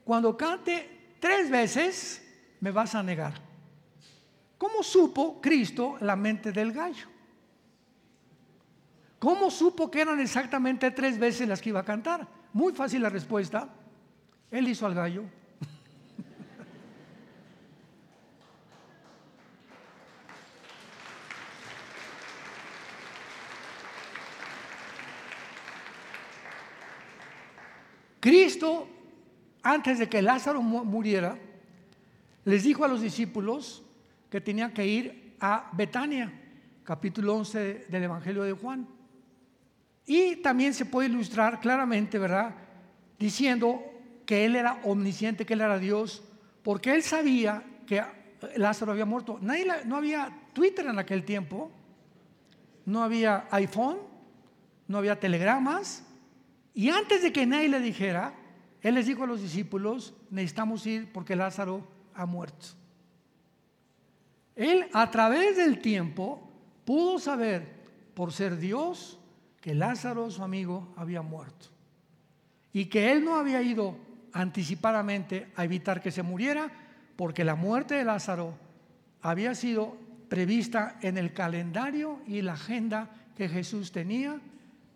Cuando 0.04 0.36
cante 0.36 1.16
tres 1.20 1.50
veces, 1.50 2.22
me 2.60 2.70
vas 2.70 2.94
a 2.94 3.02
negar. 3.02 3.34
¿Cómo 4.56 4.84
supo 4.84 5.40
Cristo 5.40 5.96
la 6.00 6.14
mente 6.14 6.52
del 6.52 6.72
gallo? 6.72 7.08
¿Cómo 9.18 9.50
supo 9.50 9.90
que 9.90 10.00
eran 10.00 10.20
exactamente 10.20 10.92
tres 10.92 11.18
veces 11.18 11.48
las 11.48 11.60
que 11.60 11.70
iba 11.70 11.80
a 11.80 11.84
cantar? 11.84 12.26
Muy 12.52 12.72
fácil 12.72 13.02
la 13.02 13.08
respuesta. 13.08 13.68
Él 14.50 14.68
hizo 14.68 14.86
al 14.86 14.94
gallo. 14.94 15.24
Cristo, 28.22 28.86
antes 29.64 29.98
de 29.98 30.08
que 30.08 30.22
Lázaro 30.22 30.62
muriera, 30.62 31.36
les 32.44 32.62
dijo 32.62 32.84
a 32.84 32.88
los 32.88 33.00
discípulos, 33.00 33.82
que 34.30 34.40
tenía 34.40 34.72
que 34.72 34.86
ir 34.86 35.34
a 35.40 35.68
Betania, 35.72 36.32
capítulo 36.84 37.34
11 37.34 37.86
del 37.88 38.02
Evangelio 38.04 38.44
de 38.44 38.52
Juan. 38.52 38.86
Y 40.06 40.36
también 40.36 40.72
se 40.72 40.84
puede 40.84 41.08
ilustrar 41.08 41.58
claramente, 41.58 42.16
¿verdad? 42.20 42.54
Diciendo 43.18 43.82
que 44.24 44.44
él 44.44 44.54
era 44.54 44.78
omnisciente, 44.84 45.44
que 45.44 45.54
él 45.54 45.60
era 45.60 45.80
Dios, 45.80 46.22
porque 46.62 46.94
él 46.94 47.02
sabía 47.02 47.64
que 47.88 48.04
Lázaro 48.54 48.92
había 48.92 49.04
muerto. 49.04 49.40
No 49.42 49.96
había 49.96 50.32
Twitter 50.52 50.86
en 50.86 51.00
aquel 51.00 51.24
tiempo, 51.24 51.72
no 52.86 53.02
había 53.02 53.48
iPhone, 53.50 53.98
no 54.86 54.98
había 54.98 55.18
telegramas, 55.18 56.06
Y 56.74 56.88
antes 56.88 57.22
de 57.22 57.32
que 57.32 57.46
nadie 57.46 57.68
le 57.68 57.80
dijera, 57.80 58.34
él 58.80 58.94
les 58.94 59.06
dijo 59.06 59.24
a 59.24 59.26
los 59.26 59.42
discípulos, 59.42 60.14
necesitamos 60.30 60.86
ir 60.86 61.12
porque 61.12 61.36
Lázaro 61.36 61.86
ha 62.14 62.26
muerto. 62.26 62.66
Él 64.56 64.88
a 64.92 65.10
través 65.10 65.56
del 65.56 65.80
tiempo 65.80 66.50
pudo 66.84 67.18
saber, 67.18 67.82
por 68.14 68.32
ser 68.32 68.58
Dios, 68.58 69.18
que 69.60 69.74
Lázaro, 69.74 70.30
su 70.30 70.42
amigo, 70.42 70.92
había 70.96 71.22
muerto. 71.22 71.66
Y 72.72 72.86
que 72.86 73.12
él 73.12 73.24
no 73.24 73.36
había 73.36 73.62
ido 73.62 73.96
anticipadamente 74.32 75.52
a 75.56 75.64
evitar 75.64 76.02
que 76.02 76.10
se 76.10 76.22
muriera, 76.22 76.70
porque 77.16 77.44
la 77.44 77.54
muerte 77.54 77.94
de 77.94 78.04
Lázaro 78.04 78.54
había 79.20 79.54
sido 79.54 79.96
prevista 80.28 80.98
en 81.02 81.18
el 81.18 81.32
calendario 81.32 82.20
y 82.26 82.42
la 82.42 82.54
agenda 82.54 83.10
que 83.36 83.48
Jesús 83.48 83.92
tenía 83.92 84.40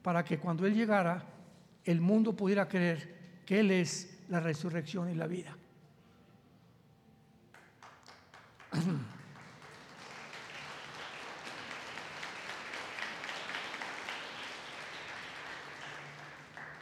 para 0.03 0.25
que 0.25 0.39
cuando 0.39 0.67
Él 0.67 0.75
llegara 0.75 1.25
el 1.87 2.01
mundo 2.01 2.37
pudiera 2.37 2.69
creer 2.69 3.43
que 3.47 3.61
Él 3.61 3.71
es 3.71 4.19
la 4.29 4.41
resurrección 4.41 5.09
y 5.09 5.15
la 5.15 5.27
vida. 5.27 5.57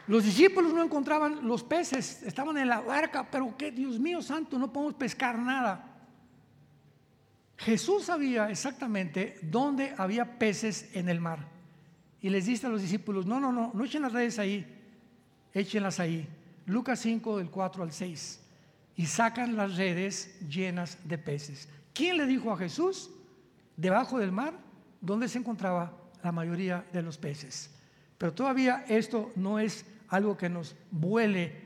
Los 0.07 0.23
discípulos 0.23 0.71
no 0.71 0.83
encontraban 0.83 1.47
los 1.47 1.63
peces, 1.63 2.21
estaban 2.21 2.57
en 2.57 2.67
la 2.67 2.79
barca, 2.79 3.27
pero 3.29 3.57
que 3.57 3.71
Dios 3.71 3.99
mío 3.99 4.21
santo, 4.21 4.59
no 4.59 4.71
podemos 4.71 4.93
pescar 4.93 5.39
nada. 5.39 5.95
Jesús 7.57 8.05
sabía 8.05 8.51
exactamente 8.51 9.39
dónde 9.41 9.95
había 9.97 10.37
peces 10.37 10.91
en 10.93 11.09
el 11.09 11.19
mar. 11.19 11.47
Y 12.21 12.29
les 12.29 12.45
dice 12.45 12.67
a 12.67 12.69
los 12.69 12.83
discípulos, 12.83 13.25
no, 13.25 13.39
no, 13.39 13.51
no, 13.51 13.71
no 13.73 13.83
echen 13.83 14.03
las 14.03 14.13
redes 14.13 14.37
ahí, 14.37 14.74
échenlas 15.55 15.99
ahí. 15.99 16.27
Lucas 16.67 16.99
5 16.99 17.39
del 17.39 17.49
4 17.49 17.81
al 17.81 17.91
6. 17.91 18.41
Y 18.97 19.07
sacan 19.07 19.55
las 19.55 19.75
redes 19.75 20.39
llenas 20.47 20.99
de 21.03 21.17
peces. 21.17 21.67
¿Quién 21.93 22.17
le 22.17 22.27
dijo 22.27 22.51
a 22.51 22.57
Jesús? 22.57 23.09
Debajo 23.75 24.19
del 24.19 24.31
mar, 24.31 24.53
donde 25.01 25.27
se 25.27 25.39
encontraba 25.39 25.91
la 26.23 26.31
mayoría 26.31 26.85
de 26.93 27.01
los 27.01 27.17
peces. 27.17 27.71
Pero 28.17 28.33
todavía 28.33 28.85
esto 28.87 29.31
no 29.35 29.59
es 29.59 29.85
algo 30.09 30.37
que 30.37 30.49
nos 30.49 30.75
vuele 30.91 31.65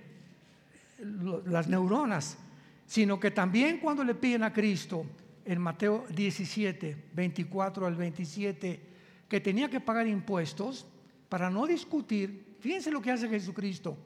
las 1.45 1.67
neuronas, 1.67 2.37
sino 2.85 3.19
que 3.19 3.31
también 3.31 3.79
cuando 3.79 4.03
le 4.03 4.15
piden 4.15 4.43
a 4.43 4.53
Cristo 4.53 5.05
en 5.45 5.61
Mateo 5.61 6.05
17, 6.09 7.09
24 7.13 7.85
al 7.85 7.95
27, 7.95 8.79
que 9.27 9.39
tenía 9.39 9.69
que 9.69 9.79
pagar 9.79 10.07
impuestos 10.07 10.85
para 11.29 11.49
no 11.49 11.65
discutir, 11.67 12.48
fíjense 12.59 12.91
lo 12.91 13.01
que 13.01 13.11
hace 13.11 13.27
Jesucristo. 13.27 13.97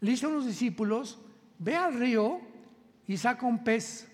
Le 0.00 0.10
dice 0.10 0.26
a 0.26 0.30
los 0.30 0.46
discípulos, 0.46 1.20
ve 1.58 1.76
al 1.76 1.98
río 1.98 2.40
y 3.06 3.16
saca 3.16 3.46
un 3.46 3.62
pez, 3.62 4.08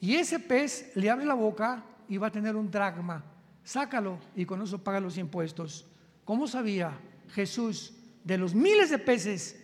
y 0.00 0.14
ese 0.14 0.38
pez 0.38 0.92
le 0.94 1.10
abre 1.10 1.24
la 1.24 1.34
boca 1.34 1.84
y 2.08 2.16
va 2.16 2.28
a 2.28 2.32
tener 2.32 2.56
un 2.56 2.70
dragma. 2.70 3.24
Sácalo 3.64 4.18
y 4.34 4.44
con 4.44 4.62
eso 4.62 4.82
paga 4.82 5.00
los 5.00 5.18
impuestos. 5.18 5.86
¿Cómo 6.24 6.46
sabía 6.46 6.98
Jesús 7.30 7.92
de 8.26 8.38
los 8.38 8.54
miles 8.54 8.90
de 8.90 8.98
peces, 8.98 9.56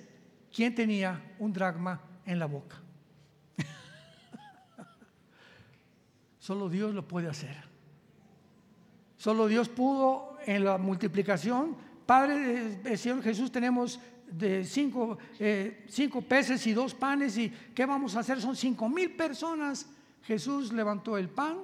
quién 0.55 0.73
tenía 0.73 1.35
un 1.41 1.53
dragma 1.53 2.01
en 2.25 2.39
la 2.39 2.47
boca. 2.47 2.81
Solo 6.39 6.69
Dios 6.69 6.95
lo 6.95 7.09
puede 7.09 7.29
hacer. 7.29 7.57
Solo 9.17 9.49
Dios 9.49 9.69
pudo 9.69 10.39
en 10.47 10.65
la 10.65 10.79
multiplicación. 10.79 11.77
Padre, 12.07 12.81
eh, 12.85 12.97
Señor 12.97 13.23
Jesús, 13.23 13.51
tenemos 13.51 14.01
de 14.31 14.65
cinco, 14.65 15.19
eh, 15.39 15.85
cinco 15.89 16.23
peces 16.23 16.67
y 16.67 16.73
dos 16.73 16.95
panes. 16.95 17.37
¿Y 17.37 17.51
qué 17.75 17.87
vamos 17.87 18.17
a 18.17 18.21
hacer? 18.21 18.41
Son 18.41 18.57
cinco 18.57 18.89
mil 18.89 19.15
personas. 19.15 19.87
Jesús 20.23 20.73
levantó 20.73 21.19
el 21.19 21.29
pan, 21.29 21.59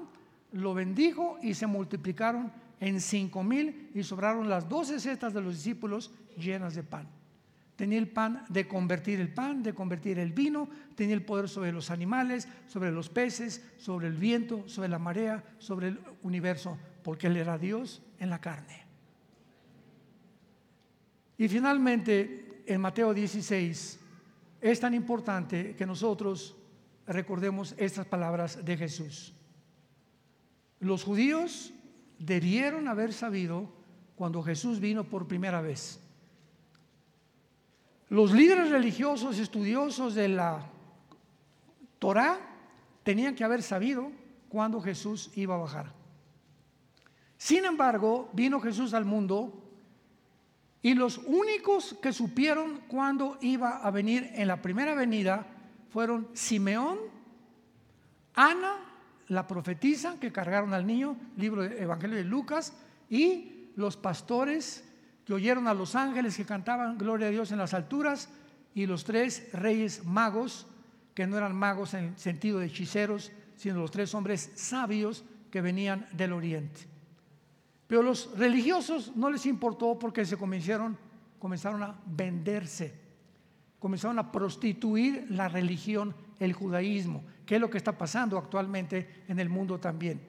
lo 0.52 0.74
bendijo 0.74 1.38
y 1.42 1.54
se 1.54 1.66
multiplicaron 1.66 2.52
en 2.80 3.00
cinco 3.00 3.42
mil 3.42 3.90
y 3.94 4.02
sobraron 4.02 4.48
las 4.48 4.68
doce 4.68 5.00
setas 5.00 5.32
de 5.34 5.40
los 5.40 5.54
discípulos 5.54 6.10
llenas 6.36 6.74
de 6.74 6.82
pan. 6.82 7.08
Tenía 7.76 7.98
el 7.98 8.08
pan 8.08 8.44
de 8.48 8.66
convertir 8.66 9.20
el 9.20 9.32
pan, 9.32 9.62
de 9.62 9.72
convertir 9.72 10.18
el 10.18 10.32
vino, 10.32 10.68
tenía 10.96 11.14
el 11.14 11.24
poder 11.24 11.48
sobre 11.48 11.70
los 11.70 11.92
animales, 11.92 12.48
sobre 12.66 12.90
los 12.90 13.08
peces, 13.08 13.64
sobre 13.78 14.08
el 14.08 14.14
viento, 14.14 14.68
sobre 14.68 14.88
la 14.88 14.98
marea, 14.98 15.44
sobre 15.58 15.88
el 15.88 16.00
universo, 16.22 16.76
porque 17.04 17.28
Él 17.28 17.36
era 17.36 17.56
Dios 17.56 18.02
en 18.18 18.30
la 18.30 18.40
carne. 18.40 18.87
Y 21.38 21.46
finalmente, 21.48 22.64
en 22.66 22.80
Mateo 22.80 23.14
16, 23.14 24.00
es 24.60 24.80
tan 24.80 24.92
importante 24.92 25.76
que 25.76 25.86
nosotros 25.86 26.56
recordemos 27.06 27.74
estas 27.78 28.06
palabras 28.06 28.64
de 28.64 28.76
Jesús. 28.76 29.32
Los 30.80 31.04
judíos 31.04 31.72
debieron 32.18 32.88
haber 32.88 33.12
sabido 33.12 33.72
cuando 34.16 34.42
Jesús 34.42 34.80
vino 34.80 35.04
por 35.04 35.28
primera 35.28 35.60
vez. 35.60 36.00
Los 38.08 38.32
líderes 38.32 38.70
religiosos 38.70 39.38
estudiosos 39.38 40.14
de 40.14 40.28
la 40.28 40.66
Torá 42.00 42.38
tenían 43.04 43.36
que 43.36 43.44
haber 43.44 43.62
sabido 43.62 44.10
cuándo 44.48 44.80
Jesús 44.80 45.30
iba 45.36 45.54
a 45.54 45.58
bajar. 45.58 45.92
Sin 47.36 47.64
embargo, 47.64 48.28
vino 48.32 48.60
Jesús 48.60 48.92
al 48.92 49.04
mundo 49.04 49.67
y 50.82 50.94
los 50.94 51.18
únicos 51.18 51.96
que 52.00 52.12
supieron 52.12 52.80
cuándo 52.88 53.38
iba 53.40 53.78
a 53.78 53.90
venir 53.90 54.30
en 54.34 54.48
la 54.48 54.62
primera 54.62 54.94
venida 54.94 55.46
fueron 55.90 56.28
Simeón, 56.34 56.98
Ana, 58.34 58.76
la 59.28 59.46
profetisa 59.46 60.18
que 60.20 60.32
cargaron 60.32 60.72
al 60.72 60.86
niño, 60.86 61.16
libro 61.36 61.62
de 61.62 61.82
Evangelio 61.82 62.16
de 62.16 62.24
Lucas, 62.24 62.72
y 63.10 63.70
los 63.74 63.96
pastores 63.96 64.84
que 65.24 65.34
oyeron 65.34 65.66
a 65.66 65.74
los 65.74 65.94
ángeles 65.94 66.36
que 66.36 66.44
cantaban 66.44 66.96
Gloria 66.96 67.26
a 67.26 67.30
Dios 67.30 67.50
en 67.50 67.58
las 67.58 67.74
alturas 67.74 68.28
y 68.74 68.86
los 68.86 69.04
tres 69.04 69.52
reyes 69.52 70.04
magos, 70.04 70.66
que 71.14 71.26
no 71.26 71.36
eran 71.36 71.56
magos 71.56 71.94
en 71.94 72.04
el 72.04 72.18
sentido 72.18 72.60
de 72.60 72.66
hechiceros, 72.66 73.32
sino 73.56 73.80
los 73.80 73.90
tres 73.90 74.14
hombres 74.14 74.52
sabios 74.54 75.24
que 75.50 75.60
venían 75.60 76.06
del 76.12 76.32
oriente. 76.32 76.97
Pero 77.88 78.02
los 78.02 78.38
religiosos 78.38 79.16
no 79.16 79.30
les 79.30 79.46
importó 79.46 79.98
porque 79.98 80.24
se 80.24 80.36
comenzaron, 80.36 80.96
comenzaron 81.38 81.82
a 81.82 81.98
venderse, 82.06 82.94
comenzaron 83.78 84.18
a 84.18 84.30
prostituir 84.30 85.26
la 85.30 85.48
religión, 85.48 86.14
el 86.38 86.52
judaísmo, 86.52 87.24
que 87.46 87.56
es 87.56 87.60
lo 87.60 87.70
que 87.70 87.78
está 87.78 87.96
pasando 87.96 88.36
actualmente 88.36 89.24
en 89.26 89.40
el 89.40 89.48
mundo 89.48 89.80
también. 89.80 90.20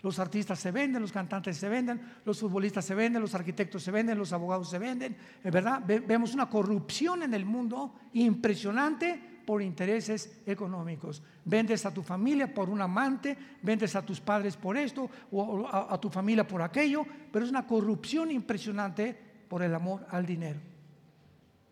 Los 0.00 0.18
artistas 0.18 0.58
se 0.58 0.70
venden, 0.70 1.02
los 1.02 1.12
cantantes 1.12 1.58
se 1.58 1.68
venden, 1.68 2.00
los 2.24 2.40
futbolistas 2.40 2.86
se 2.86 2.94
venden, 2.94 3.20
los 3.20 3.34
arquitectos 3.34 3.82
se 3.82 3.90
venden, 3.90 4.18
los 4.18 4.32
abogados 4.32 4.70
se 4.70 4.78
venden. 4.78 5.16
Verdad, 5.44 5.82
vemos 5.86 6.32
una 6.32 6.48
corrupción 6.48 7.22
en 7.22 7.34
el 7.34 7.44
mundo 7.44 7.94
impresionante 8.14 9.33
por 9.44 9.62
intereses 9.62 10.42
económicos. 10.46 11.22
Vendes 11.44 11.84
a 11.86 11.92
tu 11.92 12.02
familia 12.02 12.52
por 12.52 12.70
un 12.70 12.80
amante, 12.80 13.36
vendes 13.62 13.94
a 13.96 14.02
tus 14.02 14.20
padres 14.20 14.56
por 14.56 14.76
esto 14.76 15.08
o 15.30 15.66
a, 15.68 16.00
tu 16.00 16.08
familia 16.10 16.46
por 16.46 16.62
aquello, 16.62 17.04
pero 17.32 17.44
es 17.44 17.50
una 17.50 17.66
corrupción 17.66 18.30
impresionante 18.30 19.16
por 19.48 19.62
el 19.62 19.74
amor 19.74 20.06
al 20.10 20.24
dinero. 20.26 20.60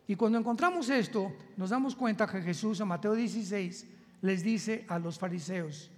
Y 0.07 0.17
cuando 0.17 0.39
encontramos 0.39 0.91
esto, 0.91 1.33
nos 1.57 1.71
damos 1.71 1.97
cuenta 1.97 2.27
que 2.27 2.43
Jesús 2.43 2.81
en 2.81 2.89
Mateo 2.89 3.15
16 3.15 3.87
les 4.21 4.43
dice 4.43 4.85
a 4.89 4.99
los 4.99 5.19
fariseos, 5.19 5.91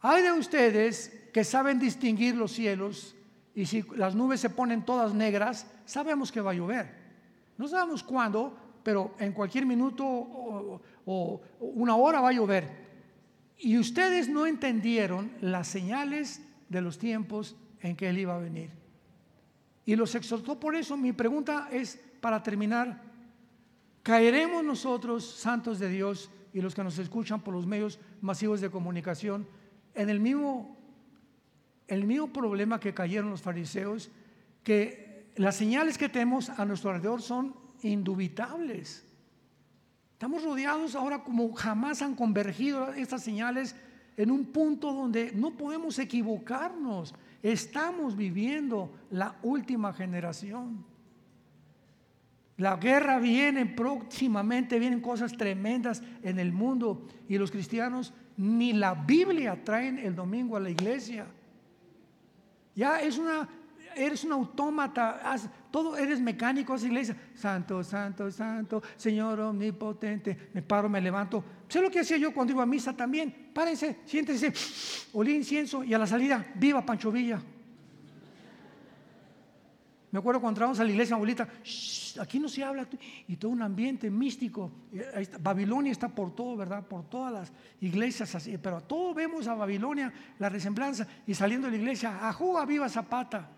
hay 0.00 0.22
de 0.22 0.32
ustedes 0.32 1.28
que 1.32 1.44
saben 1.44 1.78
distinguir 1.78 2.36
los 2.36 2.52
cielos 2.52 3.14
y 3.54 3.66
si 3.66 3.82
las 3.96 4.14
nubes 4.14 4.40
se 4.40 4.50
ponen 4.50 4.84
todas 4.84 5.14
negras, 5.14 5.66
sabemos 5.84 6.32
que 6.32 6.40
va 6.40 6.50
a 6.50 6.54
llover. 6.54 7.02
No 7.56 7.68
sabemos 7.68 8.02
cuándo, 8.02 8.56
pero 8.82 9.14
en 9.18 9.32
cualquier 9.32 9.66
minuto 9.66 10.04
o, 10.04 11.40
una 11.60 11.96
hora 11.96 12.20
va 12.20 12.30
a 12.30 12.32
llover. 12.32 12.82
Y 13.58 13.78
ustedes 13.78 14.28
no 14.28 14.46
entendieron 14.46 15.32
las 15.40 15.68
señales 15.68 16.42
de 16.68 16.80
los 16.80 16.98
tiempos 16.98 17.56
en 17.80 17.96
que 17.96 18.08
Él 18.08 18.18
iba 18.18 18.34
a 18.34 18.38
venir. 18.38 18.70
Y 19.84 19.96
los 19.96 20.14
exhortó 20.14 20.58
por 20.58 20.74
eso. 20.74 20.96
Mi 20.96 21.12
pregunta 21.12 21.68
es, 21.70 22.00
para 22.20 22.42
terminar, 22.42 23.02
¿caeremos 24.02 24.64
nosotros, 24.64 25.24
santos 25.24 25.78
de 25.78 25.88
Dios, 25.88 26.30
y 26.52 26.60
los 26.60 26.74
que 26.74 26.84
nos 26.84 26.98
escuchan 26.98 27.40
por 27.40 27.54
los 27.54 27.66
medios 27.66 27.98
masivos 28.20 28.60
de 28.60 28.70
comunicación, 28.70 29.46
en 29.94 30.10
el 30.10 30.20
mismo, 30.20 30.76
el 31.88 32.04
mismo 32.04 32.32
problema 32.32 32.80
que 32.80 32.94
cayeron 32.94 33.30
los 33.30 33.42
fariseos, 33.42 34.10
que 34.62 35.32
las 35.36 35.56
señales 35.56 35.98
que 35.98 36.08
tenemos 36.08 36.50
a 36.50 36.64
nuestro 36.64 36.90
alrededor 36.90 37.22
son 37.22 37.61
indubitables. 37.88 39.04
Estamos 40.12 40.44
rodeados 40.44 40.94
ahora 40.94 41.24
como 41.24 41.52
jamás 41.52 42.00
han 42.02 42.14
convergido 42.14 42.92
estas 42.92 43.22
señales 43.22 43.74
en 44.16 44.30
un 44.30 44.44
punto 44.46 44.92
donde 44.92 45.32
no 45.32 45.56
podemos 45.56 45.98
equivocarnos. 45.98 47.14
Estamos 47.42 48.16
viviendo 48.16 48.92
la 49.10 49.36
última 49.42 49.92
generación. 49.92 50.84
La 52.56 52.76
guerra 52.76 53.18
viene 53.18 53.66
próximamente, 53.66 54.78
vienen 54.78 55.00
cosas 55.00 55.36
tremendas 55.36 56.02
en 56.22 56.38
el 56.38 56.52
mundo 56.52 57.08
y 57.28 57.38
los 57.38 57.50
cristianos 57.50 58.12
ni 58.36 58.72
la 58.72 58.94
Biblia 58.94 59.64
traen 59.64 59.98
el 59.98 60.14
domingo 60.14 60.56
a 60.56 60.60
la 60.60 60.70
iglesia. 60.70 61.26
Ya 62.74 63.00
es 63.00 63.18
una, 63.18 63.48
eres 63.96 64.24
un 64.24 64.32
autómata, 64.32 65.36
todo 65.70 65.96
eres 65.96 66.20
mecánico, 66.20 66.74
haces 66.74 66.88
iglesia. 66.88 67.16
Santo, 67.34 67.82
santo, 67.82 68.30
santo, 68.30 68.82
Señor 68.96 69.40
omnipotente. 69.40 70.50
Me 70.52 70.62
paro, 70.62 70.88
me 70.88 71.00
levanto. 71.00 71.44
Sé 71.68 71.80
lo 71.80 71.90
que 71.90 72.00
hacía 72.00 72.16
yo 72.16 72.32
cuando 72.32 72.52
iba 72.52 72.62
a 72.62 72.66
misa 72.66 72.96
también. 72.96 73.50
Párense, 73.52 74.00
siéntense, 74.04 74.52
olí 75.12 75.34
incienso 75.34 75.84
y 75.84 75.94
a 75.94 75.98
la 75.98 76.06
salida, 76.06 76.44
viva 76.54 76.84
Pancho 76.84 77.10
Villa. 77.10 77.40
Me 80.12 80.18
acuerdo 80.18 80.42
cuando 80.42 80.56
entramos 80.56 80.78
a 80.78 80.84
la 80.84 80.90
iglesia, 80.90 81.16
abuelita, 81.16 81.48
aquí 82.20 82.38
no 82.38 82.46
se 82.46 82.62
habla, 82.62 82.86
y 83.26 83.36
todo 83.36 83.50
un 83.50 83.62
ambiente 83.62 84.10
místico. 84.10 84.70
Babilonia 85.40 85.90
está 85.90 86.10
por 86.10 86.34
todo, 86.34 86.54
¿verdad? 86.54 86.86
Por 86.86 87.08
todas 87.08 87.32
las 87.32 87.52
iglesias, 87.80 88.34
así, 88.34 88.58
pero 88.58 88.82
todo 88.82 89.14
vemos 89.14 89.46
a 89.46 89.54
Babilonia, 89.54 90.12
la 90.38 90.50
resemblanza, 90.50 91.06
y 91.26 91.32
saliendo 91.32 91.68
de 91.68 91.78
la 91.78 91.82
iglesia, 91.82 92.28
ajú, 92.28 92.58
viva 92.66 92.90
Zapata, 92.90 93.48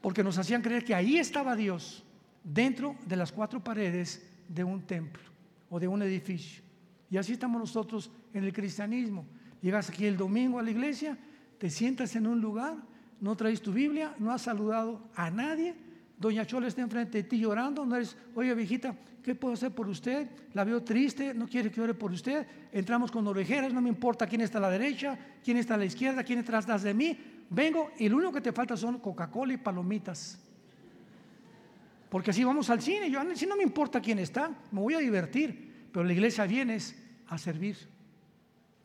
porque 0.00 0.24
nos 0.24 0.38
hacían 0.38 0.62
creer 0.62 0.84
que 0.84 0.94
ahí 0.94 1.18
estaba 1.18 1.56
Dios, 1.56 2.04
dentro 2.42 2.96
de 3.06 3.16
las 3.16 3.32
cuatro 3.32 3.62
paredes 3.62 4.26
de 4.48 4.64
un 4.64 4.82
templo 4.82 5.22
o 5.68 5.78
de 5.78 5.88
un 5.88 6.02
edificio. 6.02 6.62
Y 7.10 7.16
así 7.16 7.32
estamos 7.32 7.60
nosotros 7.60 8.10
en 8.32 8.44
el 8.44 8.52
cristianismo. 8.52 9.26
Llegas 9.60 9.90
aquí 9.90 10.06
el 10.06 10.16
domingo 10.16 10.58
a 10.58 10.62
la 10.62 10.70
iglesia, 10.70 11.18
te 11.58 11.68
sientas 11.68 12.16
en 12.16 12.26
un 12.26 12.40
lugar 12.40 12.76
no 13.20 13.36
traes 13.36 13.60
tu 13.60 13.72
Biblia, 13.72 14.14
no 14.18 14.32
has 14.32 14.42
saludado 14.42 15.02
a 15.14 15.30
nadie. 15.30 15.74
Doña 16.18 16.46
Chola 16.46 16.68
está 16.68 16.82
enfrente 16.82 17.18
de 17.18 17.24
ti 17.24 17.38
llorando, 17.38 17.84
no 17.86 17.96
eres, 17.96 18.16
oye 18.34 18.54
viejita, 18.54 18.94
¿qué 19.22 19.34
puedo 19.34 19.54
hacer 19.54 19.72
por 19.72 19.88
usted? 19.88 20.28
La 20.52 20.64
veo 20.64 20.82
triste, 20.82 21.32
no 21.32 21.46
quiere 21.46 21.70
que 21.70 21.80
ore 21.80 21.94
por 21.94 22.12
usted. 22.12 22.46
Entramos 22.72 23.10
con 23.10 23.26
orejeras, 23.26 23.72
no 23.72 23.80
me 23.80 23.88
importa 23.88 24.26
quién 24.26 24.40
está 24.40 24.58
a 24.58 24.62
la 24.62 24.70
derecha, 24.70 25.18
quién 25.42 25.56
está 25.56 25.74
a 25.74 25.78
la 25.78 25.84
izquierda, 25.84 26.24
quién 26.24 26.38
está 26.38 26.78
de 26.78 26.94
mí. 26.94 27.18
Vengo 27.50 27.90
y 27.98 28.08
lo 28.08 28.16
único 28.16 28.32
que 28.32 28.40
te 28.40 28.52
falta 28.52 28.76
son 28.76 28.98
Coca-Cola 28.98 29.52
y 29.52 29.56
palomitas. 29.58 30.38
Porque 32.08 32.30
así 32.30 32.42
vamos 32.42 32.70
al 32.70 32.80
cine, 32.80 33.10
yo 33.10 33.20
si 33.36 33.46
no 33.46 33.56
me 33.56 33.62
importa 33.62 34.00
quién 34.00 34.18
está, 34.18 34.50
me 34.72 34.80
voy 34.80 34.94
a 34.94 34.98
divertir, 34.98 35.88
pero 35.92 36.04
la 36.04 36.12
iglesia 36.12 36.46
viene 36.46 36.78
a 37.28 37.38
servir 37.38 37.76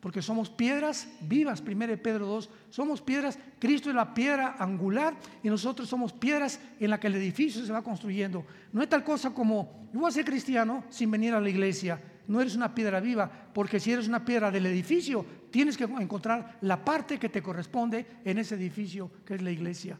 porque 0.06 0.22
somos 0.22 0.50
piedras 0.50 1.08
vivas, 1.22 1.60
1 1.66 2.00
Pedro 2.00 2.26
2, 2.26 2.48
somos 2.70 3.02
piedras, 3.02 3.40
Cristo 3.58 3.88
es 3.88 3.96
la 3.96 4.14
piedra 4.14 4.54
angular 4.56 5.16
y 5.42 5.48
nosotros 5.48 5.88
somos 5.88 6.12
piedras 6.12 6.60
en 6.78 6.90
la 6.90 7.00
que 7.00 7.08
el 7.08 7.16
edificio 7.16 7.66
se 7.66 7.72
va 7.72 7.82
construyendo. 7.82 8.46
No 8.72 8.84
es 8.84 8.88
tal 8.88 9.02
cosa 9.02 9.34
como, 9.34 9.88
yo 9.92 9.98
voy 9.98 10.08
a 10.08 10.12
ser 10.12 10.24
cristiano 10.24 10.84
sin 10.90 11.10
venir 11.10 11.34
a 11.34 11.40
la 11.40 11.48
iglesia, 11.50 12.00
no 12.28 12.40
eres 12.40 12.56
una 12.56 12.74
piedra 12.74 13.00
viva, 13.00 13.30
porque 13.52 13.80
si 13.80 13.92
eres 13.92 14.08
una 14.08 14.24
piedra 14.24 14.50
del 14.50 14.66
edificio, 14.66 15.24
tienes 15.50 15.76
que 15.76 15.84
encontrar 15.84 16.58
la 16.62 16.84
parte 16.84 17.18
que 17.18 17.28
te 17.28 17.42
corresponde 17.42 18.06
en 18.24 18.38
ese 18.38 18.54
edificio 18.54 19.10
que 19.24 19.34
es 19.34 19.42
la 19.42 19.50
iglesia. 19.50 19.98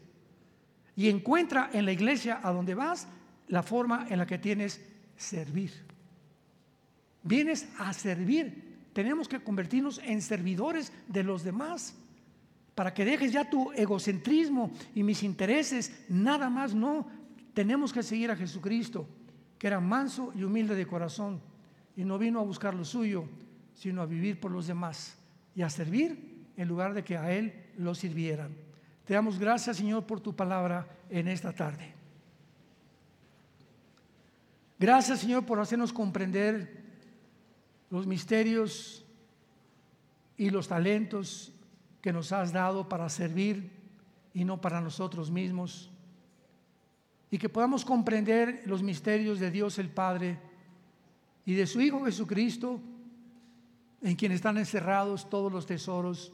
Y 0.95 1.09
encuentra 1.09 1.69
en 1.73 1.85
la 1.85 1.91
iglesia 1.91 2.39
a 2.43 2.51
donde 2.51 2.75
vas 2.75 3.07
la 3.47 3.63
forma 3.63 4.07
en 4.09 4.17
la 4.17 4.25
que 4.25 4.39
tienes 4.39 4.83
servir. 5.15 5.71
Vienes 7.23 7.67
a 7.77 7.93
servir 7.93 8.67
tenemos 8.97 9.27
que 9.27 9.39
convertirnos 9.39 10.01
en 10.03 10.23
servidores 10.23 10.91
de 11.07 11.21
los 11.21 11.43
demás 11.43 11.93
para 12.73 12.95
que 12.95 13.05
dejes 13.05 13.31
ya 13.31 13.47
tu 13.47 13.71
egocentrismo 13.73 14.71
y 14.95 15.03
mis 15.03 15.21
intereses, 15.21 16.03
nada 16.09 16.49
más 16.49 16.73
no. 16.73 17.05
Tenemos 17.53 17.93
que 17.93 18.01
seguir 18.01 18.31
a 18.31 18.35
Jesucristo, 18.35 19.07
que 19.59 19.67
era 19.67 19.79
manso 19.79 20.33
y 20.33 20.41
humilde 20.41 20.73
de 20.73 20.87
corazón, 20.87 21.39
y 21.97 22.05
no 22.05 22.19
vino 22.19 22.39
a 22.39 22.43
buscar 22.43 22.75
lo 22.75 22.85
suyo, 22.85 23.25
sino 23.73 24.03
a 24.03 24.05
vivir 24.05 24.39
por 24.39 24.51
los 24.51 24.67
demás 24.67 25.17
y 25.55 25.63
a 25.63 25.69
servir 25.69 26.45
en 26.55 26.67
lugar 26.67 26.93
de 26.93 27.03
que 27.03 27.17
a 27.17 27.33
Él 27.33 27.71
lo 27.75 27.95
sirvieran. 27.95 28.55
Te 29.03 29.15
damos 29.15 29.39
gracias, 29.39 29.77
Señor, 29.77 30.05
por 30.05 30.21
tu 30.21 30.35
palabra 30.35 30.87
en 31.09 31.27
esta 31.27 31.51
tarde. 31.51 31.95
Gracias, 34.77 35.21
Señor, 35.21 35.43
por 35.43 35.59
hacernos 35.59 35.91
comprender 35.91 36.85
los 37.89 38.05
misterios 38.05 39.03
y 40.37 40.51
los 40.51 40.67
talentos 40.67 41.51
que 41.99 42.13
nos 42.13 42.31
has 42.31 42.53
dado 42.53 42.87
para 42.87 43.09
servir 43.09 43.71
y 44.35 44.45
no 44.45 44.61
para 44.61 44.81
nosotros 44.81 45.31
mismos. 45.31 45.89
Y 47.31 47.39
que 47.39 47.49
podamos 47.49 47.83
comprender 47.83 48.61
los 48.65 48.83
misterios 48.83 49.39
de 49.39 49.49
Dios 49.49 49.79
el 49.79 49.89
Padre 49.89 50.37
y 51.47 51.55
de 51.55 51.65
su 51.65 51.79
Hijo 51.79 52.03
Jesucristo, 52.03 52.81
en 54.01 54.17
quien 54.17 54.33
están 54.33 54.57
encerrados 54.57 55.29
todos 55.29 55.49
los 55.49 55.65
tesoros 55.65 56.33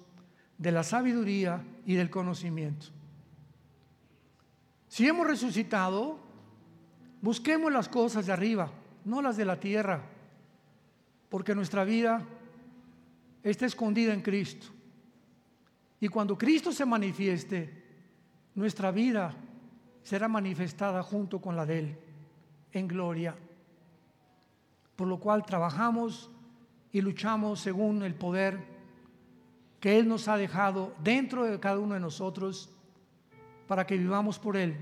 de 0.57 0.71
la 0.71 0.83
sabiduría 0.83 1.63
y 1.85 1.93
del 1.93 2.09
conocimiento. 2.09 2.87
Si 4.87 5.07
hemos 5.07 5.27
resucitado, 5.27 6.17
busquemos 7.21 7.71
las 7.71 7.89
cosas 7.89 8.25
de 8.25 8.33
arriba, 8.33 8.71
no 9.05 9.21
las 9.21 9.37
de 9.37 9.45
la 9.45 9.59
tierra 9.59 10.01
porque 11.29 11.53
nuestra 11.53 11.83
vida 11.83 12.25
está 13.43 13.67
escondida 13.67 14.15
en 14.15 14.21
Cristo. 14.21 14.65
Y 15.99 16.07
cuando 16.07 16.35
Cristo 16.35 16.71
se 16.71 16.85
manifieste, 16.85 17.83
nuestra 18.55 18.89
vida 18.89 19.35
será 20.01 20.27
manifestada 20.27 21.03
junto 21.03 21.39
con 21.39 21.55
la 21.55 21.67
de 21.67 21.79
Él 21.79 21.97
en 22.71 22.87
gloria. 22.87 23.35
Por 24.95 25.07
lo 25.07 25.19
cual 25.19 25.45
trabajamos 25.45 26.29
y 26.91 27.01
luchamos 27.01 27.59
según 27.59 28.03
el 28.03 28.15
poder 28.15 28.59
que 29.79 29.99
Él 29.99 30.07
nos 30.07 30.27
ha 30.27 30.37
dejado 30.37 30.93
dentro 31.03 31.43
de 31.43 31.59
cada 31.59 31.79
uno 31.79 31.95
de 31.95 31.99
nosotros 31.99 32.69
para 33.67 33.85
que 33.85 33.97
vivamos 33.97 34.39
por 34.39 34.55
Él. 34.55 34.77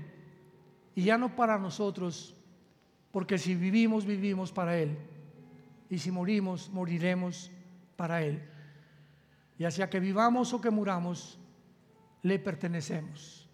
Y 0.94 1.04
ya 1.04 1.16
no 1.18 1.34
para 1.34 1.58
nosotros, 1.58 2.36
porque 3.10 3.38
si 3.38 3.54
vivimos, 3.54 4.04
vivimos 4.04 4.52
para 4.52 4.78
Él 4.78 4.98
y 5.88 5.98
si 5.98 6.10
morimos, 6.10 6.70
moriremos 6.70 7.50
para 7.96 8.22
Él. 8.22 8.42
Ya 9.58 9.70
sea 9.70 9.90
que 9.90 10.00
vivamos 10.00 10.52
o 10.52 10.60
que 10.60 10.70
muramos, 10.70 11.38
le 12.22 12.38
pertenecemos. 12.38 13.48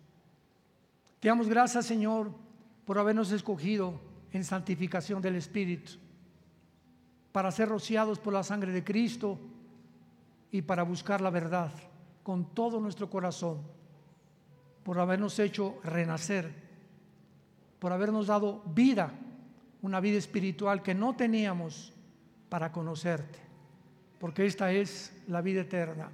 Te 1.21 1.29
damos 1.29 1.49
gracias, 1.49 1.87
Señor, 1.87 2.33
por 2.85 2.99
habernos 2.99 3.33
escogido 3.33 4.01
en 4.33 4.45
santificación 4.45 5.21
del 5.21 5.35
Espíritu, 5.35 5.93
para 7.39 7.53
ser 7.53 7.69
rociados 7.69 8.19
por 8.19 8.33
la 8.33 8.43
sangre 8.43 8.73
de 8.73 8.83
Cristo 8.83 9.39
y 10.51 10.61
para 10.63 10.83
buscar 10.83 11.21
la 11.21 11.31
verdad 11.31 11.71
con 12.25 12.53
todo 12.53 12.81
nuestro 12.81 13.09
corazón, 13.09 13.59
por 14.83 14.99
habernos 14.99 15.39
hecho 15.39 15.79
renacer, 15.85 16.53
por 17.79 17.93
habernos 17.93 18.27
dado 18.27 18.61
vida, 18.75 19.13
una 19.83 20.01
vida 20.01 20.19
espiritual 20.19 20.83
que 20.83 20.97
no 20.97 21.15
teníamos 21.15 21.93
para 22.49 22.73
conocerte, 22.73 23.39
porque 24.19 24.45
esta 24.45 24.73
es 24.73 25.13
la 25.29 25.41
vida 25.41 25.61
eterna, 25.61 26.09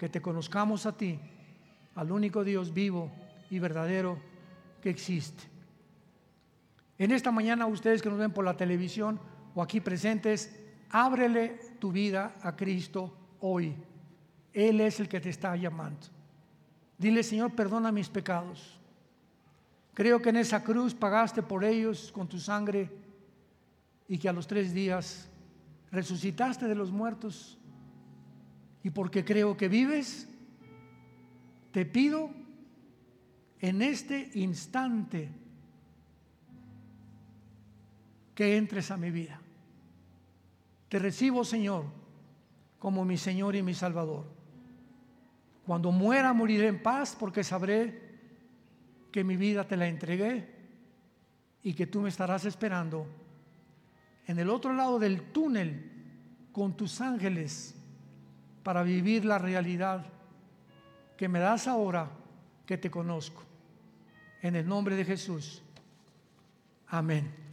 que 0.00 0.08
te 0.08 0.20
conozcamos 0.20 0.84
a 0.84 0.96
ti, 0.96 1.16
al 1.94 2.10
único 2.10 2.42
Dios 2.42 2.74
vivo 2.74 3.08
y 3.50 3.60
verdadero 3.60 4.18
que 4.82 4.90
existe. 4.90 5.44
En 6.98 7.12
esta 7.12 7.30
mañana 7.30 7.66
ustedes 7.66 8.02
que 8.02 8.08
nos 8.08 8.18
ven 8.18 8.32
por 8.32 8.44
la 8.44 8.56
televisión 8.56 9.20
o 9.54 9.62
aquí 9.62 9.80
presentes, 9.80 10.54
ábrele 10.90 11.60
tu 11.78 11.92
vida 11.92 12.36
a 12.42 12.54
Cristo 12.54 13.16
hoy. 13.40 13.74
Él 14.52 14.80
es 14.80 15.00
el 15.00 15.08
que 15.08 15.20
te 15.20 15.30
está 15.30 15.56
llamando. 15.56 16.06
Dile, 16.98 17.22
Señor, 17.22 17.54
perdona 17.54 17.92
mis 17.92 18.08
pecados. 18.08 18.78
Creo 19.94 20.20
que 20.20 20.30
en 20.30 20.36
esa 20.36 20.62
cruz 20.62 20.94
pagaste 20.94 21.42
por 21.42 21.64
ellos 21.64 22.10
con 22.12 22.28
tu 22.28 22.38
sangre 22.38 22.90
y 24.08 24.18
que 24.18 24.28
a 24.28 24.32
los 24.32 24.46
tres 24.46 24.72
días 24.72 25.28
resucitaste 25.90 26.66
de 26.66 26.74
los 26.74 26.90
muertos 26.90 27.58
y 28.82 28.90
porque 28.90 29.24
creo 29.24 29.56
que 29.56 29.68
vives, 29.68 30.28
te 31.72 31.86
pido 31.86 32.30
en 33.60 33.82
este 33.82 34.30
instante 34.34 35.30
que 38.34 38.56
entres 38.56 38.90
a 38.90 38.96
mi 38.96 39.10
vida. 39.10 39.40
Te 40.94 41.00
recibo, 41.00 41.44
Señor, 41.44 41.86
como 42.78 43.04
mi 43.04 43.16
Señor 43.16 43.56
y 43.56 43.64
mi 43.64 43.74
Salvador. 43.74 44.26
Cuando 45.66 45.90
muera, 45.90 46.32
moriré 46.32 46.68
en 46.68 46.80
paz 46.80 47.16
porque 47.18 47.42
sabré 47.42 48.00
que 49.10 49.24
mi 49.24 49.36
vida 49.36 49.66
te 49.66 49.76
la 49.76 49.88
entregué 49.88 50.48
y 51.64 51.74
que 51.74 51.88
tú 51.88 52.00
me 52.00 52.10
estarás 52.10 52.44
esperando 52.44 53.08
en 54.28 54.38
el 54.38 54.48
otro 54.48 54.72
lado 54.72 55.00
del 55.00 55.32
túnel 55.32 55.90
con 56.52 56.76
tus 56.76 57.00
ángeles 57.00 57.74
para 58.62 58.84
vivir 58.84 59.24
la 59.24 59.38
realidad 59.38 60.06
que 61.16 61.28
me 61.28 61.40
das 61.40 61.66
ahora 61.66 62.08
que 62.66 62.78
te 62.78 62.88
conozco. 62.88 63.42
En 64.42 64.54
el 64.54 64.68
nombre 64.68 64.94
de 64.94 65.04
Jesús. 65.04 65.60
Amén. 66.86 67.43